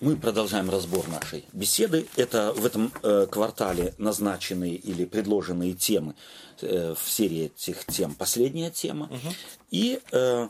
[0.00, 2.06] Мы продолжаем разбор нашей беседы.
[2.16, 6.14] Это в этом э, квартале назначенные или предложенные темы
[6.60, 8.14] э, в серии этих тем.
[8.14, 9.06] Последняя тема.
[9.06, 9.34] Угу.
[9.70, 10.48] И э,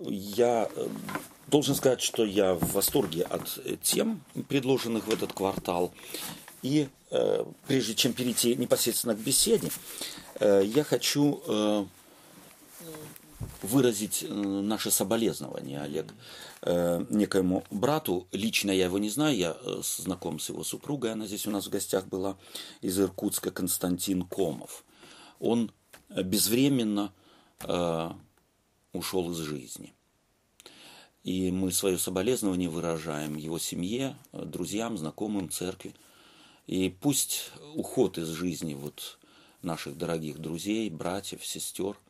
[0.00, 0.88] я э,
[1.46, 5.90] должен сказать, что я в восторге от тем, предложенных в этот квартал.
[6.60, 9.70] И э, прежде чем перейти непосредственно к беседе,
[10.40, 11.84] э, я хочу э,
[13.62, 18.28] выразить э, наше соболезнование, Олег, э, некоему брату.
[18.32, 21.66] Лично я его не знаю, я э, знаком с его супругой, она здесь у нас
[21.66, 22.36] в гостях была,
[22.80, 24.84] из Иркутска, Константин Комов.
[25.40, 25.72] Он
[26.08, 27.12] безвременно
[28.92, 29.92] ушел из жизни.
[31.22, 35.94] И мы свое соболезнование выражаем его семье, друзьям, знакомым, церкви.
[36.66, 39.18] И пусть уход из жизни вот
[39.62, 41.96] наших дорогих друзей, братьев, сестер–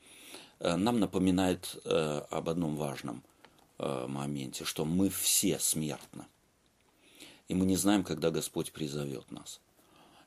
[0.63, 3.32] Э, нам напоминает э, об одном важном э,
[3.79, 6.27] моменте, что мы все смертны.
[7.49, 9.61] И мы не знаем, когда Господь призовет нас.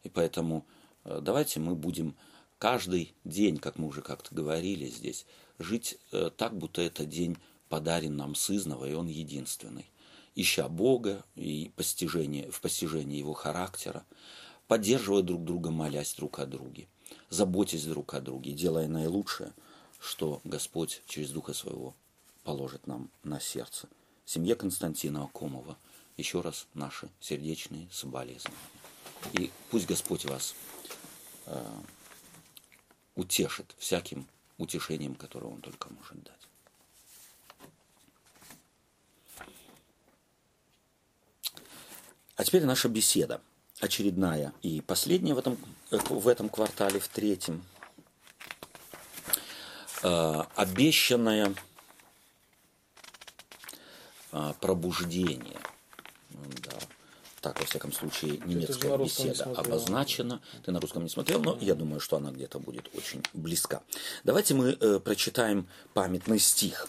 [0.04, 0.66] И поэтому
[1.04, 2.16] давайте мы будем
[2.58, 5.26] каждый день, как мы уже как-то говорили здесь,
[5.58, 5.98] жить
[6.38, 7.38] так, будто этот день
[7.70, 9.90] подарен нам сызново, и он единственный.
[10.36, 14.06] Ища Бога и постижение, в постижении Его характера,
[14.68, 16.88] поддерживая друг друга, молясь друг о друге,
[17.30, 19.54] заботясь друг о друге, делая наилучшее–
[20.06, 21.96] что Господь через Духа Своего
[22.46, 23.90] положит нам на сердце.
[24.24, 25.78] Семье Константина Акомова
[26.16, 28.56] еще раз наши сердечные соболезнования.
[29.34, 30.56] И пусть Господь вас
[31.48, 31.66] э,
[33.16, 34.26] утешит всяким
[34.58, 36.34] утешением, которое Он только может дать.
[42.38, 43.42] А теперь наша беседа,
[43.82, 45.58] очередная и последняя в этом,
[45.92, 47.66] э, в этом квартале, в третьем–
[50.06, 51.54] э, обещанное э,
[54.60, 55.60] пробуждение.
[56.32, 56.78] Ну да.
[57.42, 60.42] Так, во всяком случае, немецкая беседа не обозначена.
[60.64, 63.84] Ты на русском не смотрел, но я думаю, что она где-то будет очень близка.
[64.24, 66.88] Давайте мы э, прочитаем памятный стих,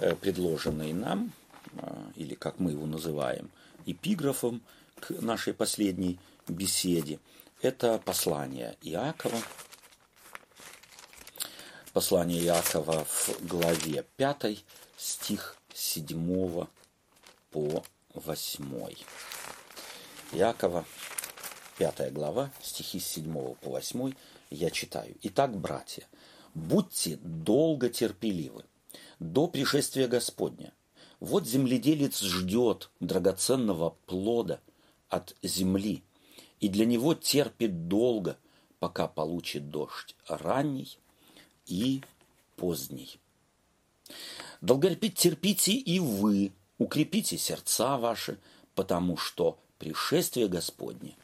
[0.00, 1.32] э, предложенный нам,
[1.76, 3.50] э, или как мы его называем,
[3.86, 4.60] эпиграфом
[5.00, 7.18] к нашей последней беседе.
[7.62, 9.38] Это послание Иакова,
[11.94, 14.64] Послание Иакова в главе 5,
[14.96, 16.66] стих 7
[17.50, 18.94] по 8.
[20.32, 20.84] Иакова,
[21.78, 24.12] 5 глава, стихи с 7 по 8
[24.50, 25.16] я читаю.
[25.22, 26.06] Итак, братья,
[26.54, 28.64] будьте долго терпеливы
[29.18, 30.72] до пришествия Господня.
[31.20, 34.60] Вот земледелец ждет драгоценного плода
[35.08, 36.02] от земли,
[36.60, 38.38] и для него терпит долго,
[38.78, 40.98] пока получит дождь ранний
[41.66, 42.02] и
[42.56, 43.18] поздний.
[44.60, 48.38] Долготерпеть терпите и вы, укрепите сердца ваши,
[48.74, 51.16] потому что пришествие Господне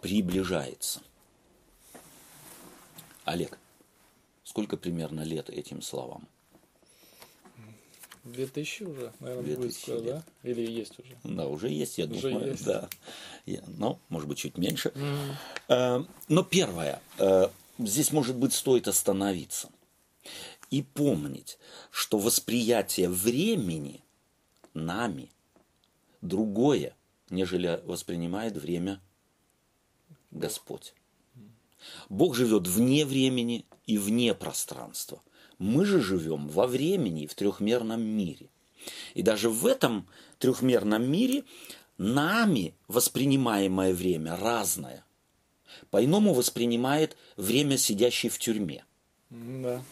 [0.00, 1.00] приближается.
[3.24, 3.58] Олег,
[4.42, 6.28] сколько примерно лет этим словам?
[8.24, 10.24] Две тысячи уже, наверное, будет скоро, да?
[10.42, 11.16] Или есть уже?
[11.24, 12.52] Да, уже есть, я уже думаю.
[12.52, 12.64] Есть.
[12.64, 12.88] Да.
[13.66, 14.92] Ну, может быть, чуть меньше.
[15.68, 16.08] Mm.
[16.28, 19.70] Но первое, э, здесь, может быть, стоит остановиться–
[20.70, 21.58] и помнить,
[21.90, 24.02] что восприятие времени
[24.72, 25.30] нами
[26.20, 26.96] другое,
[27.30, 29.00] нежели воспринимает время
[30.30, 30.94] Господь.
[32.08, 35.22] Бог живет вне времени и вне пространства.
[35.58, 38.48] Мы же живем во времени и в трехмерном мире.
[39.14, 40.08] И даже в этом
[40.38, 41.44] трехмерном мире
[41.98, 45.04] нами воспринимаемое время разное.
[45.90, 48.84] По-иному воспринимает время сидящий в тюрьме.
[49.30, 49.82] Да.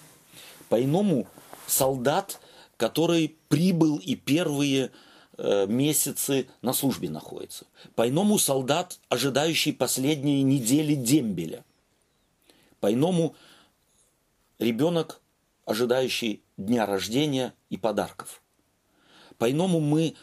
[0.72, 1.28] По-иному
[1.66, 2.41] солдат,
[2.78, 4.91] который прибыл и первые
[5.37, 7.66] э, месяцы на службе находится.
[7.94, 11.62] По-иному солдат, ожидающий последние недели дембеля.
[12.81, 13.37] По-иному
[14.59, 15.21] ребенок,
[15.66, 18.41] ожидающий дня рождения и подарков.
[19.37, 20.15] По-иному мы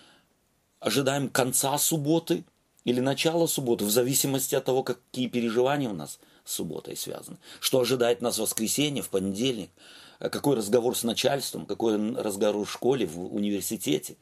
[0.80, 2.44] ожидаем конца субботы
[2.86, 7.38] или начала субботы, в зависимости от того, какие переживания у нас с субботой связаны.
[7.60, 9.70] Что ожидает нас в воскресенье, в понедельник–
[10.20, 14.18] какой разговор с начальством, какой разговор в школе, в университете.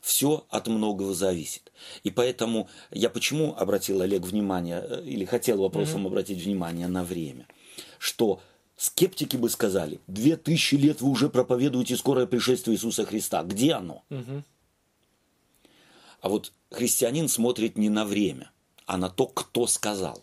[0.00, 1.70] Все от многого зависит.
[2.02, 6.08] И поэтому я почему обратил, Олег, внимание, э, или хотел вопросом mm-hmm.
[6.08, 7.46] обратить внимание на время,
[8.00, 8.40] что
[8.76, 13.44] скептики бы сказали, две тысячи лет вы уже проповедуете скорое пришествие Иисуса Христа.
[13.44, 14.02] Где оно?
[14.10, 14.42] Mm-hmm.
[16.20, 18.50] А вот христианин смотрит не на время,
[18.86, 20.22] а на то, кто сказал.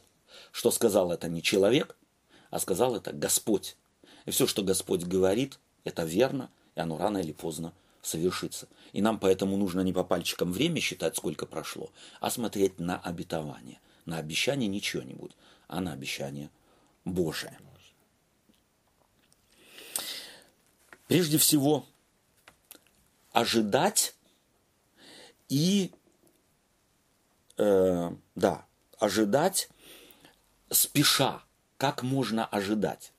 [0.52, 1.96] Что сказал это не человек,
[2.50, 3.78] а сказал это Господь.
[4.26, 8.68] И все, что Господь говорит, это верно, и оно рано или поздно совершиться.
[8.94, 13.80] И нам поэтому нужно не по пальчикам время считать, сколько прошло, а смотреть на обетование.
[14.06, 15.36] На обещание ничего не будет,
[15.68, 16.50] а на обещание
[17.06, 17.58] Божие.
[21.08, 21.86] Прежде всего,
[23.32, 24.16] ожидать
[25.48, 25.92] и,
[27.58, 28.66] э, да,
[29.00, 29.70] ожидать
[30.70, 31.44] спеша.
[31.78, 33.12] Как можно ожидать?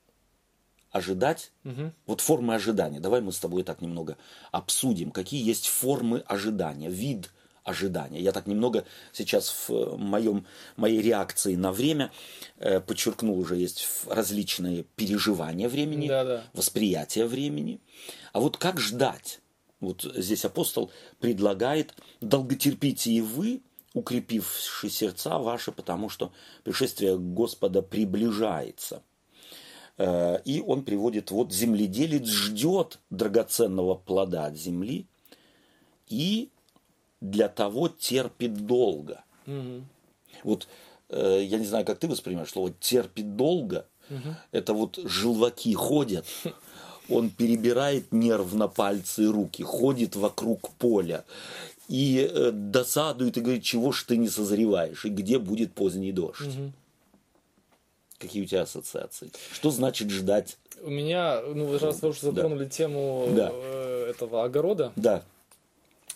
[0.90, 1.92] Ожидать, угу.
[2.06, 3.00] вот формы ожидания.
[3.00, 4.16] Давай мы с тобой так немного
[4.50, 7.30] обсудим, какие есть формы ожидания, вид
[7.62, 8.20] ожидания.
[8.20, 10.46] Я так немного сейчас в моем,
[10.76, 12.10] моей реакции на время
[12.58, 16.44] э, подчеркнул уже, есть различные переживания времени, да, да.
[16.52, 17.80] восприятие времени.
[18.32, 19.40] А вот как ждать?
[19.78, 20.90] Вот здесь апостол
[21.20, 23.62] предлагает, долготерпите и вы,
[23.94, 26.32] укрепивши сердца ваши, потому что
[26.64, 29.02] пришествие Господа приближается–
[30.44, 35.06] и он приводит, вот земледелец ждет драгоценного плода от земли
[36.08, 36.50] и
[37.20, 39.24] для того терпит долго.
[39.46, 39.84] Угу.
[40.44, 40.68] Вот
[41.10, 43.86] э, я не знаю, как ты воспринимаешь слово терпит долго.
[44.10, 44.36] Угу.
[44.52, 46.26] Это вот желваки ходят,
[47.08, 51.24] он перебирает нервно пальцы и руки, ходит вокруг поля
[51.88, 56.56] и э, досадует и говорит, чего ж ты не созреваешь, и где будет поздний дождь.
[56.56, 56.72] Угу.
[58.20, 59.32] Какие у тебя ассоциации?
[59.52, 60.58] Что значит ждать?
[60.82, 62.70] У меня, ну, раз вы уже затронули да.
[62.70, 63.50] тему да.
[63.50, 64.92] Э, этого огорода.
[64.94, 65.24] Да.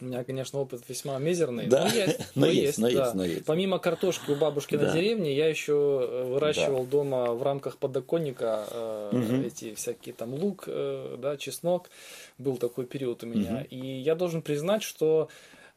[0.01, 1.67] У меня, конечно, опыт весьма мизерный.
[1.67, 2.21] Да, но есть.
[2.35, 3.45] но, есть, но, есть, но есть.
[3.47, 4.89] Помимо картошки у бабушки да.
[4.89, 6.91] на деревне, я еще э, выращивал да.
[6.91, 9.47] дома в рамках подоконника э, угу.
[9.47, 11.89] эти всякие там лук, э, да, чеснок.
[12.37, 13.61] Был такой период у меня.
[13.61, 13.67] Угу.
[13.71, 15.29] И я должен признать, что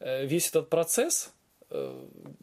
[0.01, 1.31] э, весь этот процесс,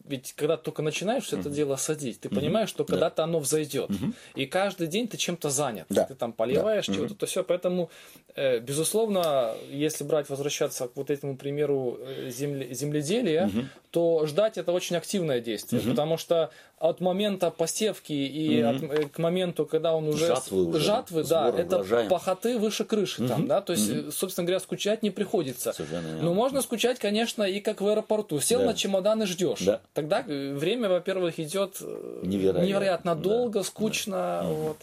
[0.07, 1.41] ведь когда только начинаешь mm-hmm.
[1.41, 2.35] это дело садить, ты mm-hmm.
[2.35, 3.25] понимаешь, что когда-то да.
[3.25, 3.89] оно взойдет.
[3.89, 4.15] Mm-hmm.
[4.35, 5.87] И каждый день ты чем-то занят.
[5.89, 6.05] Да.
[6.05, 6.95] Ты там поливаешь да.
[6.95, 7.43] чего-то, то все.
[7.43, 7.91] Поэтому,
[8.35, 13.65] э, безусловно, если брать, возвращаться к вот этому примеру э, земле, земледелия, mm-hmm.
[13.91, 15.81] то ждать это очень активное действие.
[15.81, 15.91] Mm-hmm.
[15.91, 16.51] Потому что
[16.85, 19.05] от момента посевки и mm-hmm.
[19.05, 22.11] от, к моменту, когда он уже жатвы, уже, жатвы да, это урожаем.
[22.11, 23.29] похоты выше крыши mm-hmm.
[23.29, 24.13] там, да, то есть, mm-hmm.
[24.13, 25.75] собственно говоря, скучать не приходится.
[26.21, 28.39] Но можно скучать, конечно, и как в аэропорту.
[28.39, 28.67] Сел да.
[28.67, 29.61] на чемодан и ждешь.
[29.63, 29.81] Да.
[29.95, 33.65] Тогда время, во-первых, идет невероятно, невероятно долго, да.
[33.65, 34.43] скучно, да.
[34.47, 34.77] вот.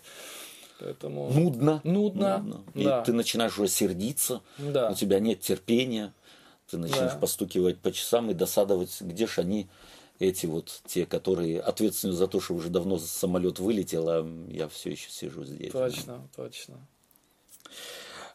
[0.80, 1.30] Поэтому...
[1.30, 1.82] Нудно.
[1.84, 2.38] Нудно.
[2.40, 2.62] Нудно.
[2.74, 3.02] Да.
[3.02, 4.90] И ты начинаешь уже сердиться, да.
[4.90, 6.14] у тебя нет терпения,
[6.68, 7.20] ты начинаешь да.
[7.20, 9.68] постукивать по часам и досадовать, где же они
[10.22, 14.92] эти вот те, которые ответственны за то, что уже давно самолет вылетел, а я все
[14.92, 15.72] еще сижу здесь.
[15.72, 16.78] Точно, точно.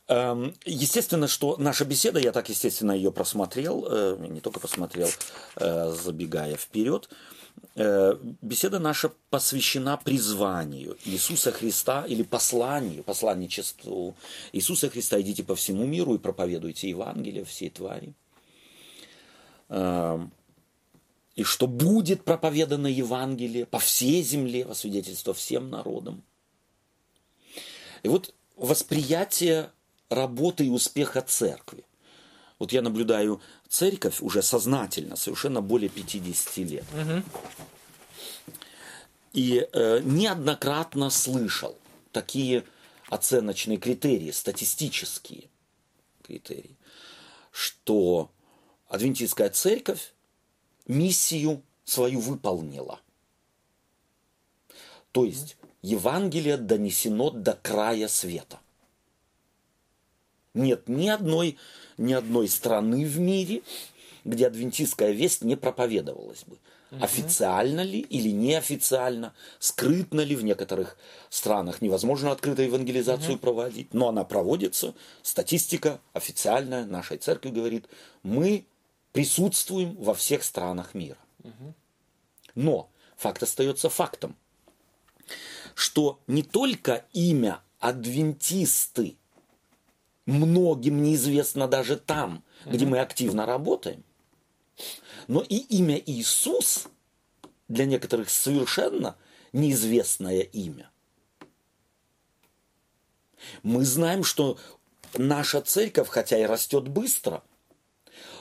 [0.08, 5.08] Эм, естественно, что наша беседа, я так, естественно, ее просмотрел, э, не только посмотрел,
[5.56, 7.08] э, забегая вперед,
[7.74, 14.16] э, беседа наша посвящена призванию Иисуса Христа или посланию, посланничеству
[14.52, 15.20] Иисуса Христа.
[15.20, 18.14] Идите по всему миру и проповедуйте Евангелие всей твари.
[21.36, 26.22] И что будет проповедано Евангелие по всей земле, во свидетельство всем народам.
[28.02, 29.70] И вот восприятие
[30.08, 31.84] работы и успеха церкви.
[32.58, 36.84] Вот я наблюдаю церковь уже сознательно, совершенно более 50 лет.
[36.94, 37.22] Угу.
[39.34, 41.76] И э, неоднократно слышал
[42.12, 42.64] такие
[43.10, 45.50] оценочные критерии, статистические
[46.22, 46.76] критерии,
[47.50, 48.30] что
[48.88, 50.14] адвентистская церковь
[50.86, 53.00] миссию свою выполнила.
[55.12, 58.58] То есть Евангелие донесено до края света.
[60.52, 61.58] Нет ни одной,
[61.96, 63.62] ни одной страны в мире,
[64.24, 66.58] где адвентистская весть не проповедовалась бы.
[66.90, 67.04] Угу.
[67.04, 70.96] Официально ли или неофициально, скрытно ли в некоторых
[71.30, 73.40] странах невозможно открытую евангелизацию угу.
[73.40, 77.86] проводить, но она проводится, статистика официальная нашей церкви говорит,
[78.22, 78.66] мы
[79.16, 81.16] присутствуем во всех странах мира.
[82.54, 84.36] Но факт остается фактом,
[85.74, 89.16] что не только имя адвентисты
[90.26, 94.04] многим неизвестно даже там, где мы активно работаем.
[95.28, 96.84] Но и имя Иисус
[97.68, 99.16] для некоторых совершенно
[99.54, 100.90] неизвестное имя.
[103.62, 104.58] Мы знаем, что
[105.16, 107.42] наша церковь, хотя и растет быстро,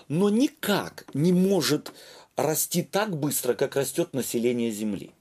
[0.07, 1.91] но никак не может
[2.35, 5.11] расти так быстро, как растет население Земли.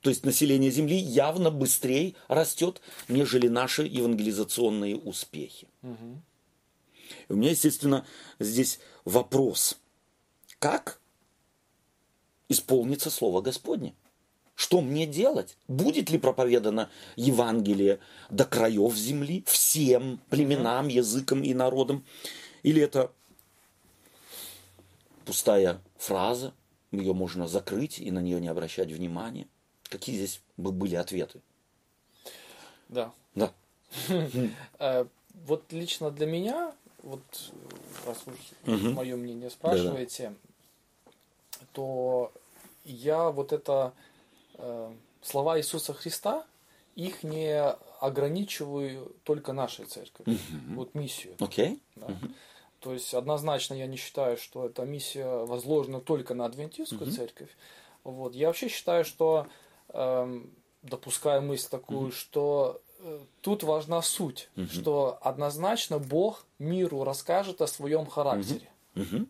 [0.00, 5.68] То есть население Земли явно быстрее растет, нежели наши евангелизационные успехи.
[5.82, 6.22] Угу.
[7.30, 8.06] у меня, естественно,
[8.38, 9.78] здесь вопрос.
[10.58, 11.00] Как
[12.48, 13.94] исполнится Слово Господне?
[14.54, 15.56] Что мне делать?
[15.68, 17.98] Будет ли проповедано Евангелие
[18.28, 22.04] до краев земли, всем племенам, языкам и народам?
[22.62, 23.10] Или это
[25.24, 26.54] пустая фраза,
[26.90, 29.46] ее можно закрыть и на нее не обращать внимания?
[29.84, 31.40] Какие здесь бы были ответы?
[32.88, 33.12] Да.
[33.34, 33.52] Да.
[34.78, 35.04] Э,
[35.46, 37.22] вот лично для меня, вот
[38.06, 40.34] раз вы мое мнение спрашиваете,
[41.72, 42.32] то
[42.84, 43.92] я вот это
[44.60, 46.44] Э, слова Иисуса Христа,
[46.94, 47.60] их не
[48.00, 50.74] ограничиваю только нашей mm-hmm.
[50.74, 51.34] вот миссию.
[51.38, 51.80] Okay.
[52.80, 52.84] Да.
[52.84, 57.14] То есть однозначно я не считаю, что эта миссия возложена только на адвентистскую mm-hmm.
[57.14, 57.50] церковь.
[58.04, 58.34] Вот.
[58.34, 59.46] Я вообще считаю, что
[59.88, 60.40] э,
[60.82, 62.14] допускаю мысль такую, mm-hmm.
[62.14, 64.72] что э, тут важна суть, mm-hmm.
[64.72, 68.68] что однозначно Бог миру расскажет о своем характере.
[68.94, 69.26] Mm-hmm.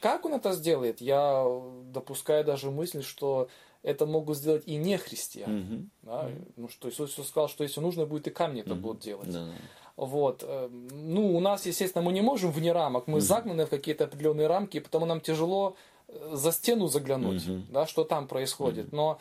[0.00, 1.00] Как он это сделает?
[1.00, 1.44] Я
[1.92, 3.48] допускаю даже мысль, что
[3.82, 5.60] это могут сделать и не христиане.
[5.60, 5.86] Mm-hmm.
[6.02, 6.28] Да?
[6.28, 6.52] Mm-hmm.
[6.56, 8.74] Ну, что Иисус сказал, что если нужно будет, и камни это mm-hmm.
[8.74, 9.28] будут делать.
[9.28, 9.54] Mm-hmm.
[9.96, 10.44] Вот.
[10.46, 13.20] Э, ну, у нас, естественно, мы не можем вне рамок, мы mm-hmm.
[13.20, 15.76] загнаны в какие-то определенные рамки, и потому нам тяжело
[16.08, 17.64] э, за стену заглянуть, mm-hmm.
[17.70, 18.86] да, что там происходит.
[18.86, 18.96] Mm-hmm.
[18.96, 19.18] Но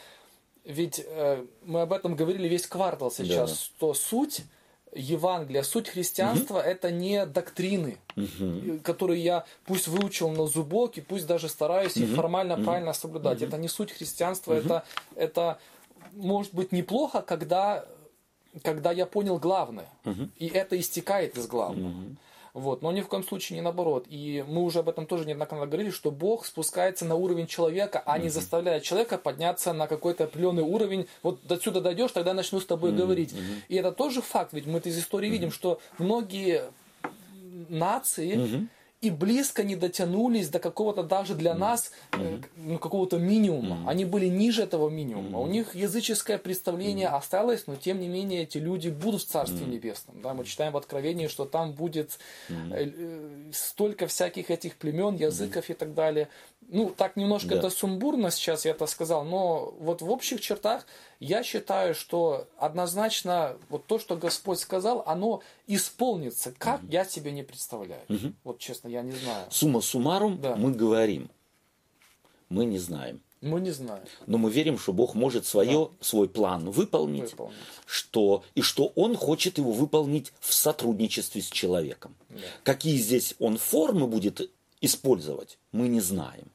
[0.65, 3.55] ведь э, мы об этом говорили весь квартал сейчас, yeah.
[3.55, 4.41] что суть
[4.93, 6.67] Евангелия, суть христианства угу.
[6.67, 8.79] это не доктрины, угу.
[8.83, 12.05] которые я пусть выучил на зубок и пусть даже стараюсь угу.
[12.05, 12.63] их формально угу.
[12.63, 13.38] правильно соблюдать.
[13.38, 13.47] Угу.
[13.47, 14.61] Это не суть христианства, угу.
[14.61, 14.83] это,
[15.15, 15.59] это
[16.13, 17.85] может быть неплохо, когда,
[18.59, 19.89] когда я понял главное.
[20.05, 20.29] Угу.
[20.37, 21.89] И это истекает из главного.
[21.89, 22.15] Угу.
[22.53, 22.81] Вот.
[22.81, 24.05] Но ни в коем случае не наоборот.
[24.09, 28.17] И мы уже об этом тоже неоднократно говорили, что Бог спускается на уровень человека, а
[28.17, 28.23] mm-hmm.
[28.23, 31.07] не заставляет человека подняться на какой-то определенный уровень.
[31.23, 32.95] Вот до сюда дойдешь, тогда начну с тобой mm-hmm.
[32.95, 33.33] говорить.
[33.33, 33.61] Mm-hmm.
[33.69, 35.31] И это тоже факт, ведь мы это из истории mm-hmm.
[35.31, 36.63] видим, что многие
[37.69, 38.67] нации mm-hmm
[39.01, 42.46] и близко не дотянулись до какого-то даже для нас mm-hmm.
[42.58, 43.77] ну, какого-то минимума.
[43.77, 43.89] Mm-hmm.
[43.89, 45.39] Они были ниже этого минимума.
[45.39, 45.44] Mm-hmm.
[45.44, 47.18] У них языческое представление mm-hmm.
[47.18, 49.70] осталось, но тем не менее эти люди будут в Царстве mm-hmm.
[49.70, 50.22] Небесном.
[50.22, 53.53] Да, мы читаем в Откровении, что там будет mm-hmm.
[53.53, 55.74] столько всяких этих племен, языков mm-hmm.
[55.74, 56.27] и так далее.
[56.71, 57.55] Ну, так немножко да.
[57.55, 60.85] это сумбурно сейчас я это сказал, но вот в общих чертах
[61.19, 66.53] я считаю, что однозначно вот то, что Господь сказал, оно исполнится.
[66.57, 66.91] Как, угу.
[66.91, 68.03] я себе не представляю.
[68.07, 68.33] Угу.
[68.43, 69.47] Вот честно, я не знаю.
[69.49, 70.55] Сумма суммарум, да.
[70.55, 71.31] мы говорим,
[72.49, 73.21] мы не знаем.
[73.41, 74.03] Мы не знаем.
[74.27, 76.05] Но мы верим, что Бог может свое, да.
[76.05, 77.57] свой план выполнить, выполнить.
[77.85, 82.15] Что, и что Он хочет его выполнить в сотрудничестве с человеком.
[82.29, 82.38] Да.
[82.63, 86.51] Какие здесь Он формы будет использовать, мы не знаем.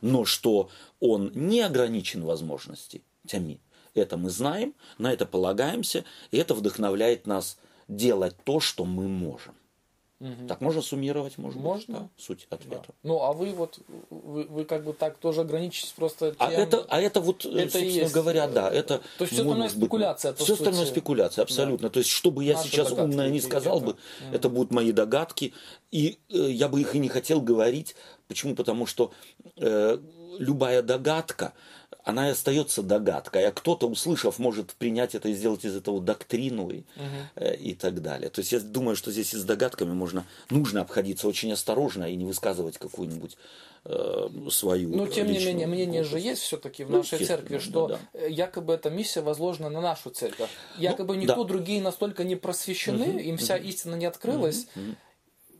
[0.00, 3.60] Но что Он не ограничен возможностями,
[3.94, 9.54] это мы знаем, на это полагаемся, и это вдохновляет нас делать то, что мы можем.
[10.18, 10.46] Угу.
[10.48, 11.60] Так можно суммировать, можно.
[11.60, 11.94] Можно.
[11.94, 12.86] Да, суть ответа.
[12.88, 12.94] Да.
[13.02, 16.58] Ну, а вы вот, вы, вы как бы так тоже ограничитесь просто а тем...
[16.58, 18.98] А это, а это вот, это собственно есть, говоря, да, это...
[19.18, 20.58] То есть все остальное спекуляция, Все сути...
[20.58, 21.88] остальное спекуляция, абсолютно.
[21.88, 21.92] Да.
[21.92, 24.34] То есть, что бы я Наши сейчас умное не сказал бы, mm.
[24.34, 25.52] это будут мои догадки,
[25.90, 27.94] и э, я бы их и не хотел говорить.
[28.26, 28.54] Почему?
[28.56, 29.12] Потому что
[29.56, 29.98] э,
[30.38, 31.52] любая догадка,
[32.04, 36.70] она и остается догадкой, а кто-то, услышав, может принять это и сделать из этого доктрину
[36.70, 37.44] и, угу.
[37.44, 38.30] и так далее.
[38.30, 42.14] То есть я думаю, что здесь и с догадками можно, нужно обходиться очень осторожно и
[42.14, 43.36] не высказывать какую-нибудь
[43.86, 44.94] э, свою.
[44.94, 48.20] Но тем не менее, мнение же есть все-таки в ну, нашей церкви, что да, да.
[48.26, 50.50] якобы эта миссия возложена на нашу церковь.
[50.76, 51.48] Ну, якобы ну, никто да.
[51.48, 53.64] другие настолько не просвещены, угу, им вся угу.
[53.64, 54.68] истина не открылась.
[54.76, 54.96] Угу, угу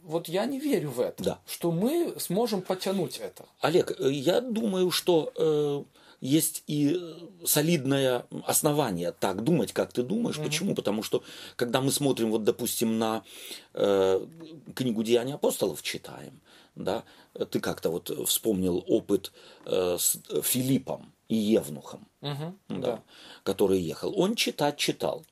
[0.06, 1.38] вот я не верю в это, да.
[1.46, 3.44] что мы сможем потянуть это.
[3.60, 5.82] Олег, э, я думаю, что э,
[6.20, 6.98] есть и
[7.44, 10.36] солидное основание так думать, как ты думаешь.
[10.36, 10.44] Mm-hmm.
[10.44, 10.74] Почему?
[10.74, 11.24] Потому что,
[11.56, 13.24] когда мы смотрим, вот, допустим, на
[13.74, 14.26] э,
[14.74, 16.40] книгу Деяний апостолов читаем,
[16.76, 17.04] да,
[17.50, 19.32] ты как-то вот вспомнил опыт
[19.64, 22.52] э, с Филиппом и Евнухом, mm-hmm.
[22.68, 23.02] да, да.
[23.42, 24.16] который ехал.
[24.16, 25.24] Он читать читал.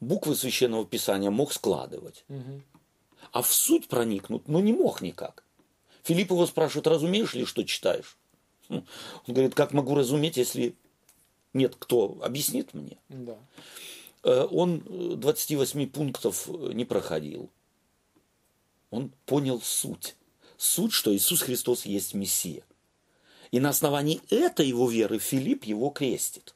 [0.00, 2.24] Буквы священного писания мог складывать.
[2.28, 2.60] Mm-hmm.
[3.34, 5.42] А в суть проникнуть, ну, не мог никак.
[6.04, 8.16] Филипп его спрашивает, разумеешь ли, что читаешь?
[8.68, 8.84] Он
[9.26, 10.76] говорит, как могу разуметь, если
[11.52, 12.96] нет кто объяснит мне?
[13.08, 13.36] Да.
[14.22, 17.50] Э, он 28 пунктов не проходил.
[18.90, 20.14] Он понял суть.
[20.56, 22.62] Суть, что Иисус Христос есть Мессия.
[23.50, 26.54] И на основании этой его веры Филипп его крестит.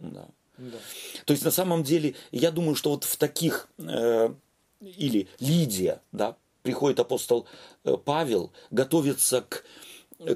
[0.00, 0.26] Да.
[0.58, 0.78] Да.
[1.26, 4.34] То есть на самом деле, я думаю, что вот в таких, э,
[4.82, 7.46] или Лидия, да, приходит апостол
[7.84, 9.64] э, Павел, готовится к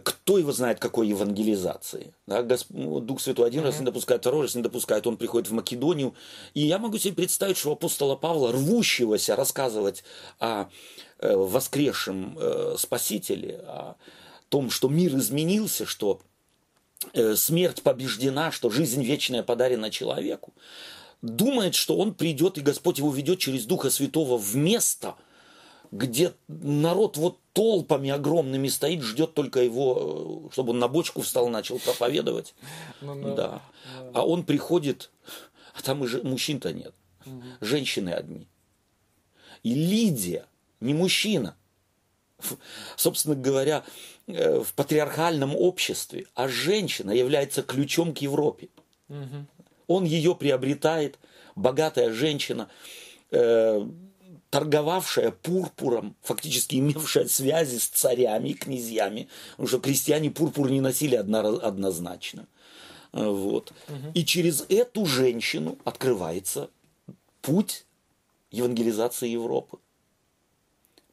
[0.03, 2.13] кто его знает, какой евангелизации.
[2.27, 2.45] Да?
[2.71, 3.67] Ну, Дух Святой один mm-hmm.
[3.67, 6.15] раз не допускает, второй раз не допускает, он приходит в Македонию.
[6.55, 10.03] И я могу себе представить, что апостола Павла, рвущегося рассказывать
[10.41, 10.67] о
[11.21, 13.95] э, воскресшем э, Спасителе, о
[14.49, 16.21] том, что мир изменился, что
[17.35, 20.53] смерть побеждена, что жизнь вечная подарена человеку,
[21.23, 25.17] думает, что он придет, и Господь его ведет через Духа Святого в место,
[25.91, 31.49] где народ вот толпами огромными стоит, ждет только его, э, чтобы он на бочку встал,
[31.49, 32.55] начал проповедовать.
[33.01, 33.63] Ну, ну, да.
[33.99, 34.11] Ну.
[34.15, 35.11] А он приходит,
[35.75, 36.95] а там и мужчин-то нет.
[37.25, 37.43] Угу.
[37.61, 38.47] Женщины одни.
[39.63, 40.47] И Лидия,
[40.81, 41.57] не мужчина,
[42.97, 43.85] собственно говоря,
[44.27, 48.69] э, в патриархальном обществе, а женщина является ключом к Европе.
[49.09, 49.47] Угу.
[49.87, 51.19] Он ее приобретает,
[51.55, 52.69] богатая женщина,
[53.31, 53.87] э,
[54.51, 62.47] торговавшая пурпуром, фактически имевшая связи с царями князьями, потому что крестьяне пурпур не носили однозначно.
[63.13, 63.73] Э, вот.
[63.89, 64.13] Угу.
[64.15, 66.71] И через эту женщину открывается
[67.43, 67.85] путь
[68.51, 69.79] евангелизации Европы.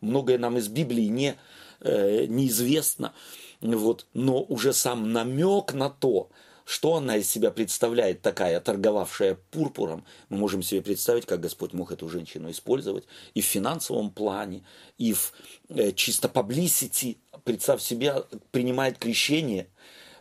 [0.02, 1.36] Многое нам из Библии не,
[1.80, 3.14] э, неизвестно,
[3.62, 6.30] вот, но уже сам намек на то,
[6.74, 11.92] что она из себя представляет, такая торговавшая пурпуром, мы можем себе представить, как Господь мог
[11.92, 13.04] эту женщину использовать
[13.36, 14.64] и в финансовом плане,
[14.98, 15.34] и в
[15.70, 17.18] э, чисто publicity.
[17.44, 19.68] Представь себе, принимает крещение,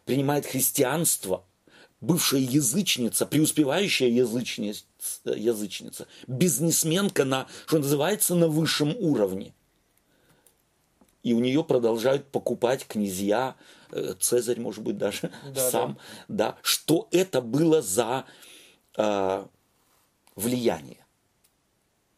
[0.05, 1.47] принимает христианство,
[2.03, 4.85] бывшая язычница, преуспевающая язычница,
[5.25, 9.55] язычница бизнесменка на, что называется, на высшем уровне.
[11.23, 13.57] И у нее продолжают покупать князья,
[13.93, 16.53] Э, Цезарь, может быть, даже да, сам, да.
[16.53, 18.25] да, что это было за
[18.97, 19.45] э,
[20.35, 21.05] влияние.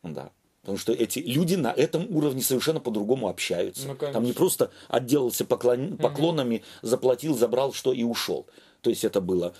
[0.03, 0.31] Да.
[0.61, 3.89] Потому что эти люди на этом уровне совершенно по-другому общаются.
[3.89, 6.89] Ну, Там не просто отделался поклон, поклонами, угу.
[6.89, 8.47] заплатил, забрал что и ушел.
[8.81, 9.55] То есть это было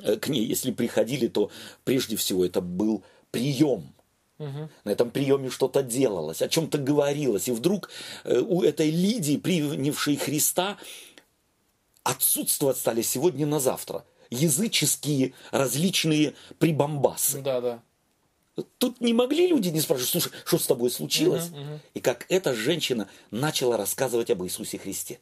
[0.00, 1.50] э, к ней, если приходили, то
[1.84, 3.94] прежде всего это был прием.
[4.38, 4.68] Угу.
[4.84, 7.48] На этом приеме что-то делалось, о чем-то говорилось.
[7.48, 7.90] И вдруг
[8.24, 10.78] э, у этой Лидии, принявшей Христа,
[12.02, 14.04] отсутствовать стали сегодня на завтра.
[14.30, 17.42] Языческие различные прибамбасы.
[17.42, 17.82] Да, да.
[18.78, 21.48] Тут не могли люди не спрашивать, слушай, что с тобой случилось?
[21.48, 21.80] Угу, угу.
[21.94, 25.20] И как эта женщина начала рассказывать об Иисусе Христе.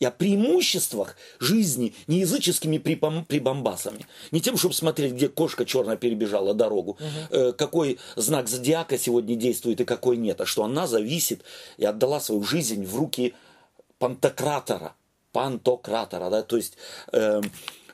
[0.00, 4.06] И о преимуществах жизни не языческими прибамбасами.
[4.30, 6.98] Не тем, чтобы смотреть, где кошка черная перебежала дорогу,
[7.30, 7.52] угу.
[7.54, 11.42] какой знак зодиака сегодня действует и какой нет, а что она зависит
[11.78, 13.34] и отдала свою жизнь в руки
[13.98, 14.94] пантократора,
[15.32, 16.74] пантократора, да, то есть
[17.12, 17.40] э,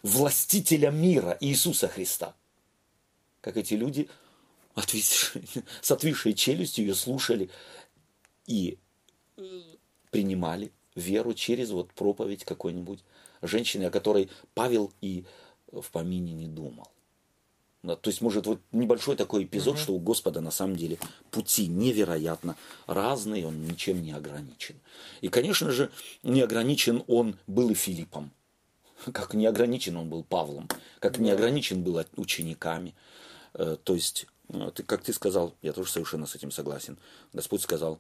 [0.03, 2.35] властителя мира Иисуса Христа.
[3.41, 4.09] Как эти люди
[4.75, 5.45] отвисшие,
[5.81, 7.51] с отвисшей челюстью ее слушали
[8.47, 8.79] и
[10.11, 13.01] принимали веру через вот проповедь какой-нибудь
[13.43, 15.25] женщины, о которой Павел и
[15.73, 16.89] в помине не думал.
[17.85, 19.83] Да, то есть, может, вот небольшой такой эпизод, угу.
[19.83, 20.99] что у Господа на самом деле
[21.31, 24.81] пути невероятно разные, он ничем не ограничен.
[25.21, 25.91] И, конечно же,
[26.23, 28.33] не ограничен он был и Филиппом.
[29.13, 30.67] Как не ограничен он был Павлом,
[30.99, 32.95] как не ограничен был учениками.
[33.53, 36.97] Э, то есть, э, ты, как ты сказал, я тоже совершенно с этим согласен.
[37.35, 37.99] Господь сказал,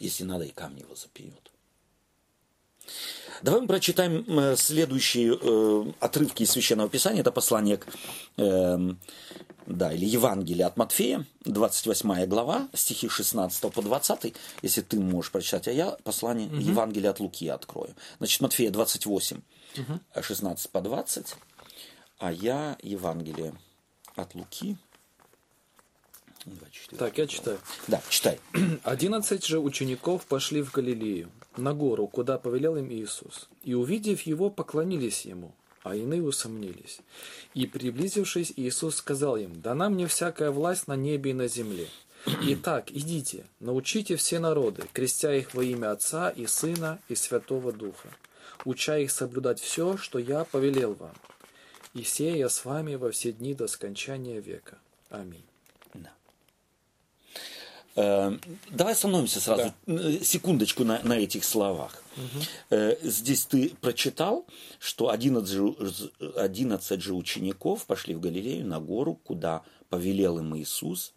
[0.00, 1.45] если надо, и камни его запьют.
[3.42, 7.20] Давай мы прочитаем э, следующие э, отрывки из Священного Писания.
[7.20, 7.86] Это послание к,
[8.38, 8.78] э,
[9.66, 14.34] да, или Евангелие от Матфея, 28 глава, стихи 16 по 20.
[14.62, 16.56] Если ты можешь прочитать, а я послание угу.
[16.56, 17.94] Евангелия от Луки открою.
[18.18, 19.40] Значит, Матфея 28,
[19.78, 20.22] угу.
[20.22, 21.34] 16 по 20,
[22.18, 23.54] а я Евангелие
[24.14, 24.76] от Луки,
[26.46, 26.98] 24.
[26.98, 27.58] Так, я читаю.
[27.88, 28.40] Да, читай.
[28.82, 33.48] Одиннадцать же учеников пошли в Галилею, на гору, куда повелел им Иисус.
[33.64, 37.00] И, увидев его, поклонились ему, а иные усомнились.
[37.54, 41.88] И, приблизившись, Иисус сказал им, «Дана мне всякая власть на небе и на земле.
[42.42, 48.08] Итак, идите, научите все народы, крестя их во имя Отца и Сына и Святого Духа,
[48.64, 51.14] уча их соблюдать все, что я повелел вам.
[51.94, 54.78] И сея с вами во все дни до скончания века.
[55.08, 55.44] Аминь.
[57.96, 58.36] Э,
[58.70, 59.94] давай остановимся сразу, да.
[59.94, 62.02] Э, секундочку на, на этих словах.
[62.16, 62.96] Угу.
[63.02, 64.46] Здесь ты прочитал,
[64.78, 65.74] что 11 же,
[66.36, 71.14] 11 же учеников пошли в Галилею на гору, куда повелел им Иисус,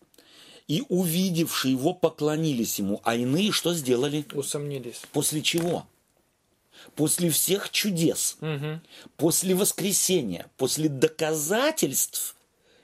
[0.68, 4.26] и увидевшие его поклонились ему, а иные что сделали?
[4.34, 5.02] Усомнились.
[5.12, 5.86] После чего?
[6.96, 8.80] После всех чудес, угу.
[9.18, 12.36] после воскресения, после доказательств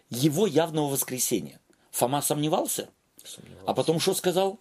[0.10, 1.60] его явного воскресения.
[1.92, 2.90] Фома сомневался?
[3.66, 4.60] А потом что сказал?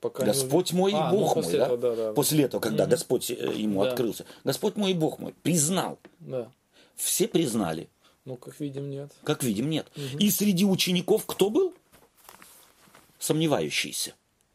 [0.00, 1.52] Пока Господь мой и а, ну, Бог ну, мой.
[1.52, 1.64] Да?
[1.64, 2.90] Этого, да, да, после этого, когда угу.
[2.90, 3.90] Господь э, ему да.
[3.90, 4.26] открылся.
[4.44, 5.34] Господь мой и Бог мой.
[5.42, 5.98] Признал.
[6.20, 6.52] Да.
[6.94, 7.88] Все признали.
[8.26, 9.10] Ну, как видим, нет.
[9.22, 9.86] Как видим, нет.
[9.96, 10.18] Угу.
[10.18, 11.72] И среди учеников кто был?
[13.18, 14.14] Сомневающиеся.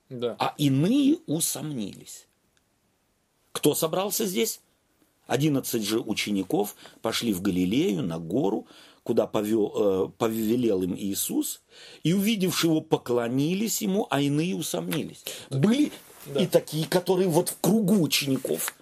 [0.09, 0.35] Да.
[0.37, 2.27] А иные усомнились.
[3.51, 4.61] Кто собрался здесь?
[5.25, 8.65] Одиннадцать же учеников пошли в Галилею на гору,
[9.03, 11.61] куда повел, э, повелел им Иисус,
[12.03, 15.23] и, увидевши его, поклонились ему, а иные усомнились.
[15.49, 15.91] Были
[16.25, 16.41] да.
[16.41, 18.75] и такие, которые вот в кругу учеников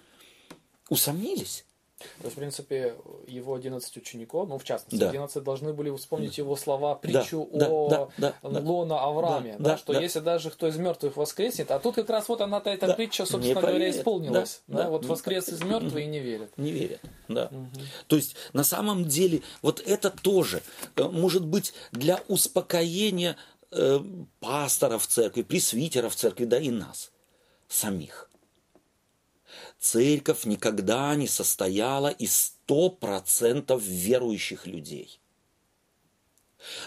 [0.88, 1.64] усомнились.
[1.98, 2.94] То есть, в принципе,
[3.26, 5.08] его 11 учеников, ну, в частности, да.
[5.08, 9.78] 11 должны были вспомнить его слова, притчу да, о да, да, Лона Аврааме, да, да,
[9.78, 10.00] что да.
[10.00, 12.94] если даже кто из мертвых воскреснет, а тут как раз вот она-то эта да.
[12.94, 14.62] притча, собственно говоря, исполнилась.
[14.68, 16.56] Да, да, да, вот воскрес из мертвых и не верят.
[16.56, 17.46] Не верят, да.
[17.46, 17.80] Угу.
[18.06, 20.62] То есть, на самом деле, вот это тоже
[20.94, 23.36] э, может быть для успокоения
[23.72, 24.00] э,
[24.38, 27.10] пасторов церкви, пресвитеров церкви, да и нас
[27.68, 28.28] самих
[29.78, 35.20] церковь никогда не состояла из сто процентов верующих людей.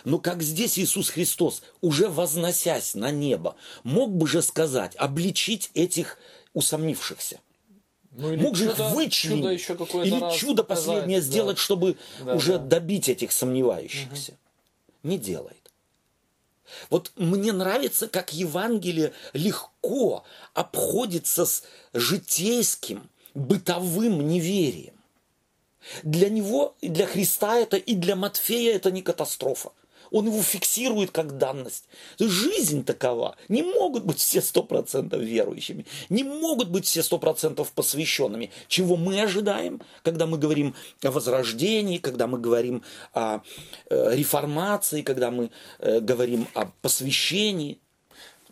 [0.03, 6.17] Но как здесь Иисус Христос, уже возносясь на небо, мог бы же сказать, обличить этих
[6.53, 7.39] усомнившихся.
[8.11, 9.61] Ну, Мог же их вычленить.
[9.61, 11.25] Чудо или чудо последнее да.
[11.25, 12.65] сделать, чтобы да, уже да.
[12.65, 14.33] добить этих сомневающихся.
[14.33, 15.09] Угу.
[15.09, 15.60] Не делает.
[16.89, 24.95] Вот мне нравится, как Евангелие легко обходится с житейским, бытовым неверием.
[26.03, 29.71] Для него, для Христа это, и для Матфея это не катастрофа
[30.11, 31.85] он его фиксирует как данность.
[32.19, 33.35] Жизнь такова.
[33.49, 38.51] Не могут быть все сто процентов верующими, не могут быть все сто процентов посвященными.
[38.67, 43.39] Чего мы ожидаем, когда мы говорим о возрождении, когда мы говорим о
[43.89, 47.79] э, реформации, когда мы э, говорим о посвящении–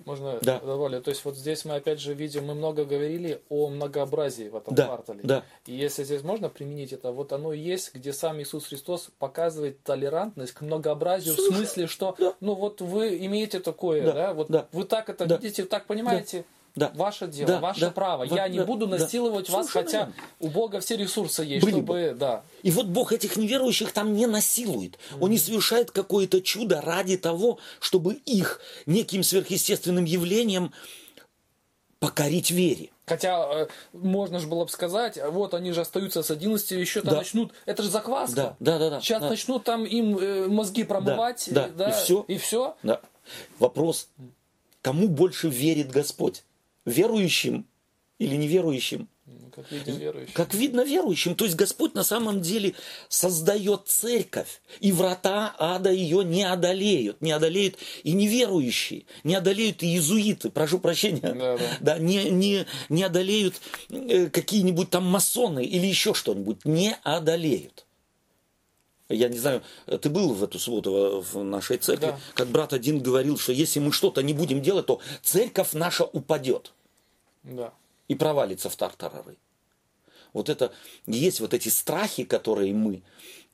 [0.05, 0.59] можно да.
[0.59, 1.01] добавлю?
[1.01, 4.75] То есть вот здесь мы опять же видим, мы много говорили о многообразии в этом
[4.75, 4.85] да.
[4.85, 5.19] квартале.
[5.23, 5.43] Да.
[5.65, 10.53] И если здесь можно применить это, вот оно есть, где сам Иисус Христос показывает толерантность
[10.53, 12.33] к многообразию Слушай, в смысле, что да.
[12.39, 14.33] ну вот вы имеете такое, да, да?
[14.33, 14.67] вот да.
[14.71, 15.37] вы так это да.
[15.37, 16.39] видите, так понимаете.
[16.39, 16.45] Да.
[16.75, 16.91] Да.
[16.95, 18.27] Ваше дело, да, ваше да, право.
[18.27, 19.53] Да, Я да, не буду насиловать да.
[19.53, 21.93] вас, Совершенно хотя у Бога все ресурсы есть, Были чтобы...
[21.93, 22.15] Бы.
[22.17, 22.43] Да.
[22.63, 24.93] И вот Бог этих неверующих там не насилует.
[24.93, 25.17] Mm-hmm.
[25.21, 30.71] Он не совершает какое-то чудо ради того, чтобы их неким сверхъестественным явлением
[31.99, 32.89] покорить вере.
[33.05, 37.11] Хотя э, можно же было бы сказать, вот они же остаются с 11, еще там
[37.11, 37.17] да.
[37.17, 38.35] начнут, это же закваска.
[38.35, 38.89] Да, да, да.
[38.91, 39.29] да Сейчас да.
[39.29, 41.49] начнут там им э, мозги промывать.
[41.51, 42.25] Да, да, да, и все.
[42.27, 42.75] И все.
[42.83, 43.01] Да.
[43.57, 44.09] Вопрос,
[44.81, 46.43] кому больше верит Господь?
[46.89, 47.65] Верующим
[48.17, 49.07] или неверующим.
[49.25, 50.33] Ну, как видно, верующим.
[50.33, 51.35] Как видно, верующим.
[51.35, 52.73] То есть Господь на самом деле
[53.07, 57.21] создает церковь, и врата ада ее не одолеют.
[57.21, 61.77] Не одолеют и неверующие, не одолеют и иезуиты, прошу прощения, да, да.
[61.79, 63.55] Да, не, не, не одолеют
[63.89, 66.65] э, какие-нибудь там масоны или еще что-нибудь.
[66.65, 67.85] Не одолеют.
[69.09, 72.19] Я не знаю, ты был в эту субботу в нашей церкви, да.
[72.35, 76.73] как брат один говорил, что если мы что-то не будем делать, то церковь наша упадет.
[77.43, 77.73] Да.
[78.07, 79.37] И провалится в тартарары.
[80.33, 80.71] Вот это
[81.05, 83.01] есть вот эти страхи, которые мы,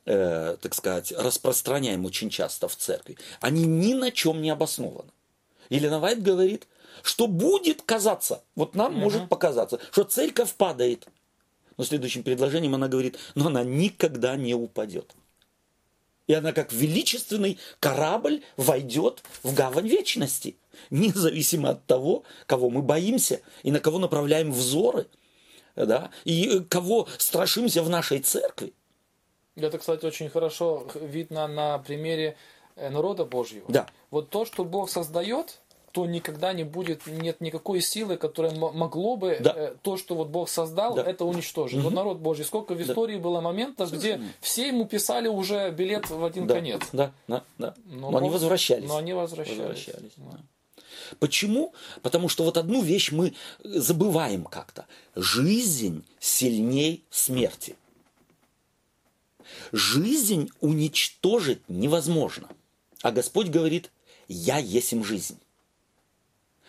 [0.05, 3.17] э, так сказать, распространяем очень часто в церкви.
[3.39, 5.11] Они ни на чем не обоснованы.
[5.69, 6.67] Елена Вайт говорит,
[7.01, 9.01] что будет казаться, вот нам угу.
[9.01, 11.07] может показаться, что церковь падает.
[11.77, 15.13] Но следующим предложением она говорит, но она никогда не упадет.
[16.27, 20.55] И она как величественный корабль войдет в гавань вечности,
[20.89, 25.07] независимо от того, кого мы боимся и на кого направляем взоры,
[25.75, 28.73] да, и кого страшимся в нашей церкви.
[29.55, 32.35] Это, кстати, очень хорошо видно на примере
[32.75, 33.65] э, народа Божьего.
[33.69, 33.87] Да.
[34.11, 35.61] Вот то, что Бог создает,
[35.95, 39.53] то никогда не будет, нет никакой силы, которая могло бы да.
[39.55, 41.03] э, то, что вот Бог создал, да.
[41.03, 41.77] это уничтожить.
[41.77, 41.85] Угу.
[41.85, 43.21] Вот народ Божий, сколько в истории да.
[43.23, 46.55] было моментов, где все ему писали уже билет в один да.
[46.55, 46.81] конец.
[46.91, 47.75] Да, да, да.
[47.85, 48.89] Но, но Бог, они возвращались.
[48.89, 49.57] Но они возвращались.
[49.57, 50.39] возвращались да.
[51.19, 51.73] Почему?
[52.01, 54.85] Потому что вот одну вещь мы забываем как-то.
[55.15, 57.75] Жизнь сильней смерти.
[59.71, 62.49] Жизнь уничтожить невозможно.
[63.01, 63.91] А Господь говорит,
[64.27, 65.39] я есть им жизнь.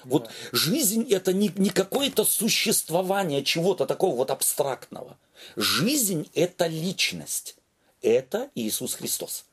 [0.05, 5.17] Вот жизнь это не, не какое-то существование чего-то такого вот абстрактного.
[5.57, 7.57] Жизнь это личность.
[8.03, 9.47] Это Иисус Христос.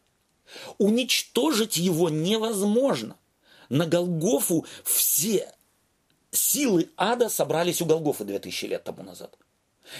[0.77, 3.15] Уничтожить его невозможно.
[3.73, 5.51] На Голгофу все
[6.29, 9.35] силы ада собрались у Голгофы 2000 лет тому назад.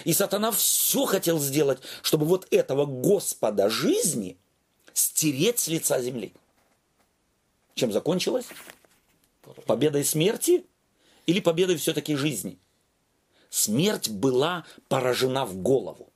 [0.04, 4.38] И сатана все хотел сделать, чтобы вот этого Господа жизни
[4.92, 6.32] стереть с лица земли.
[7.74, 8.46] Чем закончилось?
[9.66, 10.64] Победой смерти
[11.26, 12.60] или победой все-таки жизни?
[13.50, 16.12] Смерть была поражена в голову.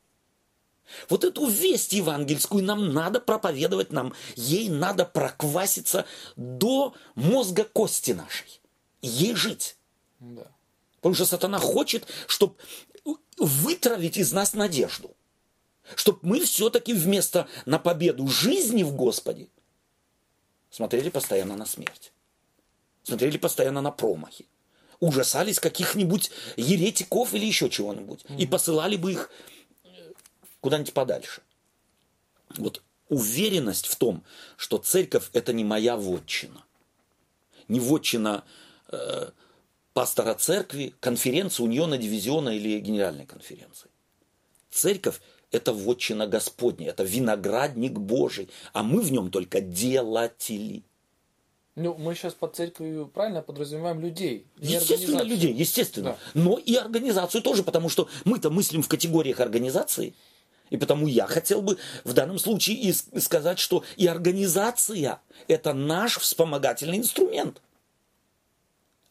[1.09, 8.61] Вот эту весть евангельскую нам надо проповедовать, нам ей надо прокваситься до мозга кости нашей.
[9.03, 9.77] Ей жить.
[10.21, 10.47] Да.
[10.97, 12.57] Потому что сатана хочет, чтобы
[13.37, 15.15] вытравить из нас надежду.
[15.95, 19.49] Чтобы мы все-таки вместо на победу жизни в Господе
[20.71, 22.13] смотрели постоянно на смерть.
[23.03, 24.47] Смотрели постоянно на промахи.
[25.01, 28.25] Ужасались каких-нибудь еретиков или еще чего-нибудь.
[28.25, 28.39] Mm-hmm.
[28.39, 29.31] И посылали бы их
[30.61, 31.43] куда-нибудь подальше.
[32.57, 34.25] Вот уверенность в том,
[34.57, 36.65] что церковь это не моя вотчина.
[37.69, 38.45] Не вотчина
[38.91, 39.31] э,
[39.93, 43.91] пастора церкви, конференции, униона, дивизиона или генеральной конференции.
[44.71, 50.83] Церковь– это вотчина Господня, это виноградник Божий, а мы в нем только делатели.
[51.75, 54.47] Ну, мы сейчас под церковью правильно подразумеваем людей.
[54.59, 56.19] Естественно, людей, естественно.
[56.35, 56.41] Да.
[56.41, 60.15] Но и организацию тоже, потому что мы-то мыслим в категориях организации.
[60.71, 66.19] И потому я хотел бы в данном случае и сказать, что и организация– это наш
[66.19, 67.61] вспомогательный инструмент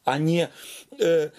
[0.07, 0.49] а не
[0.99, 1.31] э,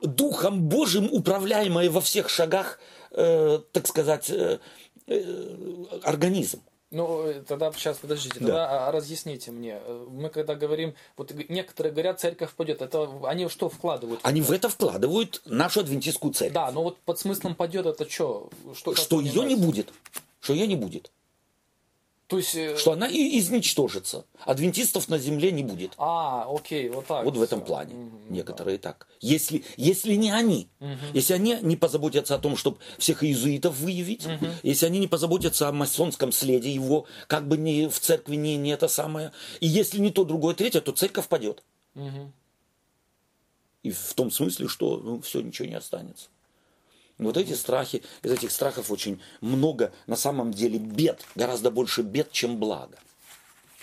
[0.00, 2.78] Духом Божьим управляемое во всех шагах,
[3.10, 4.60] э, так сказать, э,
[5.08, 6.62] э, организм.
[6.90, 8.90] Ну, э, тогда сейчас, подождите, тогда да.
[8.92, 9.80] разъясните мне.
[10.08, 14.20] Мы когда говорим, вот некоторые говорят, церковь пойдет, это они что вкладывают?
[14.22, 16.54] Они в это вкладывают нашу адвентистскую церковь.
[16.54, 18.50] Да, но вот под смыслом пойдет это что?
[18.74, 19.92] Что, что ее не будет.
[20.40, 21.10] Что ее не будет.
[22.26, 22.56] То есть...
[22.56, 24.24] Э, что она и изничтожится.
[24.44, 25.92] Адвентистов на земле не будет.
[25.96, 27.24] А, окей, вот так.
[27.24, 27.94] Вот в этом плане.
[27.94, 28.90] Угу, Некоторые да.
[28.90, 29.08] так.
[29.20, 30.90] Если, если не они, угу.
[31.14, 34.46] если они не позаботятся о том, чтобы всех иезуитов выявить, угу.
[34.64, 38.70] если они не позаботятся о масонском следе его, как бы не в церкви не, не
[38.70, 41.62] это самое, и если не то, другое, третье, то церковь падет.
[41.94, 42.32] Угу.
[43.84, 46.26] И в том смысле, что ну, все, ничего не останется.
[47.18, 52.30] Вот эти страхи, из этих страхов очень много на самом деле бед, гораздо больше бед,
[52.30, 52.98] чем блага.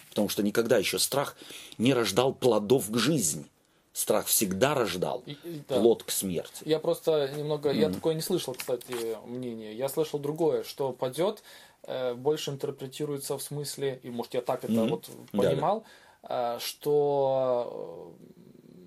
[0.10, 1.36] Потому что никогда еще страх
[1.80, 3.46] не рождал плодов к жизни.
[3.94, 5.24] Страх всегда рождал
[5.68, 5.80] да.
[5.80, 6.64] плод к смерти.
[6.66, 7.80] Я просто немного, mm-hmm.
[7.80, 9.76] я такое не слышал, кстати, мнение.
[9.76, 11.44] Я слышал другое, что падет
[11.84, 14.90] э, больше интерпретируется в смысле, и может я так это mm-hmm.
[14.90, 15.84] вот понимал,
[16.24, 16.56] да.
[16.56, 18.16] э, что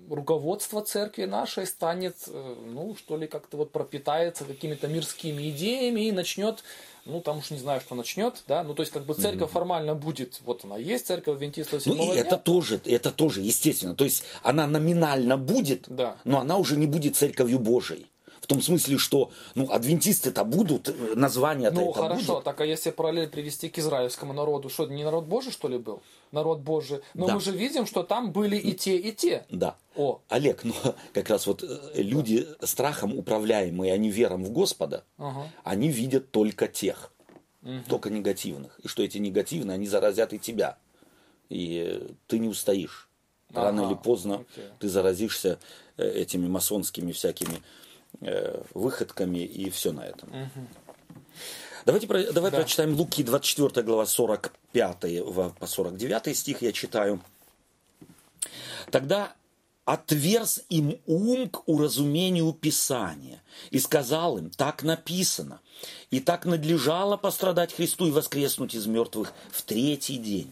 [0.09, 6.11] руководство церкви нашей станет, э, ну, что ли, как-то вот пропитается какими-то мирскими идеями и
[6.11, 6.63] начнет,
[7.05, 9.53] ну, там уж не знаю, что начнет, да, ну, то есть, как бы церковь mm-hmm.
[9.53, 12.21] формально будет, вот она есть, церковь Адвентистов Ну, и дня.
[12.21, 16.17] это тоже, это тоже, естественно, то есть, она номинально будет, да.
[16.23, 18.07] но она уже не будет церковью Божией.
[18.47, 22.45] В том смысле, что ну, адвентисты-то будут, э, названия-то Ну, хорошо, будет.
[22.45, 26.01] так а если параллель привести к израильскому народу, что, не народ Божий, что ли, был?
[26.31, 27.01] Народ Божий.
[27.13, 27.35] Но да.
[27.35, 29.45] мы же видим, что там были и те, и те.
[29.49, 29.75] Да.
[29.97, 30.21] О.
[30.29, 30.73] Олег, ну,
[31.13, 32.67] как раз вот э, люди да.
[32.67, 35.51] страхом управляемые, они вером в Господа, ага.
[35.65, 37.11] они видят только тех,
[37.63, 37.81] угу.
[37.89, 38.79] только негативных.
[38.79, 40.77] И что эти негативные, они заразят и тебя.
[41.49, 43.09] И ты не устоишь.
[43.53, 43.91] Рано ага.
[43.91, 44.69] или поздно Окей.
[44.79, 45.59] ты заразишься
[45.97, 47.61] э, этими масонскими всякими Э,
[48.73, 50.29] выходками и все на этом.
[50.29, 50.67] Угу.
[51.85, 52.57] Давайте давай да.
[52.57, 54.99] прочитаем Луки 24 глава 45
[55.59, 57.21] по 49 стих я читаю.
[58.91, 59.33] Тогда
[59.85, 63.41] отверз им ум к уразумению Писания
[63.71, 65.61] и сказал им, так написано,
[66.11, 70.51] и так надлежало пострадать Христу и воскреснуть из мертвых в третий день,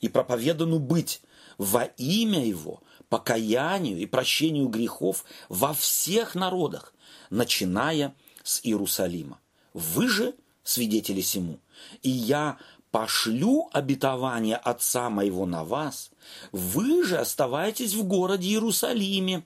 [0.00, 1.20] и проповедану быть
[1.58, 6.94] во имя Его покаянию и прощению грехов во всех народах,
[7.28, 9.38] начиная с Иерусалима.
[9.74, 11.58] Вы же свидетели сему,
[12.02, 12.56] и я
[12.90, 16.10] пошлю обетование Отца моего на вас,
[16.52, 19.44] вы же оставайтесь в городе Иерусалиме,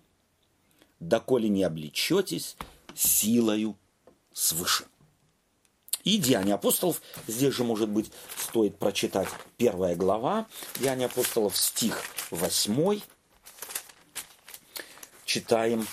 [1.01, 2.57] доколе не облечетесь
[2.95, 3.77] силою
[4.33, 4.85] свыше.
[6.05, 10.47] И Деяния апостолов, здесь же, может быть, стоит прочитать первая глава
[10.79, 11.99] Деяния апостолов, стих
[12.31, 13.03] восьмой
[15.35, 15.87] читаем,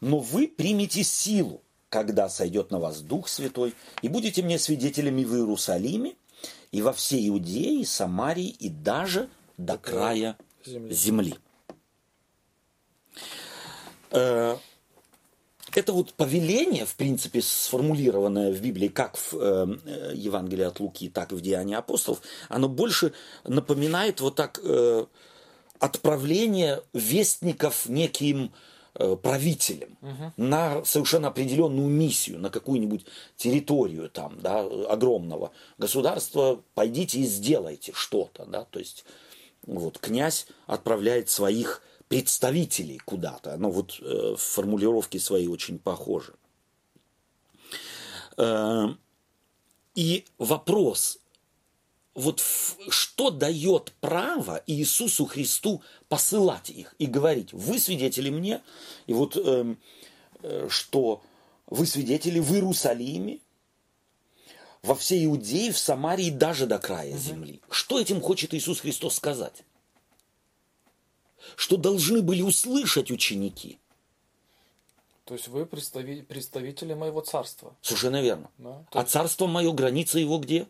[0.00, 5.32] «Но вы примете силу, когда сойдет на вас Дух Святой, и будете мне свидетелями в
[5.34, 6.16] Иерусалиме
[6.72, 10.94] и во всей Иудее, Самарии и даже до края земли».
[10.94, 11.34] земли.
[14.10, 14.56] Э,
[15.72, 21.30] это вот повеление, в принципе, сформулированное в Библии, как в э, Евангелии от Луки, так
[21.30, 23.12] и в Деянии апостолов, оно больше
[23.44, 25.06] напоминает вот так э,
[25.80, 28.52] отправление вестников неким
[28.94, 30.32] э, правителем угу.
[30.36, 38.44] на совершенно определенную миссию, на какую-нибудь территорию там, да, огромного государства, пойдите и сделайте что-то,
[38.46, 39.04] да, то есть
[39.66, 46.34] вот князь отправляет своих представителей куда-то, ну вот э, формулировки свои очень похожи.
[48.36, 48.86] Э,
[49.94, 51.18] и вопрос,
[52.16, 52.42] вот
[52.88, 58.62] что дает право Иисусу Христу посылать их и говорить, вы свидетели мне,
[59.06, 59.76] и вот э,
[60.42, 61.22] э, что
[61.66, 63.40] вы свидетели в Иерусалиме,
[64.82, 67.18] во всей Иудее, в Самарии, даже до края угу.
[67.18, 67.60] земли.
[67.70, 69.64] Что этим хочет Иисус Христос сказать?
[71.54, 73.78] Что должны были услышать ученики?
[75.24, 77.76] То есть вы представи- представители моего царства.
[77.82, 78.48] Совершенно верно.
[78.58, 78.86] Да?
[78.92, 79.10] А есть...
[79.10, 80.66] царство мое, граница его где?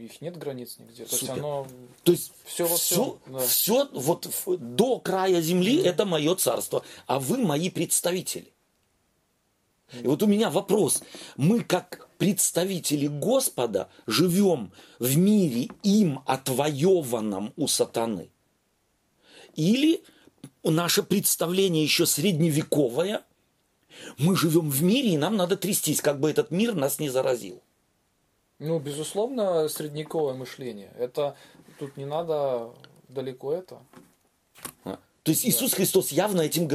[0.00, 1.04] Их нет границ нигде.
[1.04, 1.34] То Супер.
[1.34, 1.66] есть оно
[2.02, 3.38] То есть все, во всем, все, да.
[3.38, 4.28] все вот
[4.76, 5.84] до края земли mm.
[5.84, 8.52] это мое царство, а вы мои представители.
[10.02, 11.02] И вот у меня вопрос.
[11.36, 18.30] Мы как представители Господа живем в мире им отвоеванном у сатаны?
[19.54, 20.02] Или
[20.64, 23.22] наше представление еще средневековое,
[24.18, 27.62] мы живем в мире, и нам надо трястись, как бы этот мир нас не заразил?
[28.58, 30.92] Ну, безусловно, средневековое мышление.
[30.98, 31.36] Это
[31.78, 32.70] тут не надо
[33.08, 33.80] далеко это.
[34.84, 34.98] А?
[35.24, 36.68] То есть Иисус Христос явно этим,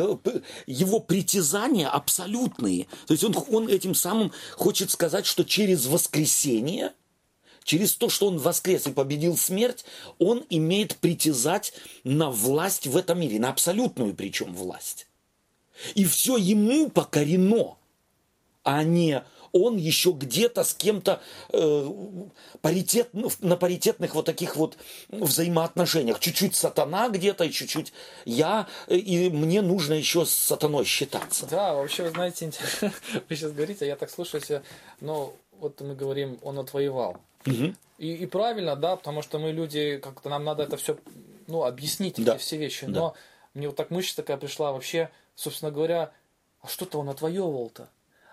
[0.65, 2.87] его притязания абсолютные.
[3.05, 6.93] То есть он, он этим самым хочет сказать, что через воскресение,
[7.63, 9.85] через то, что он воскрес и победил смерть,
[10.17, 15.07] он имеет притязать на власть в этом мире, на абсолютную причем власть.
[15.93, 17.77] И все ему покорено,
[18.63, 21.89] а не он еще где-то с кем-то э,
[22.61, 24.77] паритет, ну, на паритетных вот таких вот
[25.09, 26.19] взаимоотношениях.
[26.19, 27.93] Чуть-чуть сатана где-то, и чуть-чуть
[28.25, 31.47] я, и мне нужно еще с сатаной считаться.
[31.47, 32.91] Да, вообще, вы знаете, вы
[33.35, 34.63] сейчас говорите, а я так слушаю себя,
[35.01, 37.17] но вот мы говорим, он отвоевал.
[37.45, 37.73] Угу.
[37.97, 40.97] И, и правильно, да, потому что мы люди, как-то нам надо это все,
[41.47, 42.35] ну, объяснить, да.
[42.35, 42.85] эти все вещи.
[42.85, 43.13] Но да.
[43.53, 46.11] мне вот так мысль такая пришла, вообще, собственно говоря,
[46.61, 47.89] а что-то он отвоевывал-то?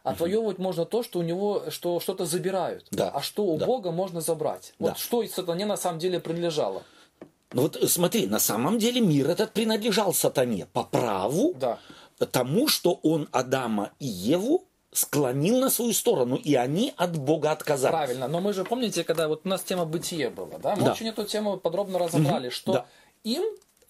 [0.07, 2.87] Отвоевывать можно то, что у него что, что-то забирают.
[2.93, 3.11] Да.
[3.11, 3.67] А что у да.
[3.67, 4.73] Бога можно забрать.
[4.79, 4.89] Да.
[4.89, 6.85] Вот что сатане на самом деле принадлежало.
[7.53, 11.79] Ну вот э, смотри, на самом деле мир этот принадлежал сатане по праву да.
[12.31, 17.93] тому, что он Адама и Еву склонил на свою сторону, и они от Бога отказались.
[17.93, 20.93] Правильно, но мы же помните, когда вот у нас тема бытия была, да, мы да.
[20.93, 22.55] очень эту тему подробно разобрали, угу.
[22.55, 22.87] что да.
[23.25, 23.43] им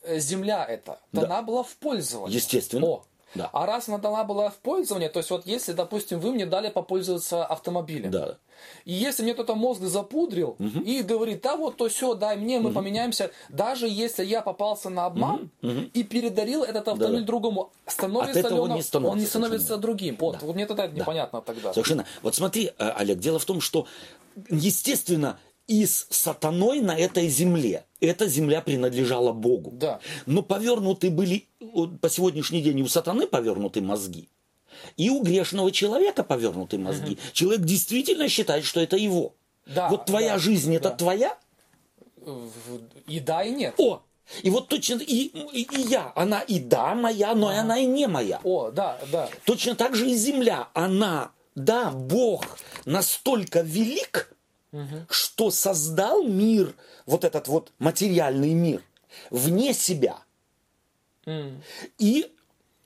[0.03, 1.43] э, земля эта дана да.
[1.43, 2.35] была в пользование.
[2.35, 2.87] Естественно.
[2.87, 3.05] О,
[3.37, 3.51] да.
[3.53, 6.71] А раз она дана была в пользование, то есть вот если, допустим, вы мне дали
[6.71, 8.39] попользоваться автомобилем, да.
[8.85, 10.81] и если мне кто-то мозг запудрил угу.
[10.81, 12.77] и говорит, да вот то все, дай мне, мы угу.
[12.77, 15.73] поменяемся, даже если я попался на обман угу.
[15.93, 17.27] и передарил этот автомобиль да.
[17.27, 20.17] другому, становится От ли он, не становится, он не становится другим.
[20.19, 20.47] Вот, да.
[20.47, 21.01] вот мне тогда это да.
[21.01, 21.73] непонятно тогда.
[21.73, 22.05] Совершенно.
[22.23, 23.87] Вот смотри, э, Олег, дело в том, что
[24.51, 27.85] естественно, и с сатаной на этой земле.
[28.01, 29.73] Эта земля принадлежала Богу.
[29.73, 30.01] Да.
[30.27, 31.49] Но повернуты были,
[32.01, 34.29] по сегодняшний день у сатаны повернуты мозги.
[34.97, 37.15] И у грешного человека повернуты мозги.
[37.15, 37.21] Угу.
[37.33, 39.35] Человек действительно считает, что это его.
[39.67, 40.77] Да, вот твоя да, жизнь да.
[40.77, 41.37] это твоя?
[43.07, 43.75] И да, и нет.
[43.79, 44.03] О,
[44.43, 47.61] и вот точно и, и, и я, она и да моя, но ага.
[47.61, 48.41] она и не моя.
[48.43, 49.29] О, да, да.
[49.45, 52.45] Точно так же и земля, она, да, Бог
[52.85, 54.36] настолько велик,
[54.73, 55.07] угу.
[55.09, 56.75] что создал мир,
[57.07, 58.83] вот этот вот материальный мир,
[59.31, 60.19] вне себя.
[61.27, 61.61] Mm.
[61.99, 62.31] И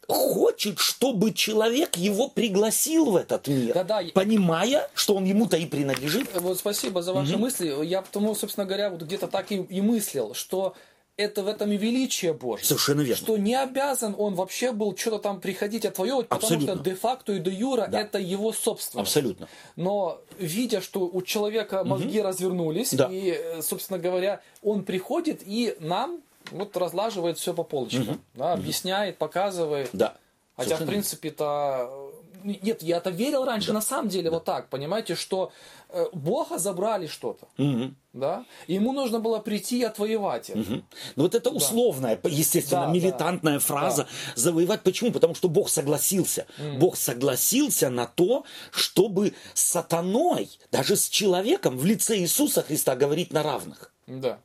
[0.09, 4.03] хочет, чтобы человек его пригласил в этот мир, да, да.
[4.15, 6.29] понимая, что он ему-то и принадлежит.
[6.35, 7.43] Вот спасибо за ваши угу.
[7.43, 7.85] мысли.
[7.85, 10.75] Я потому, собственно говоря, вот где-то так и, и мыслил, что
[11.21, 12.67] это в этом и величие Божье.
[12.67, 13.17] Совершенно верно.
[13.17, 17.87] Что не обязан он вообще был что-то там приходить отвоевывать, потому что де-факто и де-юра
[17.89, 18.01] да.
[18.01, 19.09] это его собственность.
[19.09, 19.49] Абсолютно.
[19.77, 22.29] Но видя, что у человека мозги угу.
[22.29, 23.09] развернулись, да.
[23.11, 28.19] и, э, собственно говоря, он приходит и нам вот разлаживает все по полочкам, угу.
[28.35, 29.91] да, объясняет, показывает.
[29.93, 30.17] Да.
[30.57, 30.87] Хотя, Совершенно.
[30.87, 32.00] в принципе-то
[32.45, 33.75] нет, я это верил раньше да.
[33.75, 34.37] на самом деле да.
[34.37, 35.53] вот так, понимаете, что
[35.89, 37.95] э, Бога забрали что-то, угу.
[38.13, 40.61] да, ему нужно было прийти и отвоевать это.
[40.61, 40.83] Угу.
[41.17, 41.57] Ну вот это да.
[41.57, 43.61] условная, естественно, да, милитантная да.
[43.61, 44.09] фраза да.
[44.35, 44.83] завоевать.
[44.83, 45.13] Почему?
[45.13, 46.47] Потому что Бог согласился.
[46.59, 46.79] Угу.
[46.79, 53.33] Бог согласился на то, чтобы с сатаной, даже с человеком в лице Иисуса Христа говорить
[53.33, 53.93] на равных.
[54.07, 54.41] Да.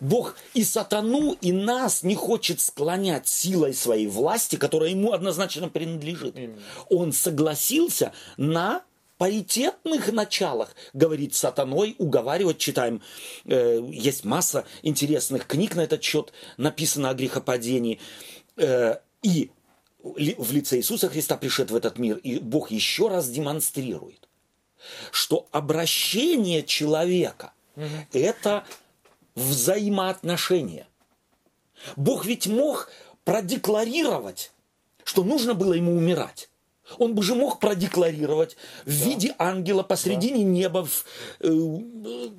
[0.00, 6.36] Бог и сатану, и нас не хочет склонять силой своей власти, которая ему однозначно принадлежит.
[6.36, 6.60] Именно.
[6.90, 8.82] Он согласился на
[9.18, 13.02] паритетных началах, говорит сатаной, уговаривать, читаем,
[13.46, 17.98] э, есть масса интересных книг на этот счет, написано о грехопадении,
[18.56, 19.50] э, и
[20.02, 24.28] в лице Иисуса Христа пришед в этот мир, и Бог еще раз демонстрирует,
[25.10, 27.86] что обращение человека угу.
[28.12, 28.64] это
[29.36, 30.88] взаимоотношения.
[31.94, 32.90] Бог ведь мог
[33.24, 34.52] продекларировать,
[35.04, 36.48] что нужно было ему умирать.
[36.98, 39.04] Он бы же мог продекларировать в да.
[39.04, 40.50] виде ангела посредине да.
[40.50, 41.04] неба, в
[41.40, 41.48] э,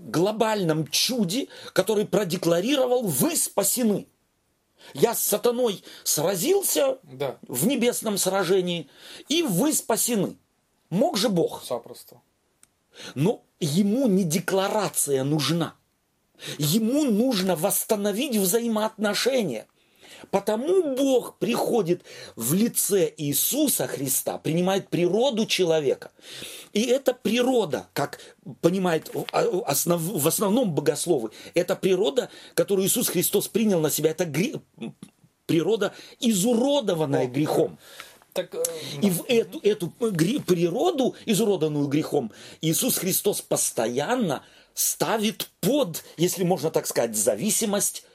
[0.10, 4.08] глобальном чуде, который продекларировал, вы спасены.
[4.93, 7.38] Я с сатаной сразился Да.
[7.48, 8.89] в небесном сражении,
[9.28, 10.38] и вы спасены.
[10.89, 11.66] Мог же Бог.
[11.68, 12.22] Запросто.
[13.16, 15.76] Но ему не декларация нужна.
[16.57, 19.67] Ему нужно восстановить взаимоотношения.
[20.31, 22.01] Потому Бог приходит
[22.35, 26.11] в лице Иисуса Христа, принимает природу человека.
[26.73, 28.19] И эта природа, как
[28.61, 29.11] понимает
[29.65, 34.59] основ, в основном богословы, это природа, которую Иисус Христос принял на себя, это гре,
[35.45, 37.77] природа, изуродованная грехом.
[38.33, 38.63] Так, э,
[39.01, 42.31] И в эту, эту гри- природу, изуродованную грехом,
[42.61, 44.43] Иисус Христос постоянно
[44.78, 48.05] ставит под, если можно так сказать, зависимость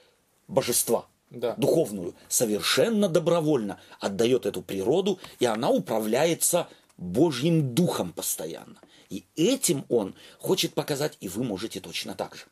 [0.46, 1.06] божества.
[1.28, 1.54] Да.
[1.56, 8.78] Духовную, совершенно добровольно отдает эту природу, и она управляется Божьим Духом постоянно.
[9.10, 12.44] И этим он хочет показать, и вы можете точно так же.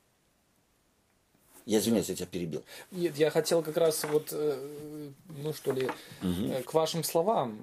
[1.67, 2.65] Я извиняюсь, я тебя перебил.
[2.91, 5.89] Нет, я хотел как раз вот, э, ну что ли,
[6.23, 7.61] э, к вашим словам.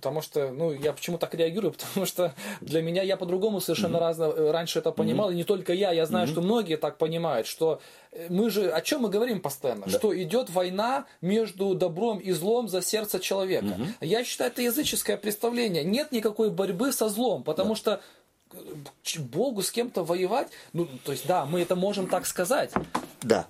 [0.00, 4.24] Потому что, ну, я почему так реагирую, потому что для меня я по-другому совершенно разно,
[4.24, 7.80] э, раньше это понимал, и не только я, я знаю, что многие так понимают, что
[8.12, 12.68] э, мы же, о чем мы говорим постоянно, что идет война между добром и злом
[12.68, 13.78] за сердце человека.
[14.00, 15.84] Я считаю, это языческое представление.
[15.84, 18.00] Нет никакой борьбы со злом, потому что
[18.52, 22.72] э, Богу с кем-то воевать, ну, то есть, да, мы это можем так сказать,
[23.22, 23.46] Да.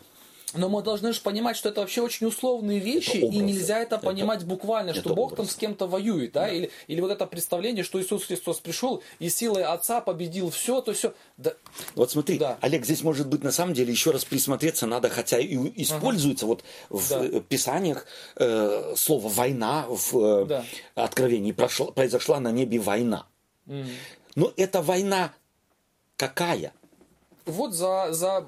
[0.54, 3.96] Но мы должны же понимать, что это вообще очень условные вещи, Это и нельзя это,
[3.96, 5.52] Это- понимать буквально, что это Бог там образы.
[5.52, 9.64] с кем-то воюет, да, Или, или вот это представление, что Иисус Христос пришел и силой
[9.64, 11.14] Отца победил все, то все.
[11.36, 11.52] Да,
[11.94, 12.58] Вот смотри, Да.
[12.60, 16.64] Олег, здесь может быть на самом деле еще раз присмотреться надо, хотя и используется вот
[16.88, 17.40] в Да.
[17.40, 20.64] писаниях э, слово война в э, Да.
[20.96, 23.26] Откровении прошла- произошла на небе война.
[24.34, 25.32] Но эта война
[26.16, 26.72] какая?
[27.46, 28.46] Вот за, за,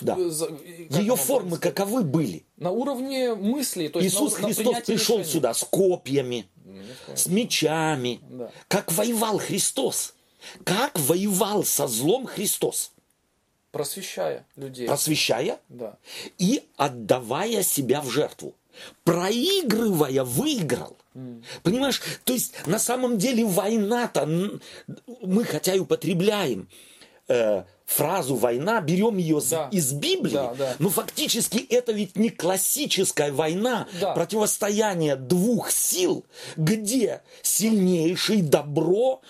[0.00, 0.16] Да.
[0.30, 1.74] за- как Ее формы сказать?
[1.74, 2.44] каковы были?
[2.56, 5.32] на уровне мысли, то есть Иисус на, на Христос принятие пришел решений.
[5.32, 6.46] сюда с копьями,
[7.14, 8.20] с мечами.
[8.30, 8.50] Да.
[8.68, 10.14] Как воевал Христос?
[10.64, 12.90] Как воевал со злом Христос?
[13.72, 14.86] просвещая людей.
[14.86, 15.96] Просвещая Да.
[16.38, 18.54] и отдавая себя в жертву.
[19.02, 20.96] Проигрывая, выиграл.
[21.62, 22.00] Понимаешь?
[22.24, 24.26] То есть на самом деле война-то,
[25.22, 26.68] мы хотя и употребляем
[27.28, 29.68] э, фразу война, берем ее Да.
[29.70, 30.76] из Библии, Да, да.
[30.78, 34.12] но фактически это ведь не классическая война, Да.
[34.14, 36.24] противостояние двух сил,
[36.56, 39.20] где сильнейший добро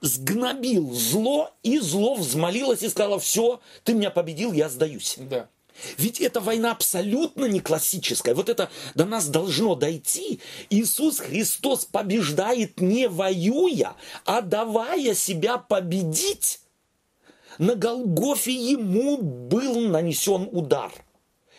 [0.00, 5.16] сгнобил зло, и зло взмолилось и сказала, все, ты меня победил, я сдаюсь.
[5.18, 5.48] Да.
[5.96, 8.34] Ведь эта война абсолютно не классическая.
[8.34, 10.40] Вот это до нас должно дойти.
[10.68, 13.94] Иисус Христос побеждает не воюя,
[14.26, 16.60] а давая себя победить.
[17.60, 20.90] На Голгофе ему был нанесен удар.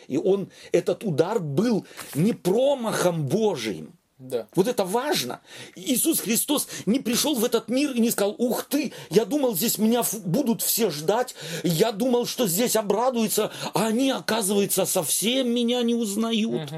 [0.08, 1.86] И он, этот удар был
[2.16, 4.48] не промахом Божиим, Да.
[4.56, 5.40] вот это важно.
[5.76, 9.78] Иисус Христос не пришел в этот мир и не сказал, ух ты, я думал, здесь
[9.78, 15.94] меня будут все ждать, я думал, что здесь обрадуются, а они, оказывается, совсем меня не
[15.94, 16.68] узнают.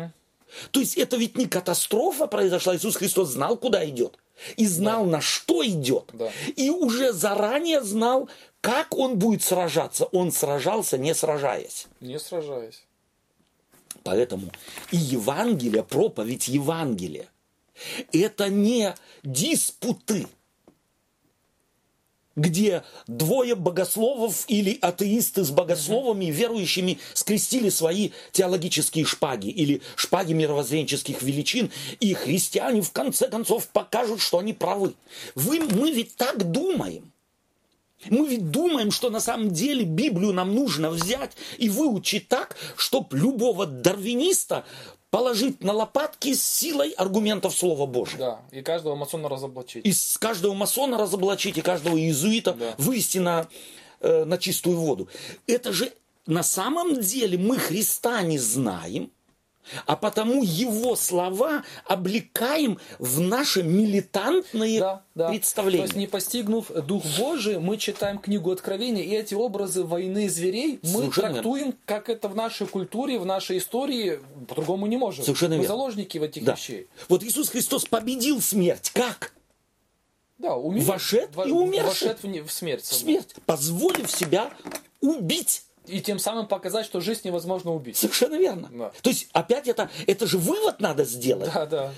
[0.70, 4.18] То есть это ведь не катастрофа произошла, Иисус Христос знал, куда идет.
[4.56, 6.10] И знал, на что идет.
[6.12, 6.30] Да.
[6.56, 8.28] И уже заранее знал,
[8.64, 10.06] как он будет сражаться.
[10.06, 11.86] Он сражался, не сражаясь.
[12.00, 12.82] Не сражаясь.
[14.04, 14.50] Поэтому
[14.90, 17.28] и Евангелие, проповедь Евангелия,
[18.10, 20.26] это не диспуты,
[22.36, 31.20] где двое богословов или атеисты с богословами, верующими, скрестили свои теологические шпаги или шпаги мировоззренческих
[31.20, 34.94] величин, и христиане в конце концов покажут, что они правы.
[35.34, 37.10] Вы, мы ведь так думаем.
[38.10, 43.16] Мы ведь думаем, что на самом деле Библию нам нужно взять и выучить так, чтобы
[43.16, 44.64] любого дарвиниста
[45.10, 48.18] положить на лопатки с силой аргументов Слова Божьего.
[48.18, 48.40] Да.
[48.58, 49.86] И каждого масона разоблачить.
[49.86, 52.74] И с каждого масона разоблачить, и каждого иезуита Да.
[52.78, 53.46] вывести на,
[54.00, 55.08] э, на чистую воду.
[55.46, 55.92] Это же
[56.26, 59.10] на самом деле мы Христа не знаем,
[59.86, 65.28] а потому его слова облекаем в наши милитантные Да, да.
[65.28, 65.84] представления.
[65.84, 70.78] То есть, не постигнув Дух Божий, мы читаем книгу Откровения, и эти образы войны зверей
[70.82, 75.24] мы Совершенно трактуем, как это в нашей культуре, в нашей истории, по-другому не можем.
[75.24, 75.76] Совершенно мы верно.
[75.76, 76.52] заложники в этих Да.
[76.54, 76.86] вещей.
[77.08, 78.90] Вот Иисус Христос победил смерть.
[78.94, 79.32] Как?
[80.38, 82.08] Да, умер, Вошед во- и умерший.
[82.08, 82.84] Вошед в, в смерть.
[82.84, 83.34] В смерть.
[83.46, 84.50] Позволив себя
[85.00, 87.96] убить И тем самым показать, что жизнь невозможно убить.
[87.96, 88.68] Совершенно верно.
[88.72, 88.92] Да.
[89.02, 91.50] То есть, опять это, это же вывод надо сделать.
[91.52, 91.92] Да, да.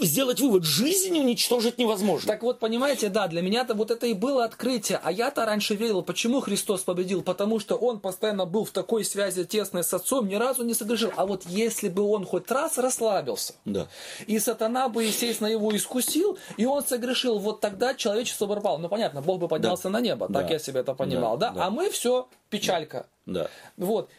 [0.00, 0.64] Сделать вывод.
[0.64, 2.26] Жизнь уничтожить невозможно.
[2.26, 5.00] Так вот, понимаете, да, для меня-то вот это и было открытие.
[5.02, 7.22] А я-то раньше верил, почему Христос победил?
[7.22, 11.12] Потому что Он постоянно был в такой связи тесной с Отцом, ни разу не согрешил.
[11.16, 13.88] А вот если бы Он хоть раз расслабился, да.
[14.26, 18.78] и сатана бы, естественно, его искусил, и он согрешил, вот тогда человечество бы пропало.
[18.78, 19.90] Ну, понятно, Бог бы поднялся да.
[19.90, 20.52] на небо, так да.
[20.52, 21.50] я себе это понимал, да?
[21.50, 21.54] да?
[21.54, 21.66] да.
[21.66, 23.06] А мы все, печалька.
[23.26, 23.48] Да.
[23.76, 24.10] Вот.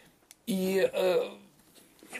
[0.45, 1.29] И э,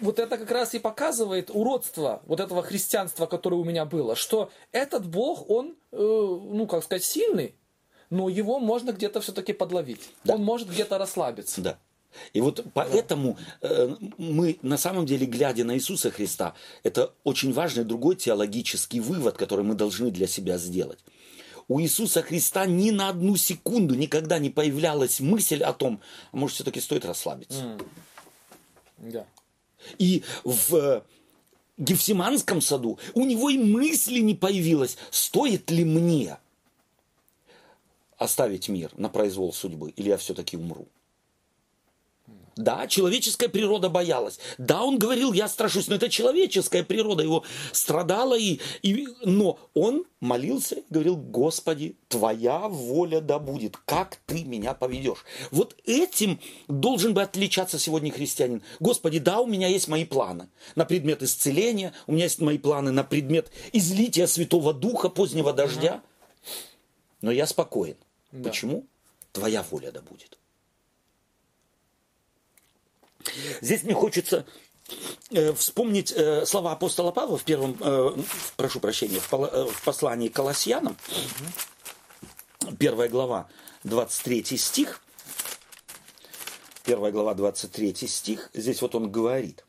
[0.02, 4.52] вот это как раз и показывает уродство вот этого христианства, которое у меня было, что
[4.72, 7.56] этот Бог, он, э, ну, как сказать, сильный,
[8.10, 10.10] но его можно где-то все-таки подловить.
[10.24, 10.36] Да.
[10.36, 11.62] Он может где-то расслабиться.
[11.62, 11.78] Да.
[12.34, 17.84] И вот поэтому э, мы на самом деле, глядя на Иисуса Христа, это очень важный
[17.84, 21.00] другой теологический вывод, который мы должны для себя сделать
[21.70, 26.02] у Иисуса Христа ни на одну секунду никогда не появлялась мысль о том,
[26.32, 27.60] а может, все-таки стоит расслабиться.
[27.60, 27.88] Mm.
[28.98, 29.26] Да.
[29.98, 31.02] И в э,
[31.78, 36.38] Гефсиманском саду у него и мысли не появилось, стоит ли мне
[38.18, 40.88] оставить мир на произвол судьбы, или я все-таки умру.
[42.60, 44.38] Да, человеческая природа боялась.
[44.58, 50.04] Да, он говорил, я страшусь, но это человеческая природа его страдала, и, и, но он
[50.20, 55.24] молился и говорил, Господи, Твоя воля да будет, как Ты меня поведешь.
[55.52, 56.38] Вот этим
[56.68, 58.62] должен бы отличаться сегодня христианин.
[58.82, 62.92] Господи, да, у меня есть мои планы на предмет исцеления, у меня есть мои планы
[62.92, 66.02] на предмет излития Святого Духа, позднего дождя,
[67.22, 67.96] но я спокоен.
[68.34, 68.50] Да.
[68.50, 68.86] Почему?
[69.32, 70.38] Твоя воля да будет.
[73.62, 74.46] Здесь мне хочется
[75.32, 78.12] э, вспомнить э, слова апостола Павла в первом, э,
[78.58, 80.98] прошу прощения, в, послании к Колоссянам,
[82.78, 83.48] первая глава,
[83.84, 85.02] 23 стих,
[86.84, 89.64] первая глава, 23 стих, здесь вот он говорит,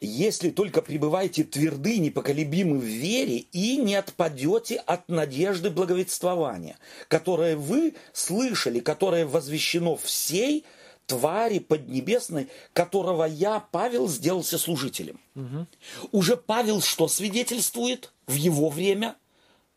[0.00, 6.78] если только пребываете тверды, непоколебимы в вере и не отпадете от надежды благовествования,
[7.08, 10.64] которое вы слышали, которое возвещено всей
[11.06, 15.20] твари поднебесной, которого я, Павел, сделался служителем.
[15.34, 15.66] Угу.
[16.12, 19.16] Уже Павел что свидетельствует в его время?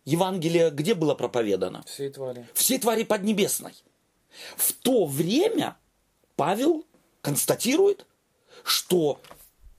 [0.06, 1.84] Евангелие где было проповедано?
[1.86, 2.48] Все твари.
[2.54, 3.74] Все твари поднебесной.
[4.58, 5.78] В то время
[6.36, 6.86] Павел
[7.22, 8.06] констатирует,
[8.64, 9.22] что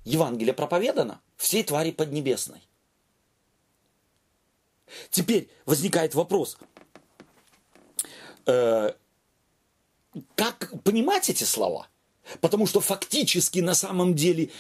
[0.04, 2.60] Евангелие проповедано всей твари поднебесной.
[5.10, 6.58] Теперь возникает вопрос,
[8.46, 8.92] э,
[10.34, 11.88] как понимать эти слова?
[12.40, 14.50] Потому что фактически на самом деле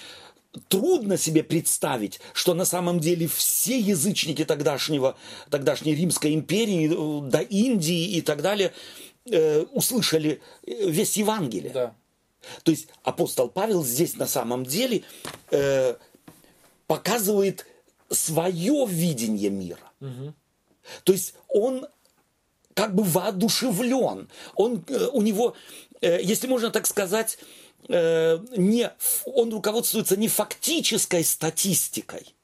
[0.68, 5.16] трудно себе представить, что на самом деле все язычники тогдашнего,
[5.48, 8.72] тогдашней Римской империи, э, до Индии и так далее,
[9.26, 11.72] э, услышали э, весь Евангелие.
[11.72, 11.94] Да.
[12.62, 15.02] То есть апостол Павел здесь на самом деле
[15.50, 15.96] э,
[16.86, 17.66] показывает
[18.08, 19.92] свое видение мира.
[20.00, 20.34] Угу.
[21.04, 21.86] То есть он
[22.74, 24.28] как бы воодушевлен.
[24.54, 25.54] Он, э, у него,
[26.00, 27.38] э, если можно так сказать,
[27.88, 28.90] э, не,
[29.24, 32.34] он руководствуется не фактической статистикой,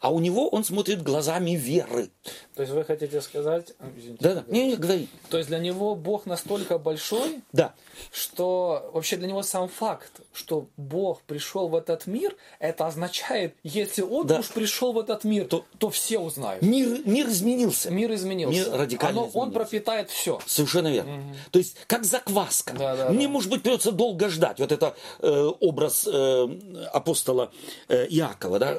[0.00, 2.10] а у него он смотрит глазами веры.
[2.54, 3.72] То есть вы хотите сказать...
[3.96, 5.08] Извините, да, да, не, не, говори.
[5.30, 7.74] То есть для него Бог настолько большой, да.
[8.10, 14.02] что вообще для него сам факт, что Бог пришел в этот мир, это означает, если
[14.02, 14.40] он да.
[14.40, 16.62] уж пришел в этот мир, то, то все узнают.
[16.62, 17.90] Мир, мир изменился.
[17.90, 18.70] Мир изменился.
[18.70, 19.38] Мир радикально Оно, изменился.
[19.38, 20.38] Он пропитает все.
[20.46, 21.18] Совершенно верно.
[21.18, 21.34] Угу.
[21.52, 22.74] То есть как закваска.
[22.74, 23.32] Да, да, Мне, да.
[23.32, 24.58] может быть, придется долго ждать.
[24.58, 26.48] Вот это э, образ э,
[26.92, 27.50] апостола
[27.88, 28.78] э, Иакова, да,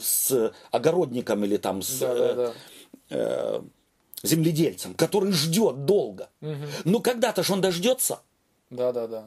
[0.00, 0.30] с
[0.70, 1.98] огородником или там с...
[1.98, 2.52] Да, да, да
[3.10, 3.60] э,
[4.22, 6.28] земледельцем, который ждет долго.
[6.40, 6.64] Угу.
[6.84, 8.20] Но когда-то же он дождется.
[8.70, 9.24] Да, да, да.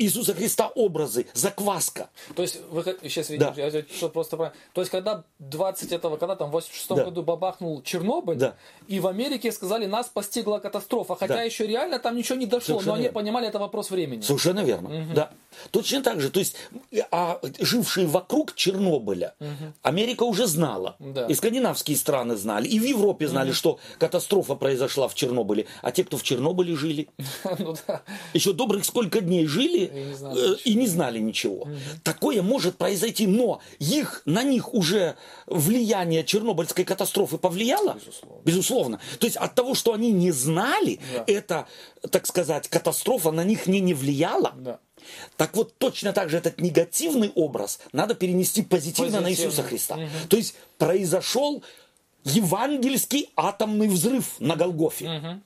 [0.00, 2.08] Иисуса Христа образы, закваска.
[2.34, 3.66] То есть, вы сейчас видите, да.
[3.66, 7.04] я что просто То есть, когда 20 этого, когда там в 86 да.
[7.04, 8.54] году бабахнул Чернобыль, да.
[8.88, 11.42] и в Америке сказали, нас постигла катастрофа, хотя да.
[11.42, 13.20] еще реально там ничего не дошло, Совершенно но они верно.
[13.20, 14.22] понимали, это вопрос времени.
[14.22, 15.14] Совершенно верно, угу.
[15.14, 15.30] да.
[15.70, 16.56] Точно так же, то есть,
[17.10, 19.72] а жившие вокруг Чернобыля, угу.
[19.82, 21.26] Америка уже знала, да.
[21.26, 23.56] и скандинавские страны знали, и в Европе знали, угу.
[23.56, 27.08] что катастрофа произошла в Чернобыле, а те, кто в Чернобыле жили,
[27.58, 27.76] ну
[28.32, 29.89] еще добрых сколько дней жили,
[30.64, 31.62] и не знали ничего.
[31.62, 31.70] Угу.
[32.02, 35.16] Такое может произойти, но их, на них уже
[35.46, 37.94] влияние Чернобыльской катастрофы повлияло?
[37.94, 38.40] Безусловно.
[38.44, 39.00] Безусловно.
[39.18, 41.24] То есть от того, что они не знали, да.
[41.26, 41.66] эта,
[42.10, 44.52] так сказать, катастрофа на них не, не влияла.
[44.56, 44.78] Да.
[45.36, 49.20] Так вот, точно так же этот негативный образ надо перенести позитивно, позитивно.
[49.20, 49.94] на Иисуса Христа.
[49.94, 50.28] Угу.
[50.28, 51.62] То есть произошел
[52.24, 55.08] евангельский атомный взрыв на Голгофе.
[55.08, 55.40] Угу.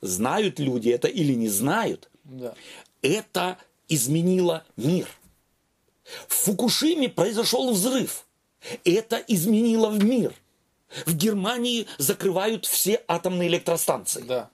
[0.00, 2.54] Знают люди это или не знают– Да.
[3.02, 5.08] Это изменило мир.
[6.26, 8.26] В Фукушиме произошел взрыв.
[8.84, 10.34] Это изменило в мир.
[11.06, 14.22] В Германии закрывают все атомные электростанции.
[14.22, 14.50] Да.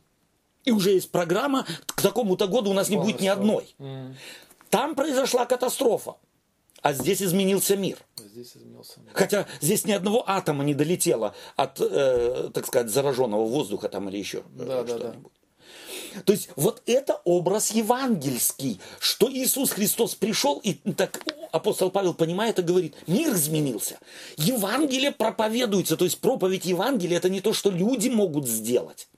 [0.64, 3.74] И уже есть программа, к такому-то году у нас не будет ни одной.
[3.78, 4.16] М.
[4.70, 6.16] Там произошла катастрофа.
[6.82, 7.98] А здесь изменился мир.
[8.16, 9.00] Здесь изменился.
[9.00, 9.10] мир.
[9.14, 14.18] Хотя здесь ни одного атома не долетело от, э, так сказать, зараженного воздуха там или
[14.18, 15.16] еще э, Да, да, да.
[16.24, 22.58] То есть вот это образ евангельский, что Иисус Христос пришел, и так апостол Павел понимает
[22.58, 23.98] и говорит, мир изменился.
[24.36, 29.08] Евангелие проповедуется, то есть проповедь Евангелия это не то, что люди могут сделать,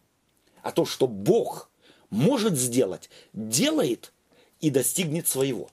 [0.63, 1.71] а то, что Бог
[2.11, 4.13] может сделать, делает
[4.61, 5.69] и достигнет своего.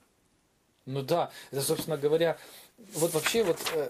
[0.86, 2.38] Ну да, это, собственно говоря,
[2.95, 3.89] вот вообще вот э,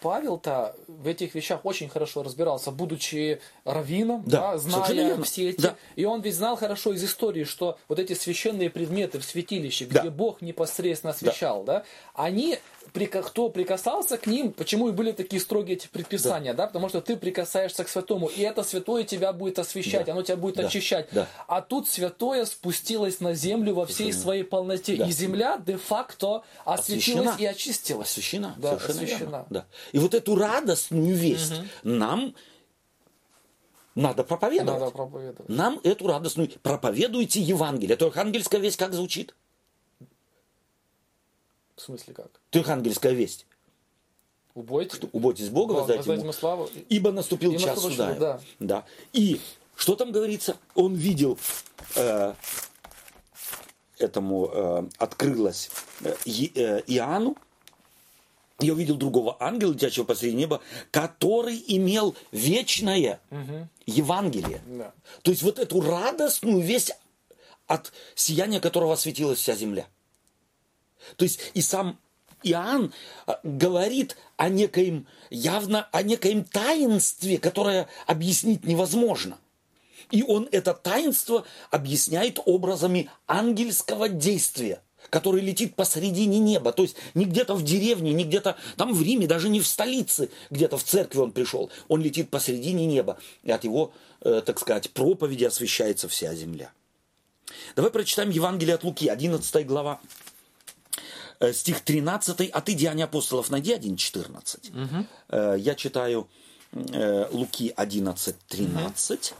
[0.00, 5.60] Павел-то в этих вещах очень хорошо разбирался, будучи раввином, Да, да, зная все эти.
[5.60, 5.76] Да.
[5.96, 10.00] И он ведь знал хорошо из истории, что вот эти священные предметы в святилище, Да.
[10.00, 11.84] где Бог непосредственно освящал, да,
[12.14, 12.62] они, прика-
[12.92, 17.16] кто прикасался к ним, почему и были такие строгие эти предписания, да, потому что ты
[17.16, 20.12] прикасаешься к святому, и это святое тебя будет освещать, Да.
[20.12, 20.66] оно тебя будет Да.
[20.66, 21.08] очищать.
[21.12, 21.28] Да.
[21.46, 25.06] А тут святое спустилось на землю во всей своей полноте, Да.
[25.06, 27.36] и земля де-факто осветилась Освящена.
[27.38, 28.08] и очистилась.
[28.08, 28.54] Освящена.
[28.58, 29.18] Да, совершенно освящена.
[29.18, 29.46] верно.
[29.50, 29.66] Да.
[29.92, 32.34] И вот эту радостную весть нам
[33.94, 34.80] надо проповедовать.
[34.80, 35.48] Надо проповедовать.
[35.48, 37.96] Нам эту радостную проповедуйте Евангелие.
[37.96, 39.34] То ангельская весть как звучит?
[41.78, 42.40] В смысле как?
[42.50, 43.46] То ангельская весть.
[44.54, 44.98] Убойте.
[45.12, 46.22] Убойтесь Бога, Да, воздайте ему.
[46.22, 46.68] ему славу.
[46.88, 48.14] Ибо наступил И час суда.
[48.14, 48.40] да.
[48.58, 48.84] да.
[49.12, 49.40] И
[49.76, 50.56] что там говорится?
[50.74, 51.38] Он видел,
[51.94, 52.34] э,
[53.98, 55.70] этому э, открылось
[56.02, 57.36] э, э, Иоанну,
[58.58, 60.60] я увидел другого ангела, летящего посреди неба,
[60.90, 63.20] который имел вечное
[63.86, 64.60] Евангелие.
[64.66, 64.92] Да.
[65.22, 66.92] То есть вот эту радостную весть,
[67.68, 69.86] от сияния которого осветилась вся земля.
[71.16, 71.98] То есть и сам
[72.42, 72.92] Иоанн
[73.26, 79.38] а, говорит о некоем, явно о некоем таинстве, которое объяснить невозможно.
[80.10, 84.80] И он это таинство объясняет образами ангельского действия,
[85.10, 86.72] который летит посредине неба.
[86.72, 90.30] То есть не где-то в деревне, не где-то там в Риме, даже не в столице,
[90.50, 91.70] где-то в церкви он пришел.
[91.88, 93.18] Он летит посредине неба.
[93.42, 93.92] И от его,
[94.22, 96.70] э, так сказать, проповеди освещается вся земля.
[97.76, 100.00] Давай прочитаем Евангелие от Луки, 11 глава,
[101.52, 105.06] стих 13, а ты Деяния апостолов найди 1.14.
[105.28, 106.28] Э, Я читаю
[106.72, 109.32] э, Луки 11.13.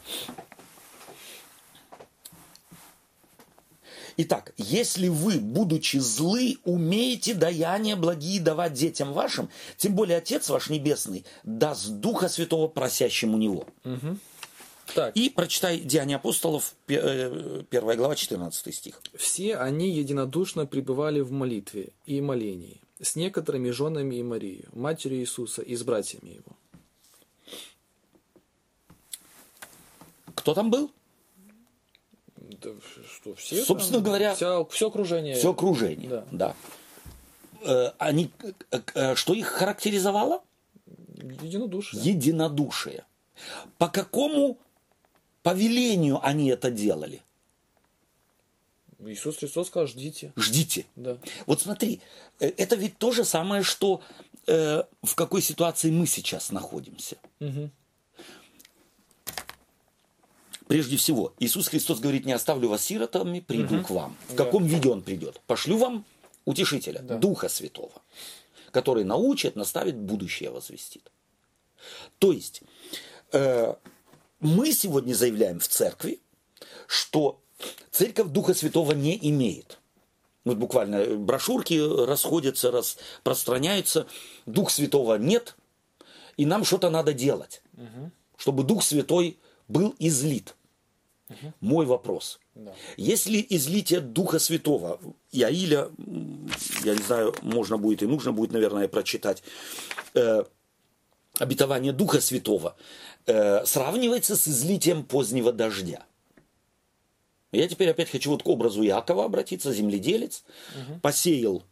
[4.21, 10.71] Итак, если вы, будучи злы, умеете даяния благие давать детям вашим, тем более Отец ваш
[10.71, 13.67] Небесный даст Духа Святого просящему Него.
[14.95, 19.01] Так, И прочитай Деяния апостолов, пе- э, первая глава, 14 стих.
[19.15, 25.63] все они единодушно пребывали в молитве и молении с некоторыми женами и Марией, матерью Иисуса
[25.63, 26.57] и с братьями его.
[30.35, 30.91] Кто там был?
[32.37, 32.71] Да,
[33.07, 35.35] что, все Собственно говоря, вся, все окружение.
[35.37, 36.09] Все окружение.
[36.09, 36.27] Да.
[36.33, 36.57] Да.
[37.63, 38.31] Э, Они,
[38.95, 40.43] э, что их характеризовало?
[41.43, 42.03] Единодушие.
[42.03, 43.05] Единодушие.
[43.77, 44.59] По какому
[45.49, 47.23] повелению они это делали?
[49.01, 50.33] Иисус Христос сказал, ждите.
[50.37, 50.85] Ждите.
[50.97, 51.17] Да.
[51.47, 52.01] Вот смотри,
[52.41, 54.03] э, это ведь то же самое, что
[54.47, 57.17] э, в какой ситуации мы сейчас находимся.
[57.41, 57.71] Мгм.
[60.67, 64.17] Прежде всего, Иисус Христос говорит, не оставлю вас сиротами, приду к вам.
[64.29, 64.45] В Да.
[64.45, 65.41] каком виде Он придет?
[65.47, 66.05] Пошлю вам
[66.45, 67.17] утешителя, Да.
[67.17, 68.03] Духа Святого,
[68.71, 71.11] который научит, наставит, будущее возвестит.
[72.19, 72.63] То есть,
[73.33, 73.75] э,
[74.41, 76.21] мы сегодня заявляем в церкви,
[76.87, 77.41] что
[77.91, 79.79] церковь Духа Святого не имеет.
[80.45, 84.07] Вот буквально э, брошюрки расходятся, распространяются.
[84.47, 85.57] Дух Святого нет,
[86.37, 87.63] и нам что-то надо делать,
[88.37, 90.55] чтобы Дух Святой был излит.
[91.61, 92.41] Мой вопрос.
[92.55, 92.73] Да.
[92.97, 94.99] Если излитие Духа Святого,
[95.31, 95.91] Иаиля,
[96.85, 99.43] я не знаю, можно будет и нужно будет, наверное, прочитать,
[100.15, 100.45] э,
[101.39, 102.77] обетование Духа Святого,
[103.29, 106.05] э, сравнивается с излитием позднего дождя.
[107.53, 110.45] Я теперь опять хочу вот к образу Якова обратиться, земледелец,
[111.03, 111.63] посеял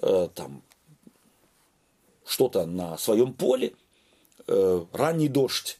[0.00, 0.62] э, там
[2.24, 3.74] что-то на своем поле,
[4.46, 5.78] э, ранний дождь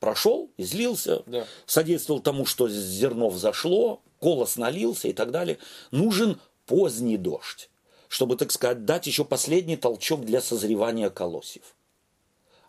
[0.00, 1.46] прошел, излился, Да.
[1.66, 5.58] содействовал тому, что зерно взошло, колос налился и так далее.
[5.90, 7.70] Нужен поздний дождь,
[8.08, 11.74] чтобы, так сказать, дать еще последний толчок для созревания колосьев.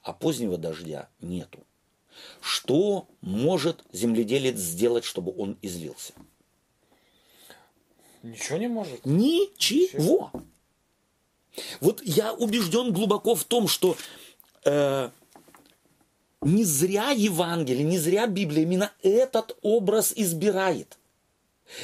[0.03, 1.59] А позднего дождя нету.
[2.41, 6.13] Что может земледелец сделать, чтобы он излился?
[8.23, 9.05] Ничего не может.
[9.05, 10.31] Ничего.
[11.79, 13.95] Вот я убежден глубоко в том, что
[14.65, 15.09] э,
[16.41, 20.97] не зря Евангелие, не зря Библия именно этот образ избирает.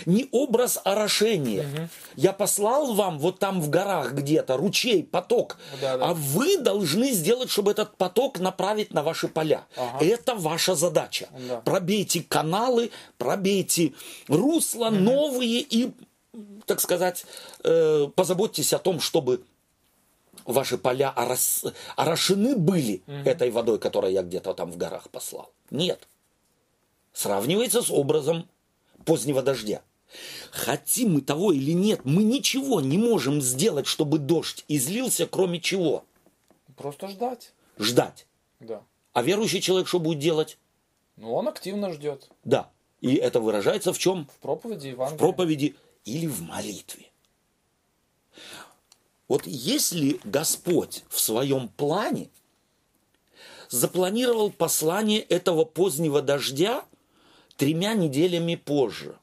[0.06, 1.64] Не образ орошения.
[1.64, 1.90] Угу.
[2.16, 6.10] Я послал вам вот там в горах где-то ручей, поток, да, да.
[6.10, 9.66] а вы должны сделать, чтобы этот поток направить на ваши поля.
[9.76, 10.06] Ага.
[10.06, 11.30] Это ваша задача.
[11.48, 11.62] Да.
[11.62, 13.94] Пробейте каналы, пробейте
[14.28, 14.96] русла угу.
[14.96, 15.92] новые и,
[16.66, 17.26] так сказать,
[17.64, 19.44] э, позаботьтесь о том, чтобы
[20.46, 21.66] ваши поля орос,
[21.96, 23.30] орошены были угу.
[23.30, 25.52] этой водой, которую я где-то там в горах послал.
[25.70, 26.08] Нет.
[27.14, 28.48] Сравнивается с образом
[29.02, 29.82] позднего дождя.
[30.52, 36.04] Хотим мы того или нет, мы ничего не можем сделать, чтобы дождь излился, кроме чего?
[36.76, 37.54] Просто ждать.
[37.78, 38.28] Ждать.
[38.60, 38.84] Да.
[39.14, 40.58] А верующий человек что будет делать?
[41.18, 42.30] Ну, он активно ждет.
[42.44, 42.70] Да.
[43.00, 44.28] И это выражается в чем?
[44.36, 45.16] В проповеди Евангелия.
[45.16, 45.76] В проповеди
[46.06, 47.08] или в молитве.
[49.28, 52.30] Вот если Господь в своем плане
[53.70, 56.84] запланировал послание этого позднего дождя
[57.62, 59.16] тремя неделями позже,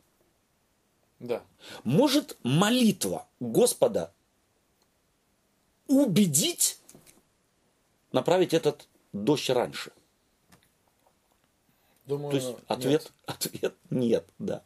[1.19, 1.43] да.
[1.83, 4.13] Может молитва Господа
[5.89, 6.79] убедить
[8.13, 9.91] направить этот дождь раньше?
[12.07, 13.13] Думаю, То есть ответ, нет.
[13.27, 14.63] ответ нет, да.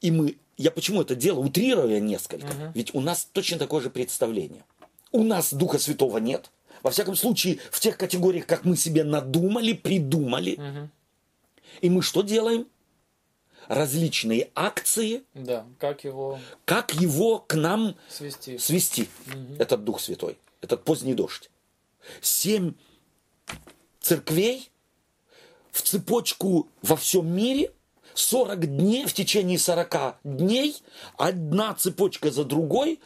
[0.00, 2.72] И мы, я почему это делаю, утрируя несколько, угу.
[2.74, 4.64] ведь у нас точно такое же представление.
[5.12, 6.50] У нас Духа Святого нет.
[6.82, 10.54] Во всяком случае, в тех категориях, как мы себе надумали, придумали.
[10.54, 10.88] Угу.
[11.80, 12.66] И мы что делаем?
[13.68, 15.24] различные акции.
[15.34, 16.38] Да, как его...
[16.64, 19.56] Как его к нам свести, свести угу.
[19.58, 21.50] этот Дух Святой, этот поздний дождь.
[22.20, 22.74] Семь
[24.00, 24.70] церквей
[25.72, 27.72] в цепочку во всем мире,
[28.14, 30.76] 40 дней, в течение 40 дней,
[31.18, 33.00] одна цепочка за другой.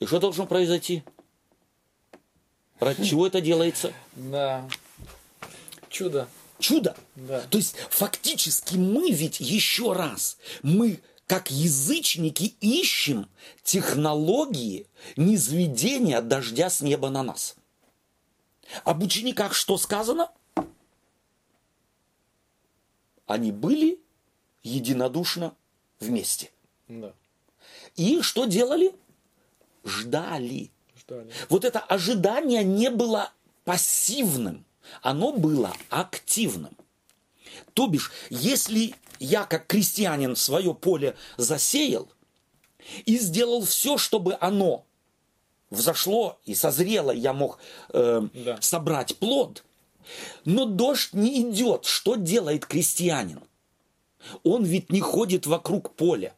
[0.00, 1.04] И что должно произойти?
[2.80, 3.92] Ради чего это делается?
[4.16, 4.66] Да.
[5.90, 6.26] Чудо
[6.60, 6.96] чудо.
[7.16, 7.40] Да.
[7.50, 13.28] То есть фактически мы ведь еще раз, мы как язычники ищем
[13.62, 14.86] технологии
[15.16, 17.56] низведения дождя с неба на нас.
[18.84, 20.30] Об учениках что сказано?
[23.26, 24.00] Они были
[24.62, 25.54] единодушно
[26.00, 26.50] вместе.
[26.88, 27.12] Да.
[27.96, 28.92] И что делали?
[29.84, 30.70] Ждали.
[30.98, 31.30] Ждали.
[31.48, 33.32] Вот это ожидание не было
[33.64, 34.64] пассивным
[35.02, 36.76] оно было активным.
[37.74, 42.08] То бишь, если я как крестьянин свое поле засеял
[43.04, 44.84] и сделал все, чтобы оно
[45.70, 47.58] взошло и созрело, я мог
[47.90, 48.58] э, да.
[48.60, 49.64] собрать плод,
[50.44, 53.40] но дождь не идет, что делает крестьянин?
[54.42, 56.34] Он ведь не ходит вокруг поля.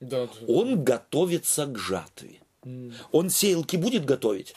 [0.00, 2.40] Да, Он готовится к жатве.
[2.64, 2.92] Mm.
[3.12, 4.54] Он сеялки будет готовить?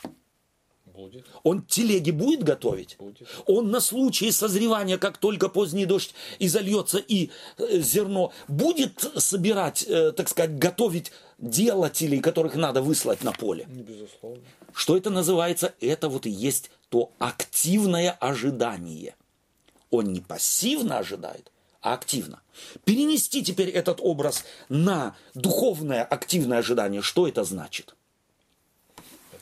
[0.96, 1.26] Будет.
[1.42, 2.96] Он телеги будет готовить?
[2.98, 3.28] Будет.
[3.46, 9.84] Он на случай созревания, как только поздний дождь и зальется, и э, зерно, будет собирать,
[9.86, 13.66] э, так сказать, готовить делателей, которых надо выслать на поле?
[13.68, 14.42] Безусловно.
[14.72, 15.74] Что это называется?
[15.80, 19.14] Это вот и есть то активное ожидание.
[19.90, 22.40] Он не пассивно ожидает, а активно.
[22.84, 27.94] Перенести теперь этот образ на духовное активное ожидание, что это значит?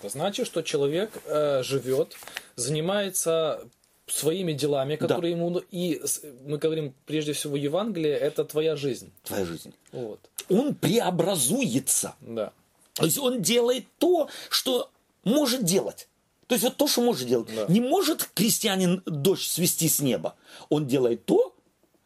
[0.04, 2.14] Это значит, что человек э, живет,
[2.56, 3.66] занимается
[4.06, 5.40] своими делами, которые да.
[5.40, 5.62] ему...
[5.70, 6.02] И
[6.44, 9.10] мы говорим прежде всего Евангелие, это твоя жизнь.
[9.22, 9.72] Твоя жизнь.
[9.92, 10.20] Вот.
[10.50, 12.16] Он преобразуется.
[12.20, 12.52] Да.
[12.92, 14.90] То есть он делает то, что
[15.24, 16.06] может делать.
[16.48, 17.48] То есть вот то, что может делать.
[17.54, 17.64] Да.
[17.68, 20.34] Не может крестьянин дождь свести с неба.
[20.68, 21.54] Он делает то,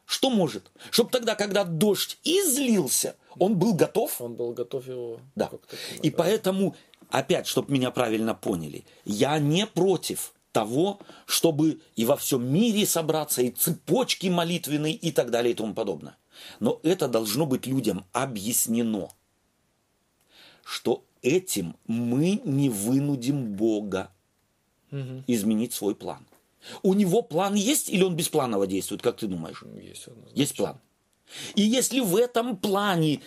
[0.06, 0.70] что может.
[0.92, 4.20] Чтобы тогда, когда дождь излился, он был готов.
[4.20, 5.18] Он был готов его.
[5.34, 5.50] Да.
[6.02, 6.76] И поэтому
[7.10, 13.42] опять, чтобы меня правильно поняли, я не против того, чтобы и во всем мире собраться,
[13.42, 16.16] и цепочки молитвенные, и так далее, и тому подобное.
[16.60, 19.10] Но это должно быть людям объяснено,
[20.64, 24.10] что этим мы не вынудим Бога
[24.90, 25.24] угу.
[25.26, 26.26] изменить свой план.
[26.82, 29.62] У него план есть или он беспланово действует, как ты думаешь?
[29.80, 30.80] Есть, есть план.
[31.54, 33.20] И если в этом плане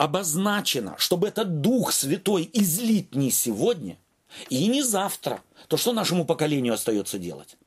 [0.00, 3.98] обозначено, чтобы этот Дух Святой излить не сегодня
[4.48, 7.58] и не завтра, то что нашему поколению остается делать?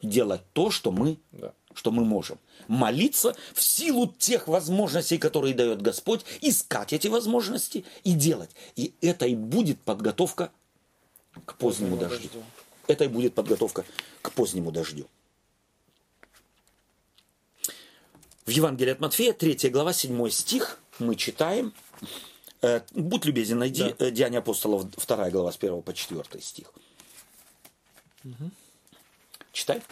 [0.00, 1.52] Делать то, что мы, да.
[1.74, 2.38] что мы можем.
[2.68, 8.50] Молиться в силу тех возможностей, которые дает Господь, искать эти возможности и делать.
[8.76, 10.52] И это и будет подготовка
[11.44, 12.28] к позднему, позднему дождю.
[12.28, 12.44] дождю.
[12.86, 13.84] Это и будет подготовка
[14.22, 15.08] к позднему дождю.
[18.46, 21.72] В Евангелии от Матфея, 3 глава, 7 стих, мы читаем.
[22.62, 24.06] Э, будь любезен, найди да.
[24.06, 26.72] Э, Деяния апостолов, 2 глава, с 1 по 4 стих.
[28.24, 28.50] Угу.
[29.52, 29.82] Читай.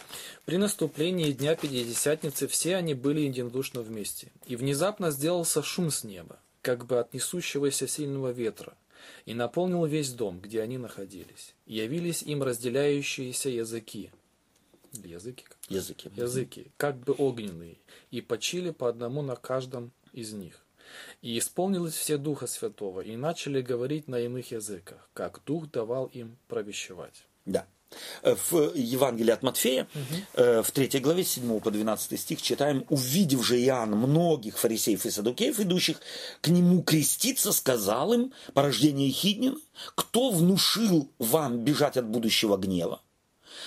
[0.45, 4.31] При наступлении Дня Пятидесятницы все они были единодушно вместе.
[4.45, 8.77] И внезапно сделался шум с неба, как бы от несущегося сильного ветра,
[9.25, 11.53] и наполнил весь дом, где они находились.
[11.65, 14.11] И явились им разделяющиеся языки.
[14.93, 15.45] Языки?
[15.69, 16.09] Языки.
[16.15, 17.77] Языки, как бы огненные,
[18.09, 20.65] и почили по одному на каждом из них.
[21.21, 26.37] И исполнилось все Духа Святого, и начали говорить на иных языках, как Дух давал им
[26.47, 27.25] провещевать.
[27.45, 27.65] Да.
[28.21, 30.63] Э, в Евангелии от Матфея, угу.
[30.63, 35.59] в 3 главе 7 по 12 стих читаем, «Увидев же Иоанн многих фарисеев и садукеев,
[35.59, 36.01] идущих
[36.41, 39.57] к нему креститься, сказал им, порождение Хиднина,
[39.95, 43.01] кто внушил вам бежать от будущего гнева?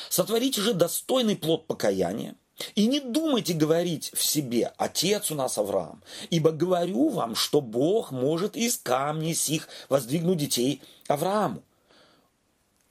[0.09, 2.35] Сотворите же достойный плод покаяния,
[2.75, 8.11] и не думайте говорить в себе, отец у нас Авраам, ибо говорю вам, что Бог
[8.11, 11.63] может из камней сих воздвигнуть детей Аврааму.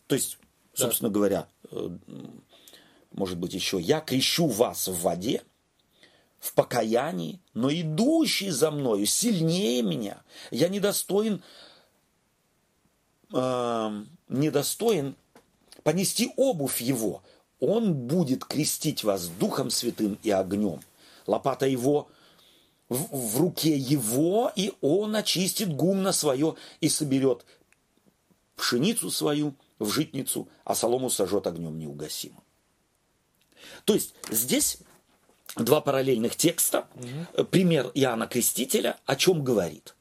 [0.07, 0.39] То есть
[0.79, 1.89] собственно говоря, э,
[3.11, 5.43] может быть еще, я крещу вас в воде,
[6.39, 11.43] в покаянии, но идущий за мною сильнее меня, я недостоин,
[13.33, 15.15] э, недостоин
[15.83, 17.21] понести обувь его.
[17.59, 20.79] Он будет крестить вас Духом Святым и огнем.
[21.27, 22.07] Лопата его
[22.87, 27.45] в, в руке его, и он очистит гумно свое и соберет
[28.55, 32.43] пшеницу свою в житницу, а солому сожжет огнем неугасимым.
[33.85, 34.79] То есть здесь
[35.55, 36.87] два параллельных текста.
[37.35, 37.45] Угу.
[37.45, 39.95] Пример Иоанна Крестителя о чем говорит.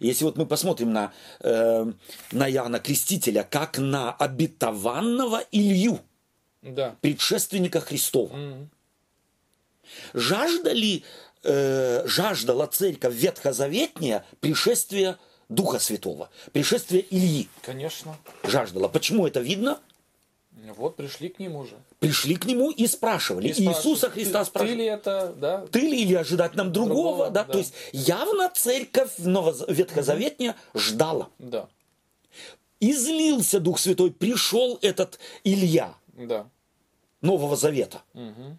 [0.00, 1.90] Если вот мы посмотрим на, э,
[2.32, 6.00] на Иоанна Крестителя как на обетованного Илью,
[6.74, 6.96] да.
[7.00, 8.32] предшественника Христова.
[8.32, 8.68] Угу.
[10.14, 11.04] Жажда ли,
[11.42, 17.48] э, жаждала церковь ветхозаветняя пришествия Духа Святого, пришествие Ильи.
[17.62, 18.16] Конечно.
[18.42, 18.88] Жаждала.
[18.88, 19.80] Почему это видно?
[20.76, 21.76] Вот пришли к нему же.
[22.00, 23.48] Пришли к нему и спрашивали.
[23.48, 24.74] И Иисуса Христа ты, спрашивали.
[24.74, 25.66] Ты ли это, да?
[25.70, 27.44] Ты ли или ожидать нам другого, другого да?
[27.44, 27.52] да?
[27.52, 31.28] То есть явно церковь Ветхозаветняя ждала.
[31.38, 31.68] Да.
[32.80, 35.94] Излился Дух Святой, пришел этот Илья.
[36.14, 36.48] Да.
[37.26, 38.02] Нового Завета.
[38.14, 38.58] Угу.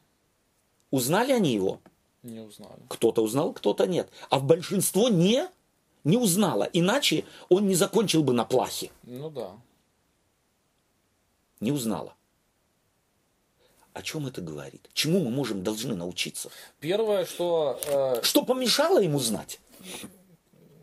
[0.91, 1.79] Узнали они его?
[2.23, 2.81] Не узнали.
[2.89, 4.09] Кто-то узнал, кто-то нет.
[4.29, 5.47] А в большинство не
[6.03, 6.69] не узнала.
[6.73, 8.91] Иначе он не закончил бы на плахе.
[9.03, 9.51] Ну да.
[11.59, 12.13] Не узнала.
[13.93, 14.89] О чем это говорит?
[14.93, 16.49] Чему мы можем, должны научиться?
[16.79, 17.79] Первое, что...
[17.87, 18.21] Э...
[18.21, 19.59] Что помешало ему знать?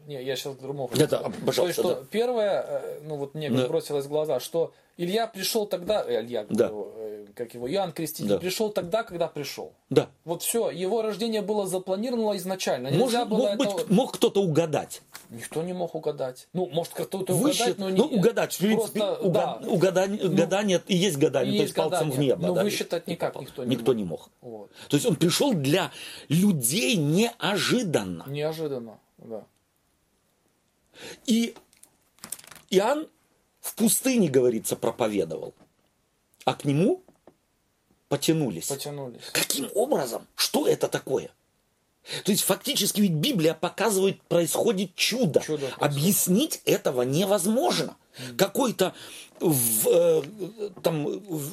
[0.06, 2.06] Не, я сейчас другому хочу да, да, пожалуйста, То есть, что да.
[2.10, 3.66] первое, э, ну вот мне да.
[3.68, 6.70] бросилось в глаза, что Илья пришел тогда, э, Илья, да.
[6.70, 7.03] э,
[7.34, 8.38] как его, Иоанн Креститель, да.
[8.38, 9.72] пришел тогда, когда пришел.
[9.90, 10.08] Да.
[10.24, 12.88] Вот все, его рождение было запланировано изначально.
[12.88, 13.76] Нельзя может, было мог, это...
[13.76, 15.02] быть, мог кто-то угадать.
[15.30, 16.48] Никто не мог угадать.
[16.52, 17.96] Ну, может, кто-то угадать, но не...
[17.96, 19.60] Ну, угадать, в принципе, просто, угад...
[19.62, 19.68] да.
[19.68, 21.98] угадание, ну, гадание, и есть гадание, и то есть гадание.
[21.98, 22.46] пальцем в небо.
[22.46, 23.96] Но да, высчитать никак никто не никто мог.
[23.96, 24.30] не мог.
[24.40, 24.70] Вот.
[24.88, 25.90] То есть он пришел для
[26.28, 28.24] людей неожиданно.
[28.26, 29.44] Неожиданно, да.
[31.26, 31.54] И
[32.70, 33.08] Иоанн
[33.64, 35.54] в пустыне, говорится, проповедовал.
[36.44, 37.02] А к нему
[38.08, 38.66] потянулись.
[38.68, 39.22] Потянулись.
[39.32, 40.26] Каким образом?
[40.36, 41.30] Что это такое?
[42.24, 45.40] То есть фактически ведь Библия показывает, происходит чудо.
[45.40, 47.96] чудо Объяснить этого невозможно.
[48.18, 48.36] Mm.
[48.36, 48.94] Какой-то
[49.40, 50.22] в, э,
[50.82, 51.52] там в,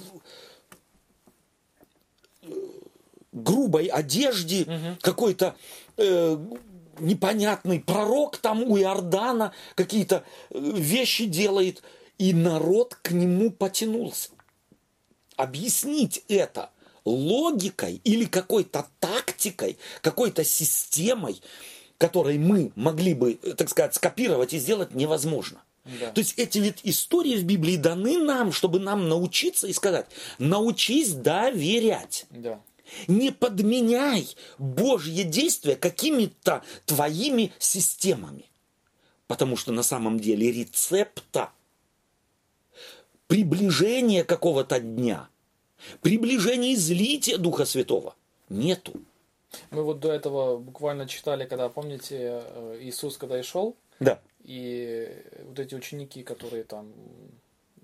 [3.31, 4.97] грубой одежде, mm-hmm.
[5.01, 5.55] какой-то
[5.97, 6.37] э,
[6.99, 11.81] непонятный пророк там у Иордана какие-то э, вещи делает,
[12.17, 14.29] и народ к нему потянулся.
[15.35, 16.69] Объяснить это
[17.05, 21.41] логикой или какой-то тактикой, какой-то системой,
[21.97, 25.63] которой мы могли бы, э, так сказать, скопировать и сделать невозможно.
[25.99, 26.11] Да.
[26.11, 30.07] То есть эти ведь истории в Библии даны нам, чтобы нам научиться и сказать,
[30.37, 32.25] научись доверять.
[32.29, 32.61] Да.
[33.07, 34.27] Не подменяй
[34.59, 38.45] Божье действие какими-то твоими системами.
[39.27, 41.51] Потому что на самом деле рецепта
[43.31, 45.29] приближения какого-то дня,
[46.01, 48.13] приближения излития Духа Святого
[48.49, 48.91] нету.
[49.69, 54.19] Мы вот до этого буквально читали, когда, помните, э, Иисус, когда и шел, да.
[54.43, 55.09] и
[55.45, 56.91] вот эти ученики, которые там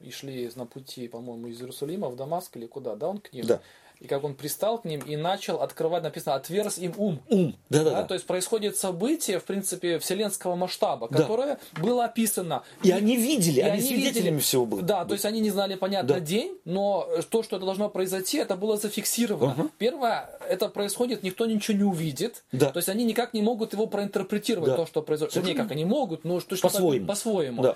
[0.01, 3.45] и шли на пути, по-моему, из Иерусалима в Дамаск или куда, да, он к ним.
[3.45, 3.61] Да.
[3.99, 7.19] И как он пристал к ним и начал открывать, написано, отверз им ум.
[7.29, 8.03] Ум, да, да, да.
[8.03, 11.81] То есть происходит событие, в принципе, вселенского масштаба, которое да.
[11.81, 12.63] было описано.
[12.83, 14.83] И, и они видели, и они, свидетелями видели, всего были.
[14.83, 16.19] Да, то есть они не знали, понятно, да.
[16.19, 19.53] день, но то, что это должно произойти, это было зафиксировано.
[19.53, 19.71] Угу.
[19.77, 22.43] Первое, это происходит, никто ничего не увидит.
[22.51, 22.71] Да.
[22.71, 24.75] То есть они никак не могут его проинтерпретировать, да.
[24.77, 25.35] то, что произойдет.
[25.35, 27.07] Вернее, как они могут, но по-своему.
[27.07, 27.63] По-своему.
[27.63, 27.75] Да.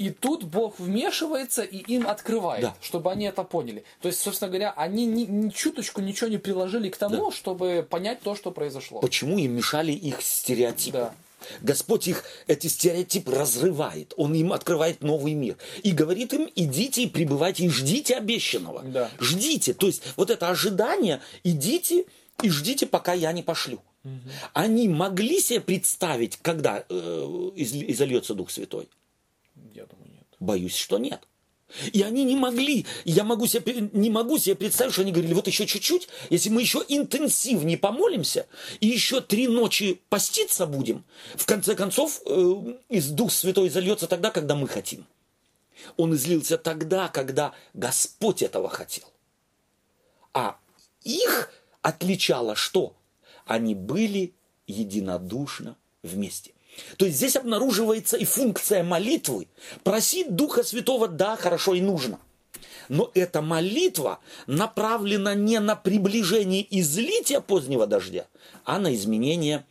[0.00, 2.74] И тут Бог вмешивается и им открывает, да.
[2.80, 3.84] чтобы они это поняли.
[4.00, 7.36] То есть, собственно говоря, они ни, ни чуточку ничего не приложили к тому, да.
[7.36, 9.00] чтобы понять то, что произошло.
[9.00, 10.96] Почему им мешали их стереотипы?
[10.96, 11.14] Да.
[11.60, 14.14] Господь их, эти стереотипы разрывает.
[14.16, 15.58] Он им открывает новый мир.
[15.82, 18.80] И говорит им, идите и пребывайте, и ждите обещанного.
[18.82, 19.10] Да.
[19.20, 19.74] Ждите.
[19.74, 22.06] То есть, вот это ожидание, идите
[22.42, 23.82] и ждите, пока я не пошлю.
[24.04, 24.12] Угу.
[24.54, 26.94] Они могли себе представить, когда э,
[27.54, 28.88] изольется Дух Святой?
[30.40, 31.20] Боюсь, что нет.
[31.92, 35.46] И они не могли, я могу себе, не могу себе представить, что они говорили, вот
[35.46, 38.48] еще чуть-чуть, если мы еще интенсивнее помолимся,
[38.80, 41.04] и еще три ночи поститься будем,
[41.36, 42.54] в конце концов, э,
[42.88, 45.06] из Дух Святой зальется тогда, когда мы хотим.
[45.96, 49.04] Он излился тогда, когда Господь этого хотел.
[50.34, 50.58] А
[51.04, 52.96] их отличало что?
[53.46, 54.34] Они были
[54.66, 56.52] единодушно вместе.
[56.96, 59.48] То есть здесь обнаруживается и функция молитвы.
[59.84, 62.18] Просить Духа Святого, да, хорошо и нужно.
[62.88, 68.26] Но эта молитва направлена не на приближение излития позднего дождя,
[68.64, 69.64] а на изменение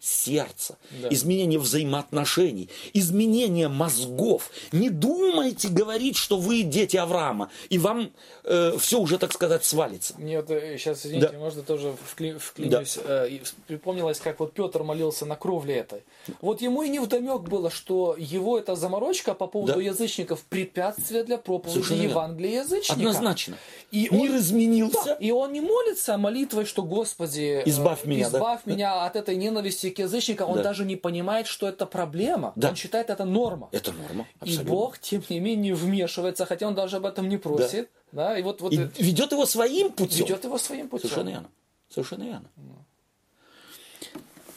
[0.00, 1.08] сердца, да.
[1.10, 4.50] изменение взаимоотношений, изменение мозгов.
[4.72, 8.10] Не думайте говорить, что вы дети Авраама, и вам
[8.44, 10.14] э, все уже, так сказать, свалится.
[10.18, 11.38] Мне вот сейчас, э, извините, да.
[11.38, 12.98] можно тоже вкли, вклинюсь.
[13.04, 13.26] Да.
[13.26, 16.02] Э, припомнилось, как вот Петр молился на кровле этой.
[16.40, 19.82] Вот ему и не вдомек было, что его эта заморочка по поводу да.
[19.82, 22.94] язычников препятствие для проповеди Совершенно Евангелия язычника.
[22.94, 23.56] Однозначно.
[23.90, 25.04] И Мир он, изменился.
[25.04, 28.72] Да, и он не молится молитвой, что Господи, избавь меня, избавь да?
[28.72, 30.62] меня от этой ненависти к язычникам, он да.
[30.62, 32.52] даже не понимает, что это проблема.
[32.56, 32.70] Да.
[32.70, 33.68] Он считает это норма.
[33.72, 34.26] Это норма.
[34.40, 34.68] Абсолютно.
[34.68, 37.90] И Бог, тем не менее, вмешивается, хотя он даже об этом не просит.
[38.12, 38.30] Да.
[38.30, 40.24] Да, и вот, вот и ведет его своим путем.
[40.24, 41.10] Ведет его своим путем.
[41.10, 41.50] Совершенно верно.
[41.88, 42.50] Совершенно верно.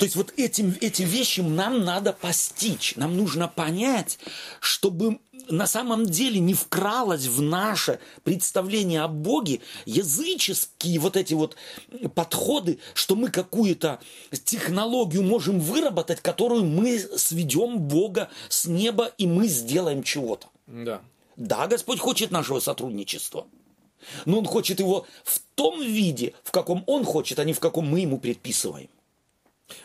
[0.02, 2.96] То есть вот этим, эти вещи нам надо постичь.
[2.96, 4.18] Нам нужно понять,
[4.60, 11.56] чтобы на самом деле не вкралось в наше представление о Боге языческие вот эти вот
[12.16, 14.00] подходы, что мы какую-то
[14.44, 20.48] технологию можем выработать, которую мы сведем Бога с неба, и мы сделаем чего-то.
[20.66, 21.04] Да.
[21.38, 23.46] Да, Господь хочет нашего сотрудничества.
[24.26, 27.88] Но Он хочет его в том виде, в каком Он хочет, а не в каком
[27.88, 28.90] мы ему предписываем.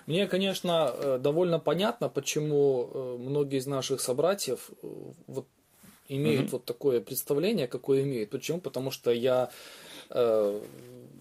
[0.07, 4.87] Мне, конечно, э, довольно понятно, почему э, многие из наших собратьев э,
[5.27, 5.47] вот
[6.09, 8.31] имеют mm вот такое представление, какое имеют.
[8.31, 8.61] Почему?
[8.61, 9.51] Потому что я
[10.11, 10.61] э,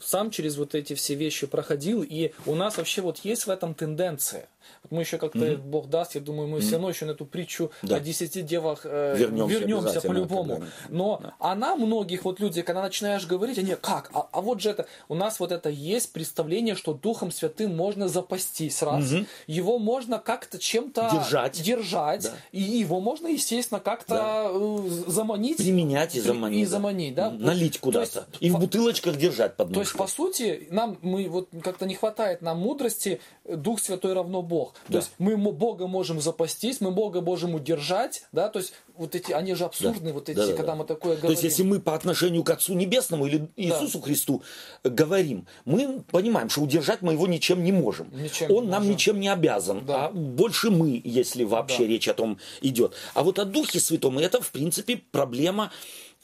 [0.01, 3.73] сам через вот эти все вещи проходил, и у нас вообще вот есть в этом
[3.73, 4.47] тенденция.
[4.83, 5.57] Вот мы еще как-то, mm-hmm.
[5.57, 6.61] Бог даст, я думаю, мы mm-hmm.
[6.61, 7.95] все равно еще на эту притчу да.
[7.95, 10.63] о десяти девах э, вернемся, вернемся по-любому.
[10.89, 11.33] Но да.
[11.39, 14.11] она многих, вот люди, когда начинаешь говорить, они как?
[14.13, 18.07] А, а вот же это, у нас вот это есть представление, что Духом Святым можно
[18.07, 19.27] запастись раз, mm-hmm.
[19.47, 22.33] его можно как-то чем-то держать, держать да.
[22.51, 24.49] и его можно, естественно, как-то да.
[24.51, 25.57] Э, заманить.
[25.57, 26.63] Применять и заманить.
[26.63, 27.31] И заманить, да.
[27.31, 28.27] Налить куда-то.
[28.39, 32.41] И в бутылочках держать под То есть, по сути, нам, мы вот как-то не хватает
[32.41, 34.73] нам мудрости, Дух Святой равно Бог.
[34.87, 34.93] Да.
[34.93, 39.33] То есть мы Бога можем запастись, мы Бога можем удержать, да, то есть вот эти,
[39.33, 40.13] они же абсурдны, да.
[40.13, 40.75] вот эти, да, да, когда да.
[40.75, 41.27] мы такое говорим.
[41.27, 44.05] То есть если мы по отношению к Отцу Небесному или Иисусу да.
[44.05, 44.43] Христу
[44.83, 48.07] говорим, мы понимаем, что удержать мы его ничем не можем.
[48.13, 48.93] Ничем Он не нам можем.
[48.93, 50.05] ничем не обязан, да.
[50.05, 51.85] а больше мы, если вообще да.
[51.85, 52.93] речь о том идет.
[53.13, 55.71] А вот о Духе Святом это, в принципе, проблема Э,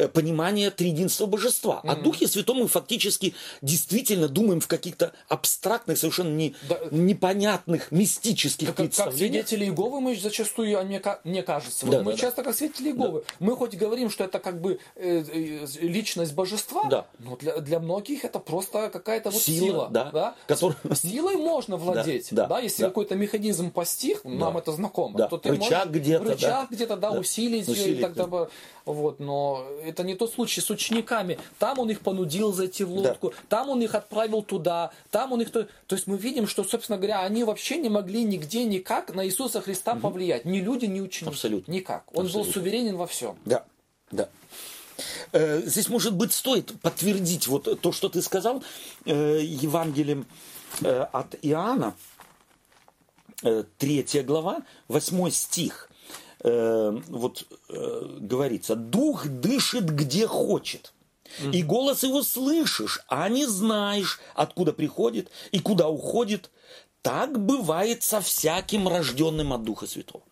[0.07, 1.81] понимание триединства божества.
[1.83, 1.89] Mm-hmm.
[1.91, 6.79] О Духе Святом мы фактически действительно думаем в каких-то абстрактных, совершенно не, да.
[6.91, 9.41] непонятных, мистических как, представлениях.
[9.43, 12.49] Как свидетели Иеговы мы зачастую, а мне, мне кажется, да, мы да, часто да.
[12.49, 13.35] как свидетели Иеговы, да.
[13.39, 17.05] мы хоть говорим, что это как бы э, э, личность божества, да.
[17.19, 19.65] но для, для многих это просто какая-то вот сила.
[19.65, 20.35] сила да, да?
[20.47, 20.75] Который...
[20.95, 22.89] Силой можно владеть, да, да, да если да.
[22.89, 24.29] какой-то механизм постиг, да.
[24.29, 25.27] нам это знакомо, да.
[25.27, 26.75] то ты рычаг где-то, рычаг да.
[26.75, 27.19] где-то, да, да.
[27.19, 28.49] усилить, усилить и так далее.
[28.85, 31.37] Вот, но это не тот случай с учениками.
[31.59, 33.35] Там он их понудил зайти в лодку, да.
[33.49, 35.51] там он их отправил туда, там он их...
[35.51, 39.61] То, есть мы видим, что, собственно говоря, они вообще не могли нигде никак на Иисуса
[39.61, 40.01] Христа угу.
[40.01, 40.45] повлиять.
[40.45, 41.29] Ни люди, ни ученики.
[41.33, 41.71] Абсолютно.
[41.71, 42.03] Никак.
[42.13, 42.51] Он Абсолютно.
[42.51, 43.37] был суверенен во всем.
[43.45, 43.65] Да,
[44.11, 44.29] да.
[45.31, 48.63] Э, здесь, может быть, стоит подтвердить вот то, что ты сказал
[49.05, 50.25] э, Евангелием
[50.81, 51.95] э, от Иоанна,
[53.79, 55.90] третья глава, восьмой стих.
[56.43, 60.93] Э, вот э, говорится, дух дышит где хочет.
[61.53, 66.49] И голос его слышишь, а не знаешь, откуда приходит и куда уходит.
[67.01, 70.23] Так бывает со всяким рожденным от Духа Святого.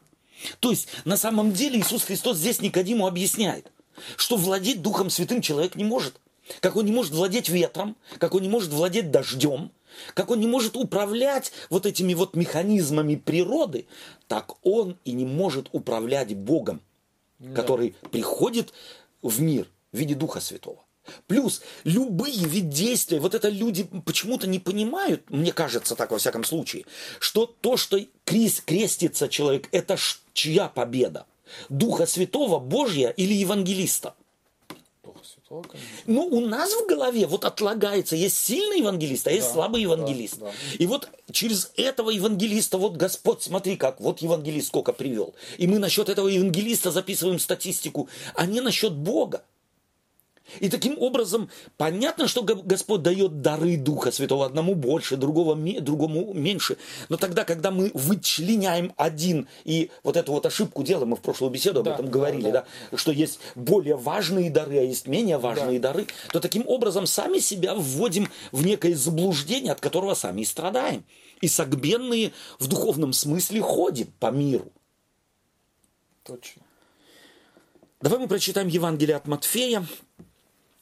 [0.60, 3.72] То есть, на самом деле, Иисус Христос здесь Никодиму объясняет,
[4.18, 6.20] что владеть Духом Святым человек не может.
[6.60, 9.72] Как он не может владеть ветром, как он не может владеть дождем,
[10.13, 13.87] как он не может управлять вот этими вот механизмами природы,
[14.27, 16.81] так он и не может управлять Богом,
[17.39, 17.53] да.
[17.53, 18.73] который приходит
[19.21, 20.83] в мир в виде Духа Святого.
[21.27, 26.43] Плюс любые вид действия, вот это люди почему-то не понимают, мне кажется так во всяком
[26.43, 26.85] случае,
[27.19, 29.97] что то, что крест, крестится человек, это
[30.33, 31.25] чья победа?
[31.69, 34.13] Духа Святого, Божья или Евангелиста?
[36.05, 40.39] Ну, у нас в голове вот отлагается, есть сильный евангелист, а есть да, слабый евангелист.
[40.39, 40.51] Да, да.
[40.77, 45.33] И вот через этого евангелиста, вот Господь, смотри как, вот евангелист сколько привел.
[45.57, 49.43] И мы насчет этого евангелиста записываем статистику, а не насчет Бога.
[50.59, 56.77] И таким образом понятно, что Господь дает дары Духа Святого одному больше, другого, другому меньше.
[57.09, 61.51] Но тогда, когда мы вычленяем один и вот эту вот ошибку делаем, мы в прошлую
[61.51, 62.97] беседу об да, этом говорили, да, да.
[62.97, 65.93] что есть более важные дары, а есть менее важные да.
[65.93, 71.03] дары, то таким образом сами себя вводим в некое заблуждение, от которого сами и страдаем.
[71.41, 74.71] И согбенные в духовном смысле ходим по миру.
[76.23, 76.61] Точно.
[78.01, 79.85] Давай мы прочитаем Евангелие от Матфея,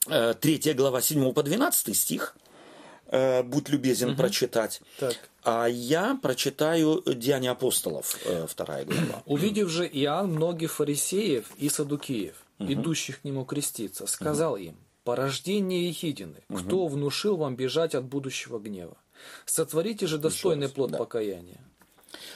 [0.07, 2.35] 3 э, глава 7 по 12 стих.
[3.09, 4.17] Э, будь любезен угу.
[4.17, 4.81] прочитать.
[4.99, 5.15] Так.
[5.43, 9.23] А я прочитаю Деяния апостолов, э, вторая глава.
[9.25, 12.73] Увидев же Иоанн многих фарисеев и садукеев, угу.
[12.73, 14.61] идущих к нему креститься, сказал угу.
[14.61, 16.59] им, порождение Ехидины, угу.
[16.59, 18.97] кто внушил вам бежать от будущего гнева?
[19.45, 20.97] Сотворите же достойный раз, плод да.
[20.97, 21.61] покаяния.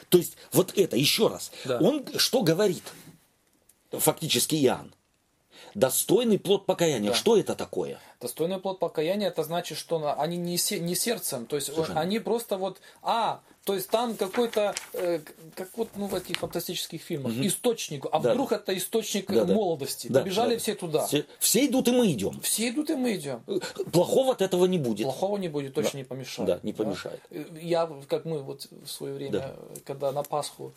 [0.10, 1.80] То есть вот это, еще раз, да.
[1.80, 2.84] он что говорит?
[3.92, 4.94] Фактически Иоанн
[5.76, 7.12] достойный плод покаяния.
[7.12, 7.16] Да.
[7.16, 8.00] Что это такое?
[8.20, 12.58] Достойный плод покаяния, это значит, что они не, не сердцем, то есть Слушай, они просто
[12.58, 15.20] вот, а, то есть там какой-то, э,
[15.56, 17.46] как вот ну, в этих фантастических фильмах, угу.
[17.46, 18.34] источник, а да.
[18.34, 20.08] вдруг это источник да, молодости.
[20.08, 20.60] Да, Побежали да.
[20.60, 21.06] все туда.
[21.06, 22.40] Все, все идут и мы идем.
[22.42, 23.44] Все идут и мы идем.
[23.48, 23.60] Э,
[23.92, 25.04] плохого от этого не будет.
[25.04, 25.98] Плохого не будет, точно да.
[26.00, 26.48] не помешает.
[26.48, 27.22] Да, не помешает.
[27.30, 27.60] Да.
[27.60, 29.56] Я, как мы вот в свое время, да.
[29.86, 30.74] когда на Пасху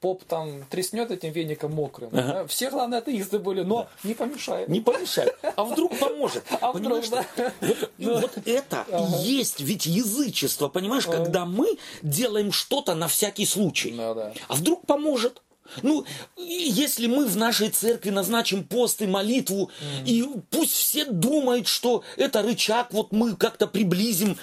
[0.00, 2.10] поп там треснет этим веником мокрым.
[2.12, 2.22] Ага.
[2.22, 2.46] Да?
[2.46, 4.08] Все главные атеисты были, но да.
[4.08, 4.68] не помешает.
[4.68, 5.36] Не помешает.
[5.56, 6.44] А вдруг поможет?
[6.60, 7.24] А вдруг, да.
[7.60, 8.20] Вот, да.
[8.20, 9.16] вот это ага.
[9.22, 11.18] и есть ведь язычество, понимаешь, ага.
[11.18, 13.92] когда мы делаем что-то на всякий случай.
[13.92, 14.32] Да, да.
[14.48, 15.42] А вдруг поможет?
[15.82, 16.04] Ну,
[16.36, 19.70] если мы в нашей церкви назначим пост и молитву,
[20.04, 20.06] mm.
[20.06, 24.36] и пусть все думают, что это рычаг, вот мы как-то приблизим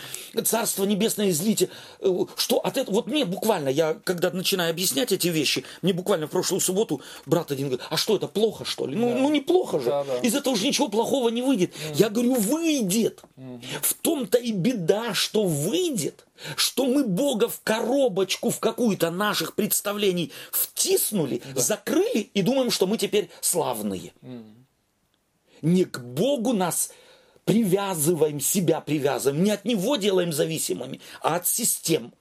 [0.43, 1.69] Царство Небесное излите,
[1.99, 6.27] э, что от этого, вот мне буквально, я когда начинаю объяснять эти вещи, мне буквально
[6.27, 8.95] в прошлую субботу брат один говорит, а что это, плохо что ли?
[8.95, 9.17] Ну, да.
[9.17, 10.17] ну неплохо же, да, да.
[10.19, 11.71] из этого уже ничего плохого не выйдет.
[11.71, 11.95] Mm.
[11.95, 13.21] Я говорю, выйдет.
[13.37, 13.61] Mm.
[13.81, 20.31] В том-то и беда, что выйдет что мы Бога в коробочку, в какую-то наших представлений
[20.51, 21.61] втиснули, да.
[21.61, 24.13] закрыли и думаем, что мы теперь славные.
[24.21, 24.53] Mm.
[25.61, 26.91] Не к Богу нас
[27.45, 32.13] привязываем, себя привязываем, не от Него делаем зависимыми, а от систем,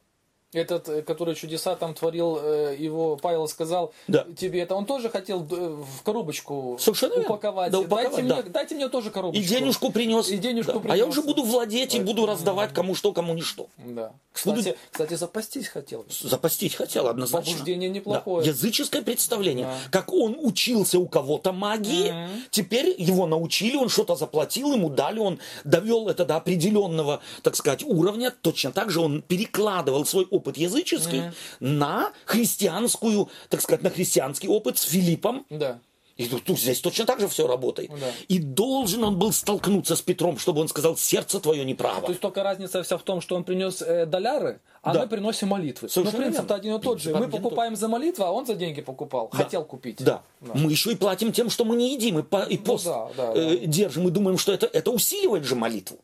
[0.57, 4.27] этот, э, который чудеса там творил, э, его Павел сказал да.
[4.37, 7.73] тебе это, он тоже хотел э, в коробочку Совершенно упаковать.
[7.73, 8.35] Да, упаковать дайте, да.
[8.37, 9.43] мне, дайте мне тоже коробочку.
[9.43, 10.29] И денежку принес.
[10.29, 10.81] И денежку да.
[10.81, 10.95] принес.
[10.95, 13.69] А я уже буду владеть и буду раздавать кому что, кому не что.
[13.79, 14.13] Да.
[14.33, 14.77] Кстати, буду...
[14.91, 16.05] кстати запастись хотел.
[16.09, 17.53] Запастись хотел, однозначно.
[17.53, 18.45] Побуждение неплохое.
[18.45, 18.51] Да.
[18.51, 19.67] Языческое представление.
[19.67, 19.77] Да.
[19.91, 25.19] Как он учился у кого-то магии, mm теперь его научили, он что-то заплатил, ему дали,
[25.19, 28.31] он довел это до определенного, так сказать, уровня.
[28.31, 33.91] Точно так же он перекладывал свой опыт опыт языческий mm на христианскую, так сказать, на
[33.91, 35.45] христианский опыт с Филиппом.
[35.51, 35.79] Да.
[36.17, 37.91] И тут, здесь точно так же все работает.
[37.91, 38.07] Да.
[38.29, 42.01] И должен он был столкнуться с Петром, чтобы он сказал, сердце твое неправо.
[42.01, 45.01] То есть только разница вся в том, что он принес э, доляры, а да.
[45.03, 45.89] мы приносим молитвы.
[45.89, 47.15] Совершенно Но принцип один и тот же.
[47.15, 49.29] Мы покупаем за молитву, а он за деньги покупал.
[49.33, 49.39] Да.
[49.39, 50.03] Хотел купить.
[50.03, 50.23] Да.
[50.41, 50.53] да.
[50.55, 53.11] Мы еще и платим тем, что мы не едим, и, по, и ну пост ну,
[53.17, 55.99] да, да, э, держим, и думаем, что это, это усиливает же молитву.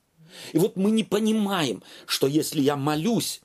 [0.52, 3.41] И вот мы не понимаем, что если я молюсь,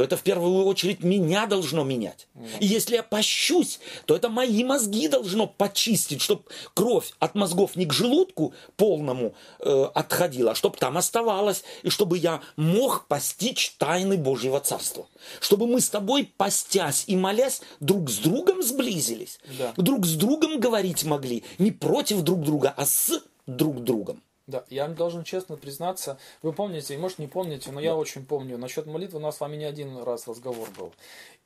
[0.00, 2.26] то это в первую очередь меня должно менять.
[2.58, 7.84] И если я пощусь, то это мои мозги должно почистить, чтобы кровь от мозгов не
[7.84, 14.16] к желудку полному э, отходила, а чтобы там оставалась, и чтобы я мог постичь тайны
[14.16, 15.06] Божьего Царства.
[15.38, 19.74] Чтобы мы с тобой, постясь и молясь, друг с другом сблизились, да.
[19.76, 24.22] друг с другом говорить могли, не против друг друга, а с друг другом.
[24.50, 27.86] Да, я должен честно признаться, вы помните, может не помните, но да.
[27.86, 30.92] я очень помню, насчет молитвы у нас с вами не один раз разговор был.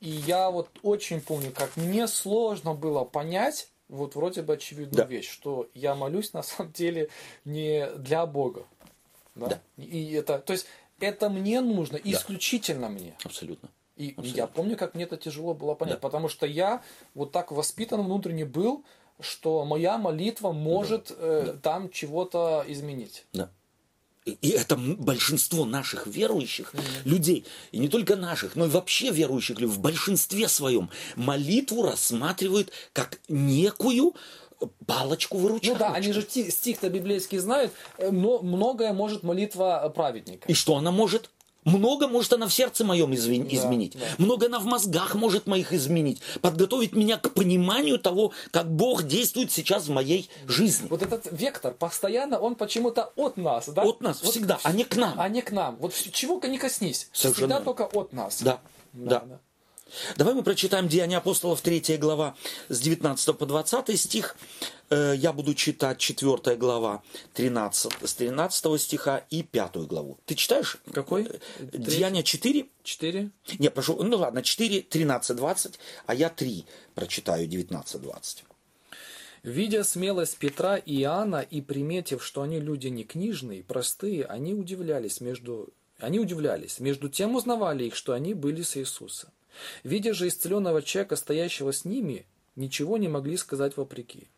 [0.01, 5.05] И я вот очень помню, как мне сложно было понять, вот вроде бы очевидную да.
[5.05, 7.11] вещь, что я молюсь на самом деле
[7.45, 8.65] не для Бога.
[9.35, 9.49] Да?
[9.49, 9.61] да.
[9.77, 10.67] И это, то есть
[11.01, 12.11] это мне нужно, да.
[12.11, 13.15] исключительно мне.
[13.23, 13.69] Абсолютно.
[13.97, 14.37] И Абсолютно.
[14.37, 16.01] я помню, как мне это тяжело было понять, да.
[16.01, 16.83] потому что я
[17.15, 18.85] вот так воспитан внутренне был,
[19.21, 21.15] что моя молитва может да.
[21.19, 21.53] Э, да.
[21.55, 23.25] там чего-то изменить.
[23.33, 23.51] Да.
[24.25, 26.81] И это большинство наших верующих mm-hmm.
[27.05, 32.73] людей, и не только наших, но и вообще верующих людей, в большинстве своем молитву рассматривают
[32.95, 34.15] как некую
[34.87, 35.85] палочку-выручалочку.
[35.85, 40.49] Ну да, они же стих-то библейский знают, э, но многое может молитва праведника.
[40.49, 41.31] И что она может?
[41.65, 43.93] Много может она в сердце моем изменить.
[43.95, 44.07] Да, да.
[44.19, 46.21] Много она в мозгах может моих изменить.
[46.41, 50.89] Подготовить меня к пониманию того, как Бог действует сейчас в моей жизни.
[50.89, 53.69] Вот этот вектор постоянно, он почему-то от нас.
[53.69, 53.83] Да?
[53.83, 55.15] От нас, вот всегда, а не к нам.
[55.19, 55.77] А не к нам.
[55.77, 57.09] Вот чего не коснись.
[57.13, 57.55] Совершенно.
[57.55, 58.43] Всегда только от нас.
[58.43, 58.61] Да,
[58.93, 59.21] да.
[59.21, 59.27] да.
[59.27, 59.41] да.
[60.17, 62.37] Давай мы прочитаем Деяния апостолов, 3 глава,
[62.69, 64.37] с 19 по 20 стих.
[64.91, 67.03] Э, я буду читать 4 глава
[67.35, 70.19] 13, с 13 стиха и 5 главу.
[70.27, 70.79] Ты читаешь?
[70.93, 71.25] Какой?
[71.25, 71.39] Э,
[71.73, 72.67] Деяния 4.
[72.83, 73.31] 4?
[73.59, 78.45] Не, прошу, ну ладно, 4, 13, 20, а я 3 прочитаю, 19, 20.
[79.43, 85.21] Видя смелость Петра и Иоанна и приметив, что они люди не книжные, простые, они удивлялись
[85.21, 85.69] между
[86.01, 86.81] они удивлялись.
[86.81, 89.31] Между тем узнавали их, что они были с Иисусом.
[89.83, 92.27] Видя же исцеленного человека, стоящего с ними,
[92.57, 94.29] ничего не могли сказать вопреки.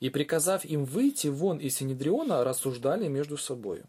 [0.00, 3.84] И, приказав им выйти вон из Синедриона, рассуждали между собою,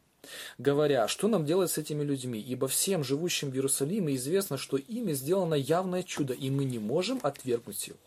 [0.58, 5.14] говоря, что нам делать с этими людьми, ибо всем живущим в Иерусалиме известно, что ими
[5.14, 8.00] сделано явное чудо, и мы не можем отвергнуть его.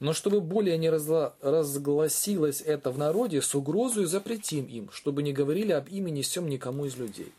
[0.00, 5.72] Но чтобы более не разгласилось это в народе, с угрозой запретим им, чтобы не говорили
[5.72, 7.32] об имени сем никому из людей.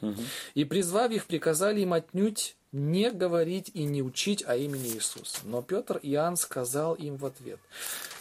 [0.54, 5.40] И призвав их, приказали им отнюдь не говорить и не учить о имени Иисуса.
[5.44, 7.60] Но Петр и Иоанн сказал им в ответ,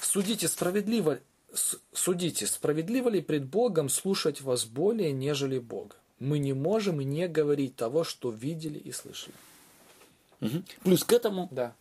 [0.00, 1.18] «Судите справедливо,
[1.92, 5.96] судите, справедливо ли пред Богом слушать вас более, нежели Бога?
[6.20, 9.34] Мы не можем не говорить того, что видели и слышали».
[10.40, 10.62] Угу.
[10.84, 11.74] Плюс к этому да.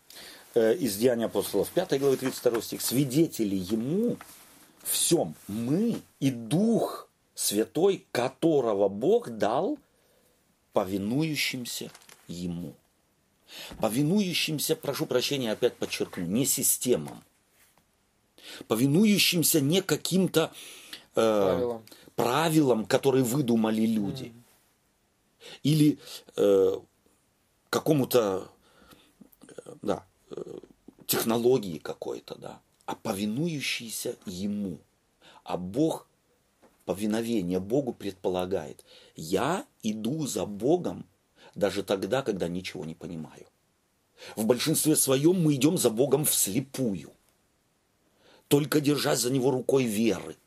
[0.54, 4.18] Э, из Деяния апостолов 5 главы 32 стих, свидетели ему
[4.84, 9.78] всем мы и Дух Святой, которого Бог дал
[10.74, 11.92] повинующимся
[12.28, 12.76] ему.
[13.80, 17.24] Повинующимся, прошу прощения, опять подчеркну, не системам.
[18.68, 20.52] Повинующимся не каким-то
[21.16, 21.84] э, правилам.
[22.16, 24.26] правилам, которые выдумали люди.
[24.26, 24.44] Mm.
[25.64, 26.00] Или
[26.36, 26.80] э,
[27.70, 28.50] какому-то
[29.48, 30.04] э, да,
[31.06, 34.80] технологии какой-то, да, а повинующийся ему.
[35.44, 36.08] А Бог,
[36.86, 38.84] повиновение Богу предполагает,
[39.16, 41.06] я иду за Богом
[41.56, 43.46] даже тогда, когда ничего не понимаю.
[44.36, 47.12] В большинстве своем мы идем за Богом вслепую,
[48.48, 50.38] только держась за Него рукой веры.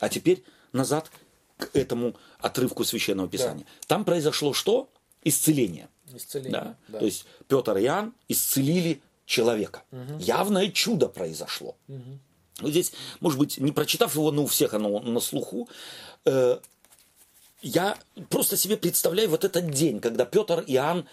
[0.00, 1.10] А теперь назад
[1.58, 3.64] к этому отрывку Священного Писания.
[3.64, 3.86] Да.
[3.86, 4.90] Там произошло что?
[5.22, 5.88] Исцеление.
[6.16, 6.52] Исцеление.
[6.52, 6.76] Да?
[6.88, 6.98] Да.
[6.98, 9.82] То есть Петр и Иоанн исцелили человека.
[9.92, 10.18] Угу.
[10.18, 11.76] Явное чудо произошло.
[11.88, 12.18] Угу.
[12.60, 15.68] Вот здесь, может быть, не прочитав его, но у всех оно на слуху,
[16.24, 16.58] э,
[17.62, 21.06] я просто себе представляю вот этот день, когда Петр и Иоанн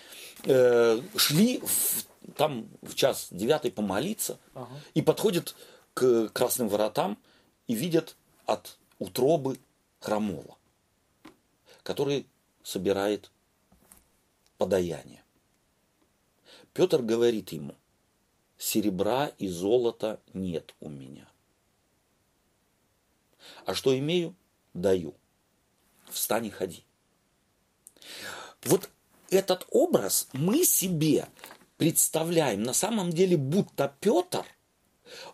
[0.44, 2.06] э, шли в,
[2.36, 4.70] там в час девятый помолиться ага.
[4.94, 5.56] и подходят
[5.94, 7.18] к красным воротам
[7.68, 8.16] и видят
[8.46, 9.60] от утробы
[10.00, 10.58] хромого,
[11.84, 12.26] который
[12.64, 13.32] собирает
[14.58, 15.24] подаяние.
[16.74, 17.76] Петр говорит ему,
[18.58, 21.28] серебра и золота нет у меня.
[23.66, 24.36] А что имею,
[24.74, 25.16] даю–
[26.10, 26.84] встань и ходи.
[28.64, 28.90] Вот
[29.30, 31.28] этот образ мы себе
[31.78, 34.46] представляем на самом деле, будто Петр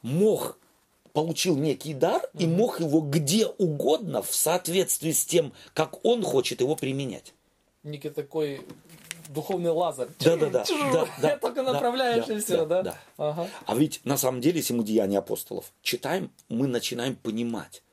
[0.02, 0.58] мог
[1.14, 6.62] получил некий дар и мог его где угодно в соответствии с тем, как он хочет
[6.62, 7.34] его применять.
[7.84, 8.66] Некий такой
[9.30, 10.10] духовный лазер.
[10.20, 10.66] Да, да, да.
[10.92, 12.84] да, да Только направляешь да, и все, да?
[12.84, 12.98] да?
[13.18, 13.48] Ага.
[13.66, 17.84] А ведь на самом деле, если мы деяния апостолов читаем, мы начинаем понимать,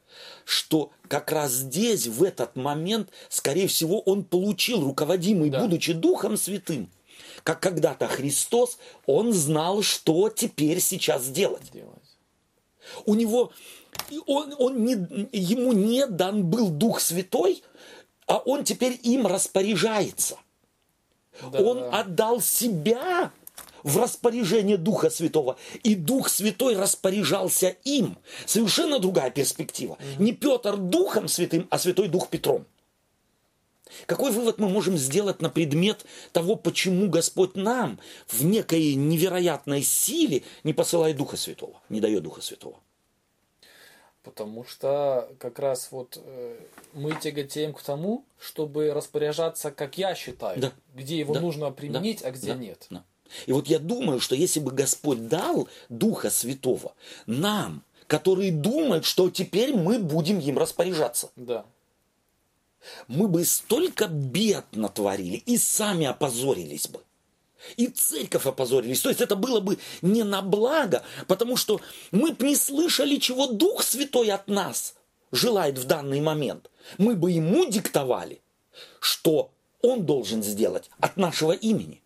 [0.44, 5.61] что как раз здесь, в этот момент, скорее всего, он получил, руководимый, да.
[5.61, 6.90] будучи Духом Святым,
[7.43, 11.70] как когда-то Христос, он знал, что теперь сейчас делать.
[11.73, 11.97] делать.
[13.07, 13.52] У него,
[14.27, 14.93] он, он не,
[15.32, 17.62] ему не дан был Дух Святой,
[18.27, 20.39] а он теперь им распоряжается.
[21.52, 22.01] Да, он да.
[22.01, 23.32] отдал себя
[23.82, 25.57] в распоряжение Духа Святого.
[25.82, 28.19] И Дух Святой распоряжался им.
[28.47, 29.98] Совершенно другая перспектива.
[30.19, 32.66] Не Петр Духом Святым, а Святой Дух Петром.
[34.07, 37.98] Какой вывод мы можем сделать на предмет того, почему Господь нам
[38.28, 42.78] в некой невероятной силе не посылает Духа Святого, не дает Духа Святого?
[44.22, 46.60] Потому что как раз вот э,
[46.92, 50.72] мы тяготеем к тому, чтобы распоряжаться, как я считаю, да.
[50.94, 51.40] где его да.
[51.40, 52.28] нужно применить, да.
[52.28, 52.55] а где да.
[52.55, 52.86] нет.
[52.90, 53.05] Да.
[53.47, 56.92] И вот я думаю, что если бы Господь дал Духа Святого
[57.26, 61.30] нам, которые думают, что теперь мы будем им распоряжаться.
[61.36, 61.64] Да.
[63.06, 67.01] Мы бы столько бед натворили и сами опозорились бы
[67.76, 69.00] и церковь опозорились.
[69.00, 71.80] То есть это было бы не на благо, потому что
[72.10, 74.94] мы бы не слышали, чего Дух Святой от нас
[75.32, 76.70] желает в данный момент.
[76.98, 78.40] Мы бы ему диктовали,
[79.00, 79.50] что
[79.82, 82.02] он должен сделать от нашего имени.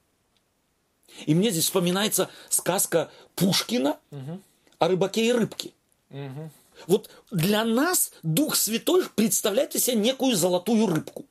[1.26, 4.40] И мне здесь вспоминается сказка Пушкина угу.
[4.78, 5.72] о рыбаке и рыбке.
[6.10, 6.50] Угу.
[6.86, 11.24] Вот для нас Дух Святой представляет из себя некую золотую рыбку.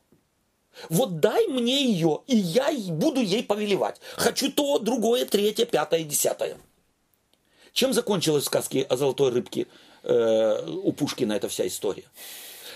[0.89, 3.99] Вот дай мне ее, и я буду ей повелевать.
[4.15, 6.57] Хочу то, другое, третье, пятое, десятое.
[7.73, 9.67] Чем закончилась в сказке о золотой рыбке
[10.03, 12.05] э, у Пушкина эта вся история?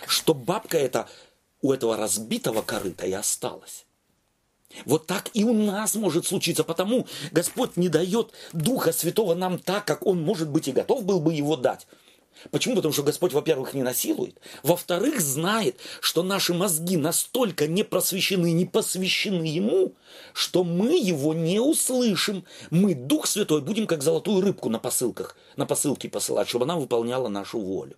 [0.07, 1.07] Что бабка эта
[1.61, 3.85] у этого разбитого корыта и осталась.
[4.85, 9.85] Вот так и у нас может случиться, потому Господь не дает Духа Святого нам так,
[9.85, 11.87] как Он, может быть, и готов был бы его дать.
[12.51, 12.75] Почему?
[12.75, 18.65] Потому что Господь, во-первых, не насилует, во-вторых, знает, что наши мозги настолько не просвещены, не
[18.65, 19.93] посвящены Ему,
[20.33, 22.43] что мы Его не услышим.
[22.69, 27.27] Мы, Дух Святой, будем как золотую рыбку на посылках, на посылке посылать, чтобы она выполняла
[27.27, 27.95] нашу волю.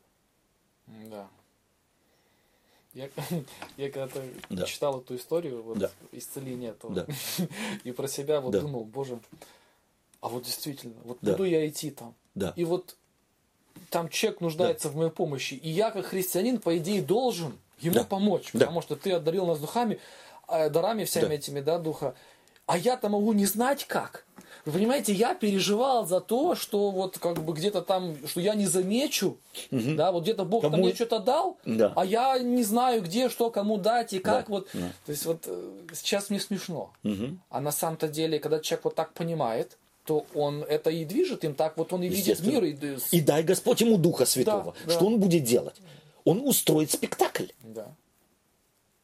[0.87, 1.27] Да.
[2.93, 3.09] Я,
[3.77, 4.65] я когда-то да.
[4.65, 5.91] читал эту историю, вот, да.
[6.11, 7.07] исцеления этого, да.
[7.83, 8.61] и про себя вот да.
[8.61, 9.19] думал, боже,
[10.21, 11.31] а вот действительно, вот да.
[11.31, 12.53] буду я идти там, да.
[12.55, 12.97] и вот
[13.89, 14.93] там человек нуждается да.
[14.93, 18.03] в моей помощи, и я как христианин, по идее, должен ему да.
[18.03, 18.81] помочь, потому да.
[18.81, 19.99] что ты одарил нас духами,
[20.47, 21.33] э, дарами всеми да.
[21.33, 22.15] этими, да, духа,
[22.65, 24.25] а я-то могу не знать как.
[24.65, 28.67] Вы понимаете, я переживал за то, что вот как бы где-то там, что я не
[28.67, 29.37] замечу,
[29.71, 29.95] угу.
[29.95, 30.77] да, вот где-то Бог кому...
[30.77, 31.93] мне что-то дал, да.
[31.95, 34.53] а я не знаю, где, что, кому дать и как да.
[34.53, 34.67] вот.
[34.73, 34.91] Да.
[35.05, 36.91] То есть вот э, сейчас мне смешно.
[37.03, 37.37] Угу.
[37.49, 41.53] А на самом-то деле, когда человек вот так понимает, то он это и движет им
[41.53, 42.63] так, вот он и видит мир.
[42.63, 42.75] И,
[43.11, 44.75] и дай Господь ему Духа Святого.
[44.85, 45.05] Да, что да.
[45.05, 45.75] он будет делать?
[46.23, 47.47] Он устроит спектакль.
[47.63, 47.95] Да.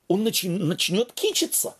[0.07, 1.75] Он начи- начнет кичиться.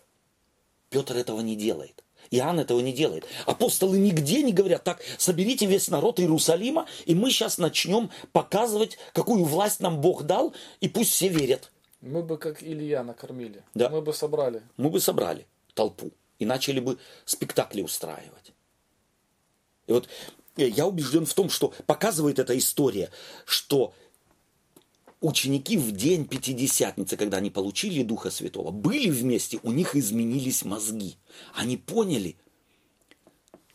[0.89, 2.03] Петр этого не делает.
[2.31, 3.25] Иоанн этого не делает.
[3.45, 9.43] Апостолы нигде не говорят, так, соберите весь народ Иерусалима, и мы сейчас начнем показывать, какую
[9.43, 11.71] власть нам Бог дал, и пусть все верят.
[12.01, 13.63] Мы бы как Илья накормили.
[13.73, 13.89] Да.
[13.89, 14.61] Мы бы собрали.
[14.77, 18.53] Мы бы собрали толпу и начали бы спектакли устраивать.
[19.87, 20.07] И вот
[20.57, 23.09] э, я убежден в том, что показывает эта история,
[23.45, 23.93] что
[25.21, 31.17] ученики в день Пятидесятницы, когда они получили Духа Святого, были вместе, у них изменились мозги.
[31.53, 32.37] Они поняли,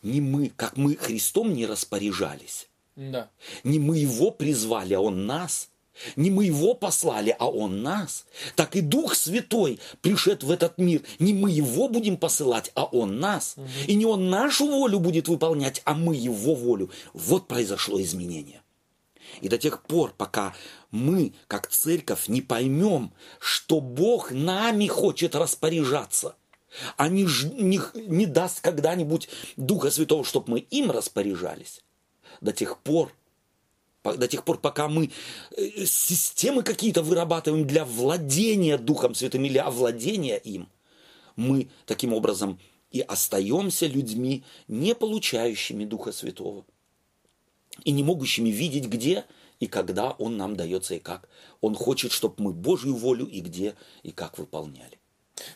[0.01, 2.67] не мы, как мы Христом не распоряжались.
[2.95, 3.31] Да.
[3.63, 5.69] Не мы его призвали, а он нас.
[6.15, 8.25] Не мы его послали, а он нас.
[8.55, 11.01] Так и Дух Святой пришед в этот мир.
[11.19, 13.55] Не мы его будем посылать, а он нас.
[13.57, 13.67] Угу.
[13.87, 16.89] И не он нашу волю будет выполнять, а мы его волю.
[17.13, 18.61] Вот произошло изменение.
[19.39, 20.53] И до тех пор, пока
[20.89, 26.35] мы, как церковь, не поймем, что Бог нами хочет распоряжаться,
[26.97, 27.23] а не,
[27.61, 31.81] не, не даст когда-нибудь Духа Святого, чтобы мы им распоряжались,
[32.41, 33.13] до тех пор
[34.03, 35.11] до тех пор, пока мы
[35.55, 40.69] э, системы какие-то вырабатываем для владения Духом Святым или овладения им,
[41.35, 42.59] мы таким образом
[42.91, 46.65] и остаемся людьми, не получающими Духа Святого
[47.83, 49.25] и не могущими видеть, где
[49.59, 51.29] и когда Он нам дается и как.
[51.61, 54.99] Он хочет, чтобы мы Божью волю и где и как выполняли.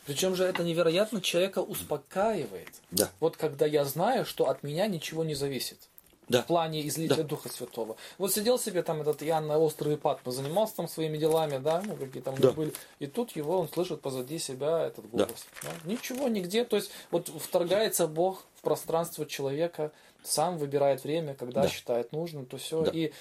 [0.06, 2.70] Причем же это невероятно человека успокаивает.
[2.90, 3.10] Да.
[3.20, 5.88] Вот когда я знаю, что от меня ничего не зависит
[6.28, 6.42] да.
[6.42, 7.22] в плане излития да.
[7.24, 7.96] Духа Святого.
[8.18, 11.94] Вот сидел себе там этот Иоанн на острове Патмо, занимался там своими делами, да, ну
[11.96, 12.52] какие там да.
[12.52, 15.46] были, и тут его он слышит позади себя этот голос.
[15.62, 15.68] Да.
[15.68, 15.90] Да?
[15.90, 19.92] Ничего, нигде, то есть вот вторгается Бог в пространство человека,
[20.22, 21.68] сам выбирает время, когда да.
[21.68, 22.90] считает нужным, то все, да.
[22.90, 23.12] и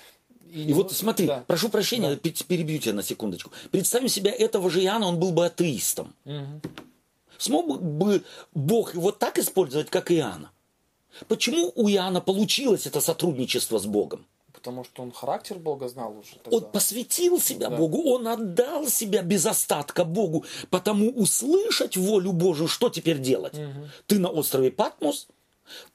[0.52, 1.44] и, и вот смотри, да.
[1.48, 2.32] прошу прощения, да.
[2.48, 3.52] перебью тебя на секундочку.
[3.72, 6.14] Представим себя этого же Иоанна, он был бы атеистом.
[6.26, 6.62] Угу.
[7.40, 8.24] Смог бы
[8.54, 10.52] Бог его так использовать, как Иоанна?
[11.28, 14.26] Почему у Иоанна получилось это сотрудничество с Богом?
[14.52, 16.38] Потому что он характер Бога знал уже.
[16.44, 16.58] Тогда.
[16.58, 17.78] Он посвятил себя да.
[17.78, 20.46] Богу, он отдал себя без остатка Богу.
[20.70, 23.54] Потому услышать волю Божию, что теперь делать?
[23.54, 23.90] Угу.
[24.08, 25.28] Ты на острове Патмос,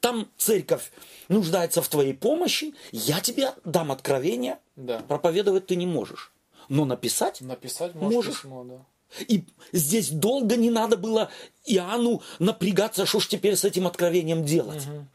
[0.00, 0.92] там церковь
[1.28, 5.00] нуждается в твоей помощи, я тебе дам откровение, да.
[5.00, 6.32] проповедовать ты не можешь.
[6.68, 8.14] Но написать, написать можешь.
[8.14, 8.42] можешь.
[8.42, 8.86] Письмо, да.
[9.28, 11.30] И здесь долго не надо было
[11.66, 14.86] Иоанну напрягаться, что ж теперь с этим откровением делать.
[14.86, 15.06] Угу.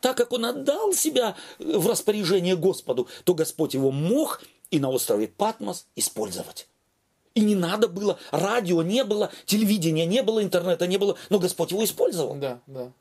[0.00, 5.28] Так как он отдал себя в распоряжение Господу, то Господь его мог и на острове
[5.28, 6.68] Патмос использовать.
[7.34, 11.70] И не надо было, радио не было, телевидения не было, интернета не было, но Господь
[11.70, 12.34] его использовал.
[12.36, 12.92] Да, да.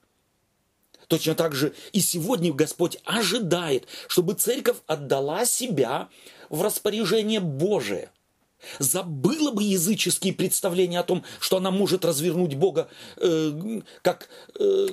[1.07, 6.07] Точно так же и сегодня Господь ожидает, чтобы церковь отдала себя
[6.49, 8.09] в распоряжение Божие.
[8.79, 14.29] Забыла бы языческие представления о том, что она может развернуть Бога э, как
[14.59, 14.88] э,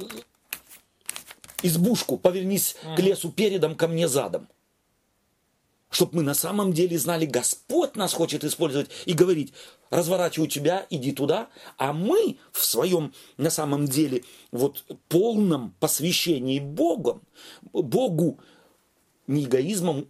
[1.62, 2.96] избушку, повернись ага.
[2.96, 4.48] к лесу передом, ко мне задом.
[5.90, 9.54] Чтобы мы на самом деле знали, Господь нас хочет использовать и говорить,
[9.88, 14.22] разворачивай тебя, иди туда, а мы в своем, на самом деле,
[14.52, 17.22] вот полном посвящении Богом,
[17.72, 18.38] Богу,
[19.26, 20.08] не эгоизмом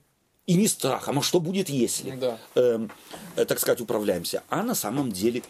[0.48, 2.38] и не страхом, а что будет, если, да.
[2.54, 2.88] э,
[3.34, 4.42] так сказать, управляемся.
[4.48, 5.42] А на самом деле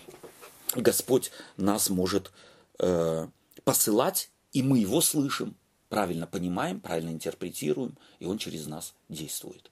[0.75, 2.33] Господь нас может
[2.81, 3.29] э,
[3.63, 5.55] посылать, и мы его слышим,
[5.89, 9.71] правильно понимаем, правильно интерпретируем, и он через нас действует.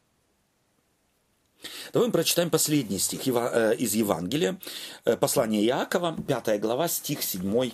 [1.93, 4.61] Давай мы прочитаем последний стих э, из Евангелия,
[5.05, 7.73] э, послание Иакова, 5 глава, стих 7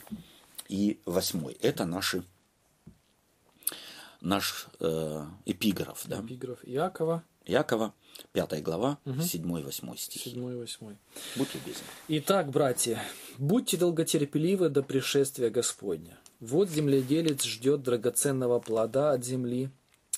[0.71, 1.55] и 8.
[1.61, 2.25] Это наши,
[4.23, 6.05] наш э, эпиграф.
[6.07, 6.21] Да?
[6.21, 7.23] Эпиграф Иакова.
[7.47, 7.93] Иакова,
[8.33, 9.21] 5 глава, угу.
[9.21, 10.31] 7 и 8 стихи.
[10.31, 10.97] 7 и 8.
[11.37, 11.85] Будь любезны.
[12.09, 13.03] Итак, братья,
[13.39, 16.19] будьте долготерпеливы до пришествия Господня.
[16.41, 19.71] Вот земледелец ждет драгоценного плода от земли,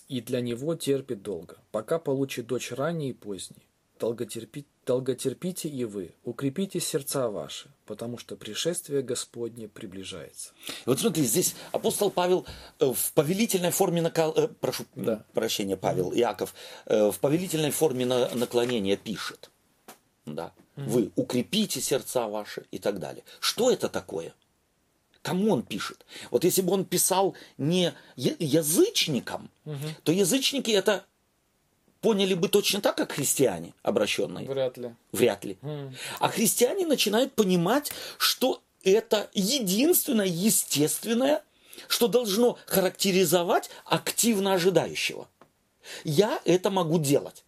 [0.08, 3.68] и для него терпит долго, пока получит дочь ранней и поздней.
[3.98, 10.52] Долготерпи, долготерпите и вы, укрепите сердца ваши, потому что пришествие Господне приближается.
[10.86, 12.46] Вот смотри, здесь апостол Павел
[12.78, 14.32] э, в повелительной форме, накол...
[14.36, 15.24] Э, прошу да.
[15.32, 16.18] прощения, Павел, mm-hmm.
[16.18, 16.54] Иаков,
[16.86, 19.50] э, в повелительной форме наклонения пишет.
[20.26, 20.52] Да.
[20.76, 20.86] Mm-hmm.
[20.86, 23.24] Вы укрепите сердца ваши и так далее.
[23.40, 24.34] Что это такое?
[25.24, 26.04] Кому он пишет?
[26.30, 29.78] Вот если бы он писал не язычникам, угу.
[30.02, 31.06] то язычники это
[32.04, 34.46] поняли бы точно так, как христиане обращенные?
[34.46, 34.94] Вряд ли.
[35.12, 35.56] Вряд ли.
[35.62, 35.94] Mm.
[36.20, 41.42] А христиане начинают понимать, что это единственное естественное,
[41.88, 45.28] что должно характеризовать активно ожидающего.
[46.04, 47.42] Я это могу делать.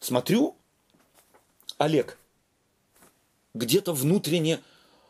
[0.00, 0.56] Смотрю,
[1.78, 2.18] Олег
[3.54, 4.58] где-то внутренне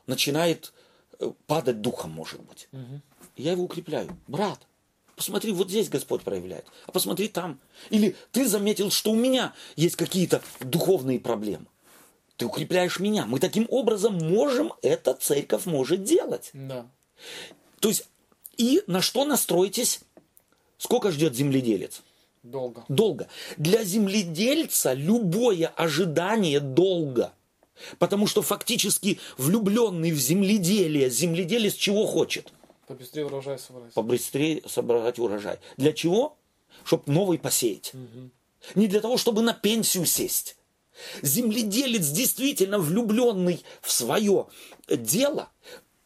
[0.07, 0.75] начинает
[1.19, 2.69] э, падать духом, может быть.
[2.73, 3.01] Угу.
[3.37, 4.15] Я его укрепляю.
[4.29, 4.61] Брат,
[5.17, 7.61] Посмотри, вот здесь Господь проявляет, а посмотри там.
[7.91, 11.67] Или ты заметил, что у меня есть какие-то духовные проблемы.
[12.37, 13.27] Ты укрепляешь меня.
[13.27, 16.51] Мы таким образом можем, эта церковь может делать.
[16.53, 16.87] Да.
[17.79, 18.09] То есть,
[18.57, 20.01] и на что настроитесь?
[20.79, 22.03] Сколько ждет земледелец?
[22.43, 22.85] Долго.
[22.89, 23.29] Долго.
[23.57, 27.33] Для земледельца любое ожидание долго.
[27.99, 32.53] Потому что фактически влюбленный в земледелие, земледелец чего хочет–
[32.87, 33.93] Побыстрее урожай собрать.
[33.95, 35.59] Побыстрее собрать урожай.
[35.77, 36.37] Для чего?
[36.85, 37.93] Чтобы новый посеять.
[37.95, 38.31] Угу.
[38.75, 40.57] Не для того, чтобы на пенсию сесть.
[41.23, 44.47] Земледелец действительно влюбленный в свое
[44.89, 45.49] дело,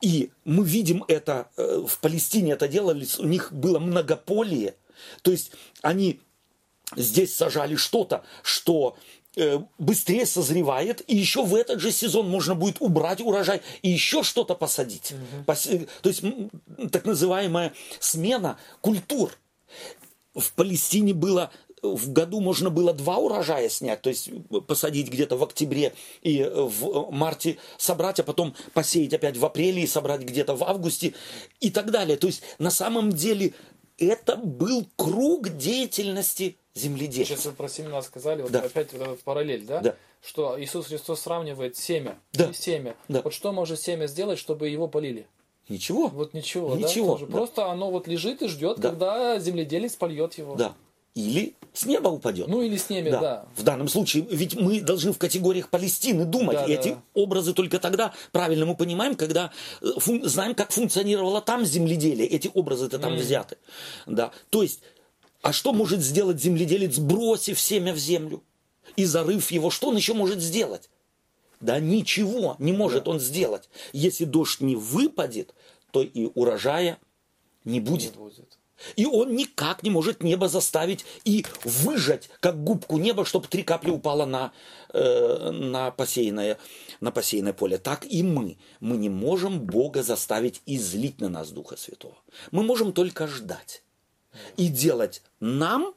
[0.01, 4.77] и мы видим это э, в Палестине, это делали, у них было многополие.
[5.23, 5.53] То есть
[5.83, 6.21] они
[6.97, 8.97] здесь сажали что-то, что
[9.79, 14.55] быстрее созревает, и еще в этот же сезон можно будет убрать урожай и еще что-то
[14.55, 15.13] посадить.
[15.47, 15.55] Угу.
[16.03, 16.23] То есть
[16.91, 19.39] так называемая смена культур.
[20.35, 21.51] В Палестине было
[21.83, 24.31] в году можно было два урожая снять, то есть
[24.67, 29.87] посадить где-то в октябре и в марте собрать, а потом посеять опять в апреле и
[29.87, 31.15] собрать где-то в августе
[31.61, 32.17] и так далее.
[32.17, 33.55] То есть на самом деле
[33.99, 37.25] это был круг деятельности земледелия.
[37.25, 38.61] Сейчас вы про семена сказали, вот да.
[38.61, 39.81] опять вот этот параллель, да?
[39.81, 39.97] Да.
[40.23, 42.47] Что Иисус Христос сравнивает семя да.
[42.47, 42.97] и семя.
[43.09, 43.23] Да.
[43.23, 45.27] Вот что может семя сделать, чтобы его полили?
[45.69, 46.09] Ничего.
[46.09, 47.27] Вот ничего, ничего да?
[47.27, 47.33] Да.
[47.33, 48.91] Просто оно вот лежит и ждет, да.
[48.91, 50.55] когда земледелец польет его.
[50.55, 50.75] Да.
[51.15, 52.49] Или с неба упадет.
[52.49, 53.21] Ну или с неба, да.
[53.21, 53.47] да.
[53.57, 56.59] В данном случае, ведь мы должны в категориях Палестины думать.
[56.59, 57.03] Да, и эти да.
[57.15, 59.51] образы только тогда правильно мы понимаем, когда
[59.83, 59.87] э,
[60.23, 62.27] знаем, как функционировало там земледелие.
[62.27, 63.17] Эти образы-то там mm.
[63.17, 63.59] взяты.
[64.07, 64.31] Да.
[64.51, 64.81] То есть
[65.43, 68.43] а что может сделать земледелец, бросив семя в землю
[68.97, 69.71] и зарыв его?
[69.71, 70.91] Что он еще может сделать?
[71.61, 73.13] Да ничего не может да.
[73.13, 73.69] он сделать.
[73.93, 75.55] Если дождь не выпадет,
[75.91, 76.99] то и урожая
[77.65, 78.15] не будет.
[78.15, 78.59] Не будет.
[78.95, 83.91] И он никак не может небо заставить и выжать, как губку неба, чтобы три капли
[83.91, 84.53] упало на,
[84.93, 86.59] э, на, посеянное,
[87.01, 87.79] на посеянное поле.
[87.79, 88.57] Так и мы.
[88.79, 92.15] Мы не можем Бога заставить излить на нас Духа Святого.
[92.53, 93.83] Мы можем только ждать
[94.57, 95.95] и делать нам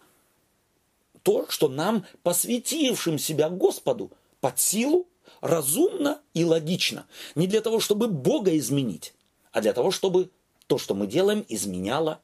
[1.24, 5.08] то, что нам, посвятившим себя Господу, под силу,
[5.40, 7.06] разумно и логично.
[7.36, 9.14] Не для того, чтобы Бога изменить,
[9.52, 10.32] а для того, чтобы
[10.68, 12.22] то, что мы делаем, изменяло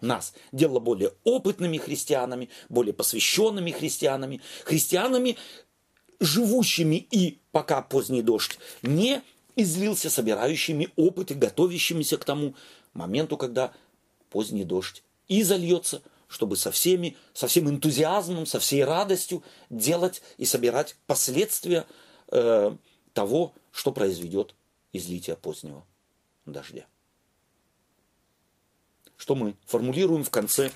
[0.00, 0.34] нас.
[0.52, 5.36] Делало более опытными христианами, более посвященными христианами, христианами,
[6.20, 9.22] живущими и, пока поздний дождь не
[9.54, 12.54] излился, собирающими опыт и готовящимися к тому
[12.92, 13.72] моменту, когда
[14.30, 20.44] поздний дождь и зальется, чтобы со всеми, со всем энтузиазмом, со всей радостью делать и
[20.44, 21.86] собирать последствия
[22.28, 22.76] э,
[23.12, 24.54] того, что произведет
[24.92, 25.84] излитие позднего
[26.44, 26.86] дождя.
[29.16, 30.70] Что мы формулируем в конце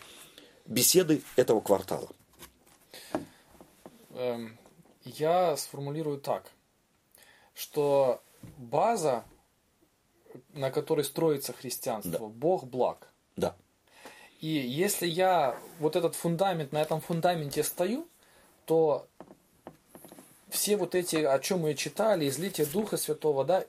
[0.67, 2.09] беседы этого квартала?
[4.11, 4.59] Эм,
[5.05, 6.51] я сформулирую так,
[7.55, 8.23] что
[8.57, 9.25] база,
[10.51, 12.27] на которой строится христианство, да.
[12.27, 13.13] Бог благ.
[13.37, 13.57] Да.
[14.41, 18.07] И если я вот этот фундамент, на этом фундаменте стою,
[18.65, 19.07] то
[20.49, 23.65] все вот эти, о чем мы читали, излитие Духа Святого, да,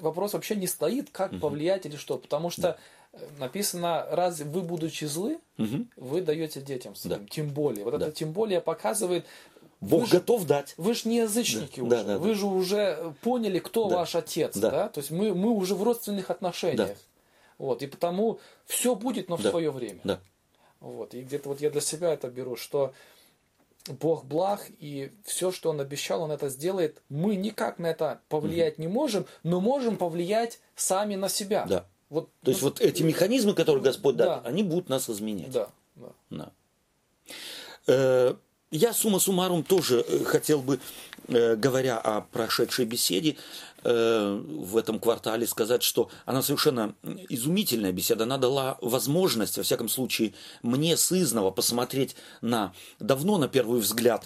[0.00, 1.40] вопрос вообще не стоит, как угу.
[1.40, 2.18] повлиять или что.
[2.18, 2.76] Потому что да.
[3.12, 5.86] Э, написано, раз вы, будучи злы, угу.
[5.96, 7.22] вы даете детям своим.
[7.22, 7.28] Да.
[7.30, 7.84] Тем более.
[7.84, 8.06] Вот да.
[8.06, 9.24] это тем более показывает,
[9.80, 10.74] Бог вы готов дать.
[10.76, 11.96] Вы же не язычники да, уже.
[11.96, 12.34] Да, да, вы да.
[12.34, 13.96] же уже поняли, кто да.
[13.96, 14.56] ваш отец.
[14.56, 14.70] Да.
[14.70, 14.88] Да?
[14.88, 16.88] То есть мы, мы уже в родственных отношениях.
[16.88, 16.94] Да.
[17.58, 19.50] Вот, и потому все будет, но в да.
[19.50, 20.00] свое время.
[20.04, 20.20] Да.
[20.80, 22.92] Вот, и где-то вот я для себя это беру, что
[23.88, 27.02] Бог благ, и все, что Он обещал, Он это сделает.
[27.08, 28.82] Мы никак на это повлиять угу.
[28.82, 31.66] не можем, но можем повлиять сами на себя.
[31.68, 31.86] Да.
[32.08, 34.24] Вот, То есть вот эти механизмы, которые Господь да.
[34.24, 35.50] дал, они будут нас изменять.
[35.50, 35.70] Да.
[35.96, 36.12] да.
[36.30, 36.52] да.
[37.88, 38.34] Э,
[38.70, 40.78] я, сумма суммарум, тоже э, хотел бы,
[41.28, 43.36] говоря о прошедшей беседе
[43.82, 46.94] э, в этом квартале, сказать, что она совершенно
[47.28, 48.24] изумительная беседа.
[48.24, 54.24] Она дала возможность, во всяком случае, мне сызново посмотреть на давно, на первый взгляд,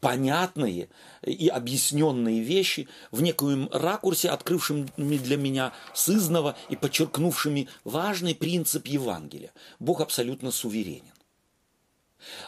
[0.00, 0.88] понятные
[1.22, 9.52] и объясненные вещи в некоем ракурсе, открывшими для меня сызново и подчеркнувшими важный принцип Евангелия.
[9.78, 11.12] Бог абсолютно суверенен.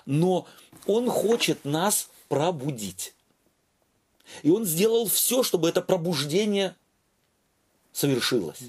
[0.05, 0.47] Но
[0.87, 3.15] Он хочет нас пробудить.
[4.43, 6.77] И Он сделал все, чтобы это пробуждение
[7.93, 8.61] совершилось.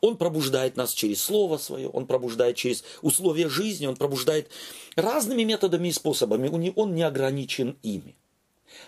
[0.00, 4.50] Он пробуждает нас через Слово Свое, Он пробуждает через условия жизни, Он пробуждает
[4.96, 6.72] разными методами и способами.
[6.76, 8.16] Он не ограничен ими.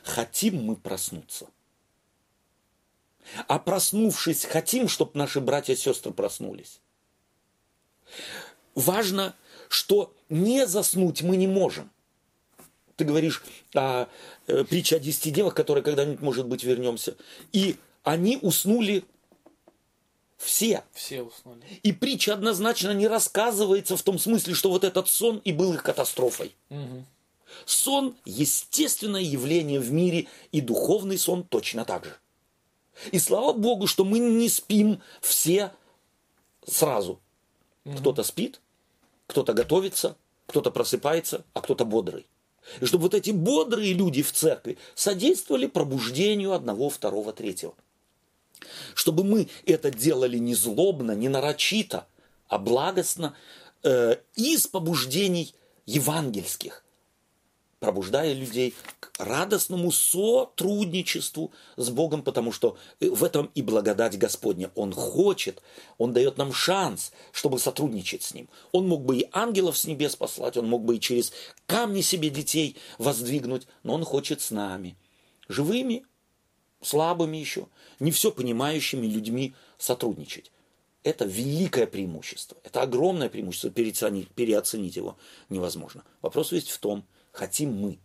[0.02, 1.48] Хотим мы проснуться.
[3.48, 6.80] А проснувшись, хотим, чтобы наши братья и сестры проснулись.
[8.74, 9.34] Важно
[9.68, 11.90] что не заснуть мы не можем.
[12.96, 13.42] Ты говоришь
[13.74, 14.06] о
[14.46, 17.16] э, притче о десяти девах, которой когда-нибудь, может быть, вернемся.
[17.52, 19.04] И они уснули
[20.38, 20.82] все.
[20.92, 21.62] Все уснули.
[21.82, 25.82] И притча однозначно не рассказывается в том смысле, что вот этот сон и был их
[25.82, 26.54] катастрофой.
[26.70, 27.04] Угу.
[27.64, 32.16] Сон– естественное явление в мире, и духовный сон точно так же.
[33.12, 35.72] И слава Богу, что мы не спим все
[36.66, 37.20] сразу.
[37.84, 37.98] Угу.
[37.98, 38.60] Кто-то спит,
[39.26, 40.16] кто-то готовится,
[40.46, 42.26] кто-то просыпается, а кто-то бодрый.
[42.80, 47.74] И чтобы вот эти бодрые люди в церкви содействовали пробуждению одного, второго, третьего.
[48.94, 52.06] Чтобы мы это делали не злобно, не нарочито,
[52.48, 53.36] а благостно,
[53.82, 56.85] э, из побуждений евангельских
[57.78, 64.70] пробуждая людей к радостному сотрудничеству с Богом, потому что э, в этом и благодать Господня.
[64.74, 65.62] Он хочет,
[65.98, 68.48] Он дает нам шанс, чтобы сотрудничать с Ним.
[68.72, 71.32] Он мог бы и ангелов с небес послать, Он мог бы и через
[71.66, 74.96] камни себе детей воздвигнуть, но Он хочет с нами,
[75.48, 76.04] живыми,
[76.80, 77.68] слабыми еще,
[78.00, 80.50] не все понимающими людьми сотрудничать.
[81.02, 85.16] Это великое преимущество, это огромное преимущество, переоценить его
[85.50, 86.02] невозможно.
[86.20, 87.04] Вопрос есть в том,
[87.36, 87.98] хотим мы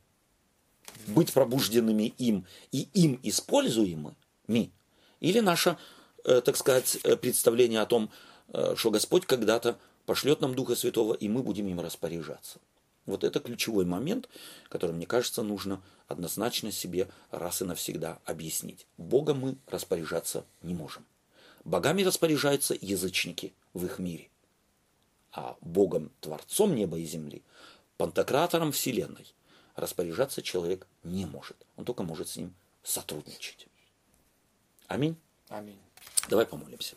[1.08, 4.72] быть пробужденными им и им используемыми,
[5.20, 5.78] или наше,
[6.26, 8.12] э, так сказать, э, представление о том,
[8.50, 12.60] э, что Господь когда-то пошлет нам Духа Святого, и мы будем им распоряжаться.
[13.06, 14.30] Вот это ключевой момент,
[14.70, 18.86] который, мне кажется, нужно однозначно себе раз и навсегда объяснить.
[18.98, 21.06] Богом мы распоряжаться не можем.
[21.64, 24.30] Богами распоряжаются язычники в их мире.
[25.32, 27.42] А Богом, Творцом неба и земли,
[28.02, 29.32] пантократором Вселенной
[29.76, 31.56] распоряжаться человек не может.
[31.76, 33.68] Он только может с ним сотрудничать.
[34.88, 35.16] Аминь.
[35.50, 35.78] Аминь.
[36.28, 36.96] Давай помолимся.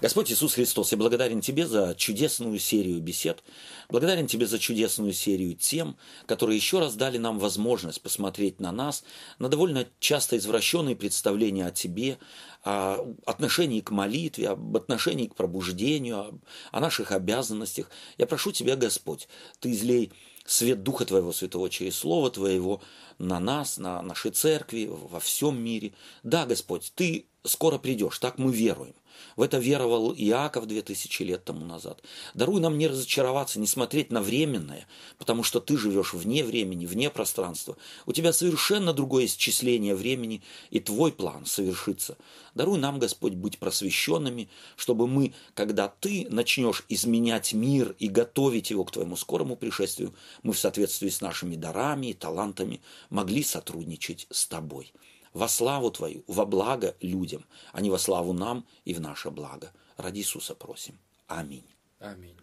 [0.00, 3.42] Господь Иисус Христос, я благодарен Тебе за чудесную серию бесед,
[3.88, 5.96] благодарен Тебе за чудесную серию тем,
[6.26, 9.02] которые еще раз дали нам возможность посмотреть на нас,
[9.38, 12.18] на довольно часто извращенные представления о Тебе,
[12.64, 16.40] о отношении к молитве, об отношении к пробуждению,
[16.70, 17.90] о наших обязанностях.
[18.18, 19.28] Я прошу Тебя, Господь,
[19.60, 20.12] Ты излей
[20.44, 22.80] свет Духа Твоего Святого через Слово Твоего
[23.18, 25.92] на нас, на нашей церкви, во всем мире.
[26.22, 28.94] Да, Господь, Ты скоро придешь, так мы веруем.
[29.36, 32.02] В это веровал Иаков две тысячи лет тому назад.
[32.34, 34.86] Даруй нам не разочароваться, не смотреть на временное,
[35.18, 37.76] потому что ты живешь вне времени, вне пространства.
[38.06, 42.16] У тебя совершенно другое исчисление времени, и твой план совершится.
[42.54, 48.84] Даруй нам, Господь, быть просвещенными, чтобы мы, когда ты начнешь изменять мир и готовить его
[48.84, 52.80] к твоему скорому пришествию, мы в соответствии с нашими дарами и талантами
[53.10, 54.92] могли сотрудничать с тобой
[55.32, 59.72] во славу Твою, во благо людям, а не во славу нам и в наше благо.
[59.96, 60.98] Ради Иисуса просим.
[61.26, 61.66] Аминь.
[62.00, 62.36] Аминь.